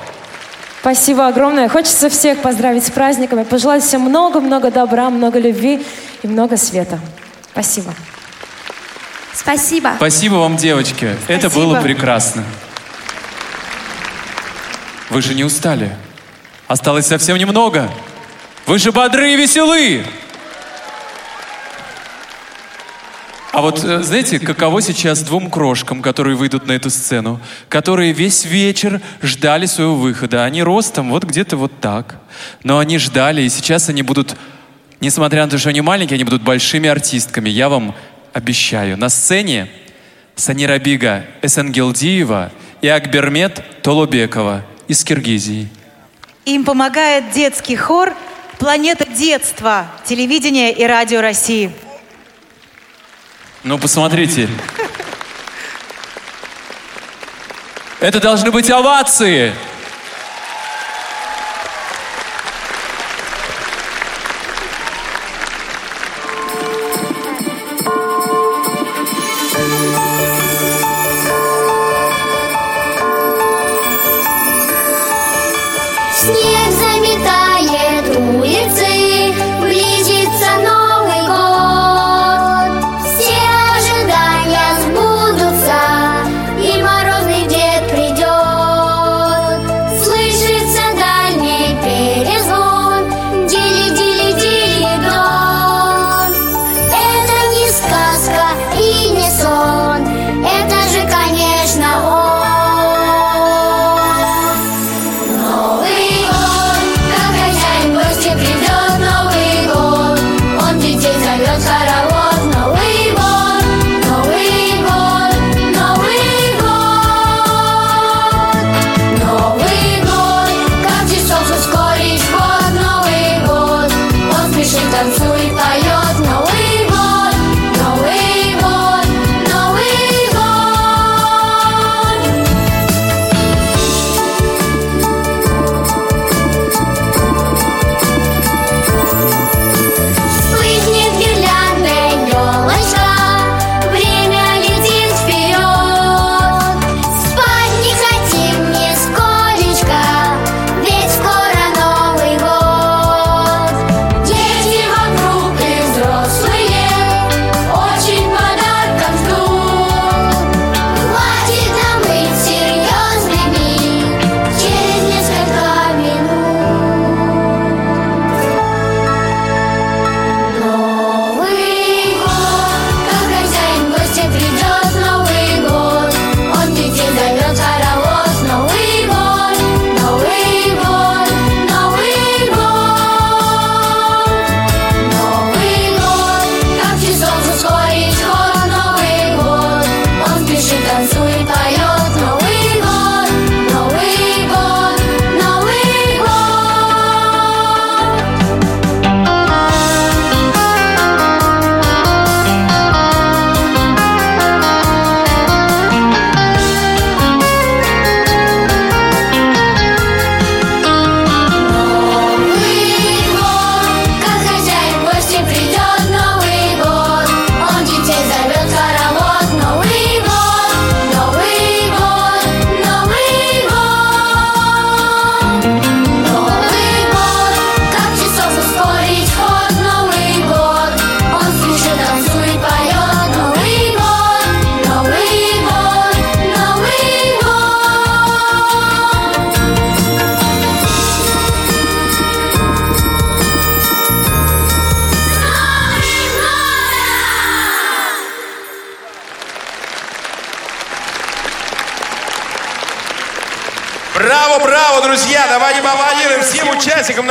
[0.81, 1.69] Спасибо огромное.
[1.69, 5.85] Хочется всех поздравить с праздниками, пожелать всем много-много добра, много любви
[6.23, 7.01] и много света.
[7.53, 7.95] Спасибо.
[9.33, 9.95] Спасибо.
[9.97, 11.17] Спасибо вам, девочки.
[11.27, 12.45] Это было прекрасно.
[15.09, 15.97] Вы же не устали.
[16.69, 17.91] Осталось совсем немного.
[18.67, 20.05] Вы же бодры и веселы.
[23.57, 28.45] А вот э, знаете, каково сейчас двум крошкам, которые выйдут на эту сцену, которые весь
[28.45, 30.45] вечер ждали своего выхода.
[30.45, 32.17] Они ростом вот где-то вот так.
[32.63, 34.37] Но они ждали, и сейчас они будут,
[35.01, 37.49] несмотря на то, что они маленькие, они будут большими артистками.
[37.49, 37.95] Я вам
[38.35, 38.99] обещаю.
[38.99, 39.71] На сцене
[40.35, 42.53] Санира Бига Эсенгелдиева
[42.83, 45.71] и Акбермет Толобекова из Киргизии.
[46.45, 48.13] Им помогает детский хор
[48.59, 51.73] «Планета детства» телевидения и радио России.
[53.69, 54.49] Ну, посмотрите.
[57.99, 59.53] Это должны быть овации.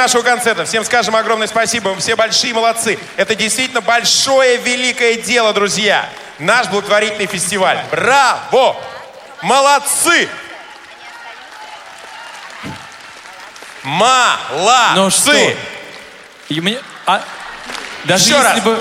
[0.06, 0.66] Нашего концерта.
[0.66, 1.90] Всем скажем огромное спасибо.
[1.90, 3.00] Вы все большие молодцы.
[3.18, 6.08] Это действительно большое, великое дело, друзья.
[6.38, 7.84] Наш благотворительный фестиваль.
[7.90, 8.76] Браво!
[9.42, 10.30] Молодцы!
[13.82, 14.94] Молодцы!
[14.96, 15.34] Ну что?
[16.50, 16.80] И мне...
[17.08, 17.24] а,
[18.04, 18.62] даже Еще раз.
[18.62, 18.80] бы...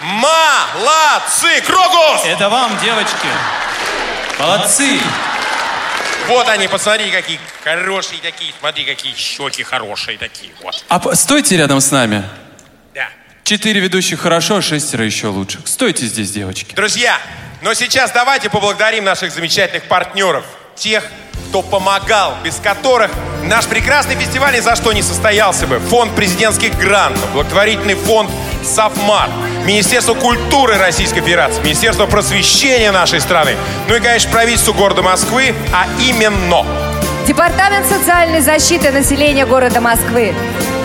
[0.00, 1.60] Молодцы!
[1.66, 2.24] Крокус!
[2.24, 3.28] Это вам, девочки.
[4.38, 4.98] Молодцы.
[6.28, 8.52] Вот они, посмотри, какие хорошие такие.
[8.58, 10.52] Смотри, какие щеки хорошие такие.
[10.62, 10.84] Вот.
[10.88, 12.24] А стойте рядом с нами.
[12.94, 13.08] Да.
[13.44, 15.60] Четыре ведущих хорошо, шестеро еще лучше.
[15.64, 16.74] Стойте здесь, девочки.
[16.74, 17.18] Друзья,
[17.62, 21.04] но сейчас давайте поблагодарим наших замечательных партнеров, тех,
[21.48, 23.10] кто помогал, без которых
[23.44, 25.78] наш прекрасный фестиваль ни за что не состоялся бы.
[25.78, 28.30] Фонд президентских грантов, благотворительный фонд
[28.64, 29.28] «Софмар»,
[29.64, 35.86] Министерство культуры Российской Федерации, Министерство просвещения нашей страны, ну и, конечно, правительство города Москвы, а
[36.00, 36.64] именно
[37.26, 40.34] Департамент социальной защиты населения города Москвы.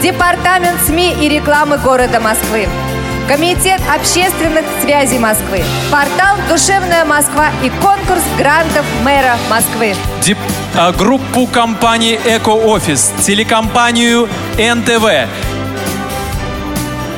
[0.04, 2.68] Департамент СМИ и рекламы города Москвы.
[3.28, 5.64] Комитет общественных связей Москвы.
[5.92, 9.96] Портал «Душевная Москва» и конкурс грантов мэра Москвы.
[10.22, 10.38] Дип-
[10.76, 15.28] а, группу компании «Эко-офис», телекомпанию НТВ,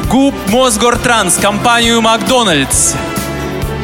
[0.10, 2.96] ГУП «Мосгортранс», компанию «Макдональдс»,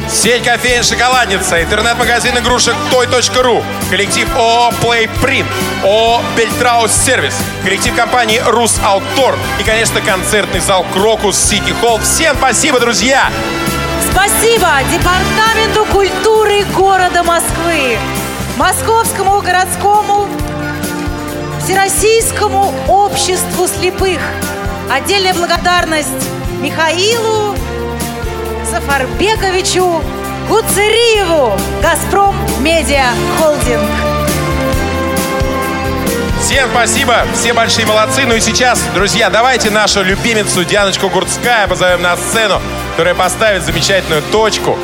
[0.08, 5.48] Сеть кофеен «Шоколадница», интернет-магазин игрушек Toy.ru, коллектив ООО «Плейпринт»,
[5.82, 11.98] ООО «Бельтраус Сервис», коллектив компании «Рус Аутдор» и, конечно, концертный зал «Крокус Сити Холл».
[11.98, 13.30] Всем спасибо, друзья!
[14.12, 17.98] Спасибо Департаменту культуры города Москвы,
[18.56, 20.28] Московскому городскому
[21.64, 24.20] Всероссийскому обществу слепых.
[24.88, 26.08] Отдельная благодарность
[26.60, 27.56] Михаилу
[28.76, 30.02] Сафарбековичу
[30.50, 33.06] Гуцериеву, Газпром Медиа
[33.38, 33.80] Холдинг.
[36.42, 38.26] Всем спасибо, все большие молодцы.
[38.26, 44.20] Ну и сейчас, друзья, давайте нашу любимицу Дианочку Гурцкая позовем на сцену, которая поставит замечательную
[44.30, 44.76] точку.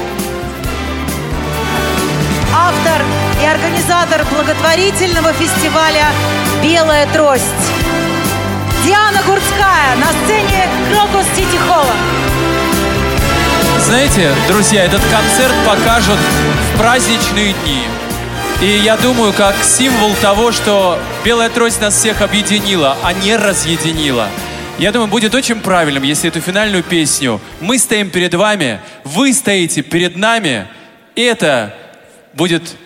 [2.56, 3.02] Автор
[3.42, 6.06] и организатор благотворительного фестиваля
[6.62, 7.44] «Белая трость».
[8.86, 12.21] Диана Гурцкая на сцене Крокус Сити Холла.
[13.92, 17.82] Знаете, друзья, этот концерт покажут в праздничные дни.
[18.62, 24.30] И я думаю, как символ того, что Белая Трость нас всех объединила, а не разъединила.
[24.78, 29.82] Я думаю, будет очень правильным, если эту финальную песню «Мы стоим перед вами», «Вы стоите
[29.82, 30.68] перед нами»,
[31.14, 31.74] это
[32.32, 32.76] будет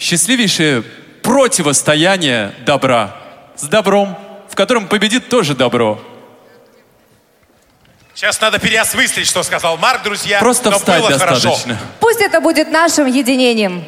[0.00, 0.82] счастливейшее
[1.22, 3.14] противостояние добра
[3.54, 4.18] с добром,
[4.50, 6.02] в котором победит тоже добро.
[8.16, 10.38] Сейчас надо переосмыслить, что сказал Марк, друзья.
[10.38, 11.50] Просто но встать было хорошо.
[11.50, 11.78] достаточно.
[12.00, 13.84] Пусть это будет нашим единением.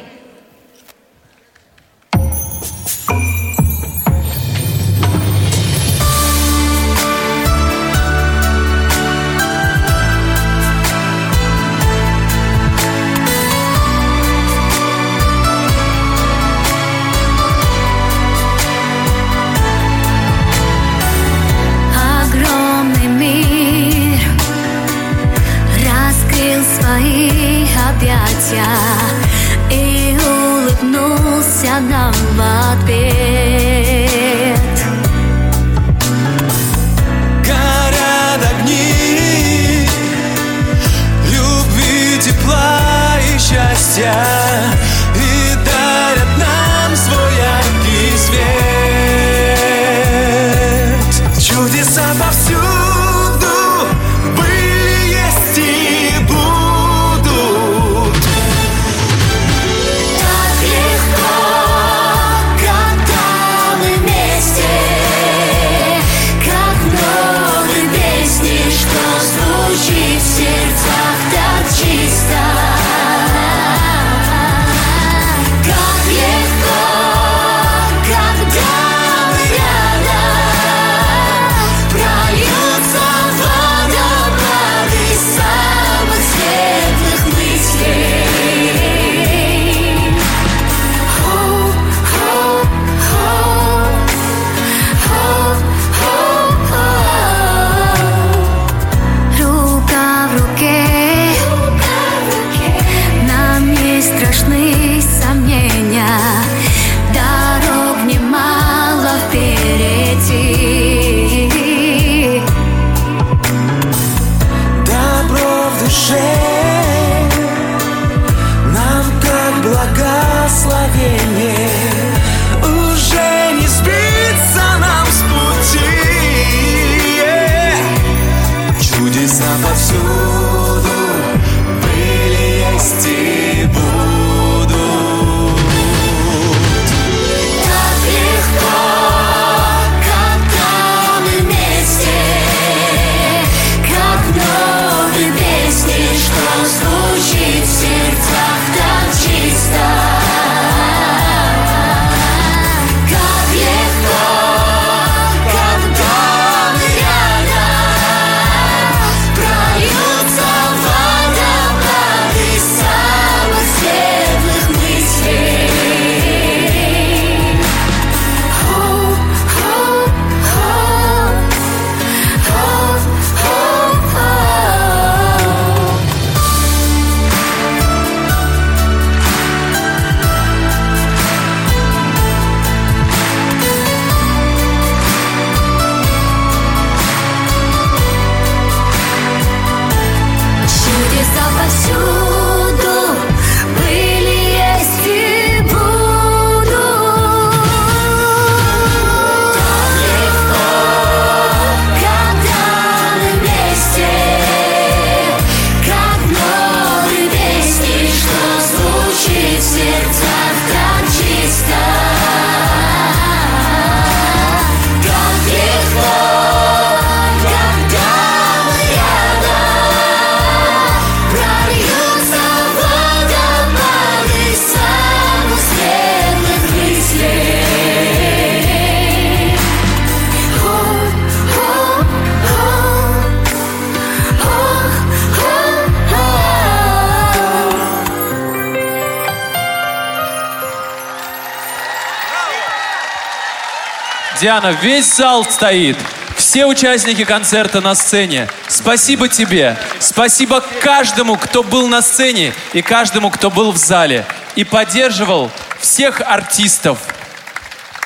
[244.39, 245.97] Диана, весь зал стоит.
[246.37, 248.47] Все участники концерта на сцене.
[248.69, 249.77] Спасибо тебе.
[249.99, 255.51] Спасибо каждому, кто был на сцене и каждому, кто был в зале и поддерживал
[255.81, 256.99] всех артистов.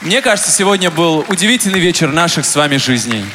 [0.01, 3.25] Мне кажется, сегодня был удивительный вечер наших с вами жизней.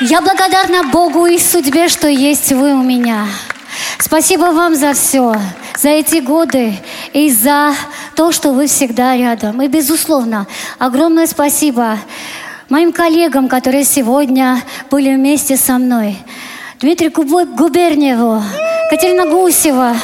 [0.00, 3.28] Я благодарна Богу и судьбе, что есть вы у меня.
[3.98, 5.34] Спасибо вам за все,
[5.76, 6.78] за эти годы
[7.12, 7.74] и за
[8.14, 9.60] то, что вы всегда рядом.
[9.62, 10.46] И, безусловно,
[10.78, 11.98] огромное спасибо
[12.68, 16.16] моим коллегам, которые сегодня были вместе со мной.
[16.80, 18.42] Дмитрию Губерниеву,
[18.90, 19.96] Катерина Гусева,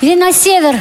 [0.00, 0.78] Елена Север,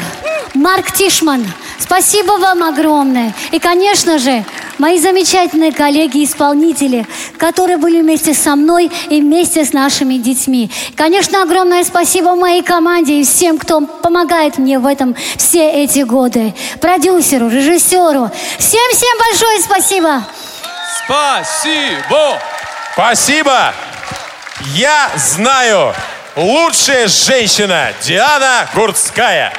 [0.53, 1.45] Марк Тишман.
[1.79, 3.33] Спасибо вам огромное.
[3.51, 4.43] И, конечно же,
[4.77, 7.05] мои замечательные коллеги-исполнители,
[7.45, 10.71] которые были вместе со мной и вместе с нашими детьми.
[10.95, 16.55] Конечно, огромное спасибо моей команде и всем, кто помогает мне в этом все эти годы.
[16.81, 18.31] Продюсеру, режиссеру.
[18.57, 20.23] Всем-всем большое спасибо.
[21.03, 22.39] Спасибо!
[22.93, 23.73] Спасибо!
[24.73, 25.93] Я знаю,
[26.35, 29.53] лучшая женщина Диана Гурцкая.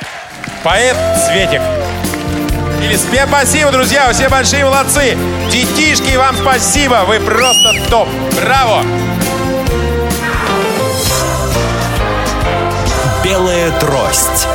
[0.64, 0.96] Поэт
[1.28, 1.60] Светик.
[2.82, 5.16] Или спасибо, друзья, вы все большие молодцы.
[5.50, 8.08] Детишки, вам спасибо, вы просто топ.
[8.34, 8.82] Браво!
[13.24, 14.48] Белая трость.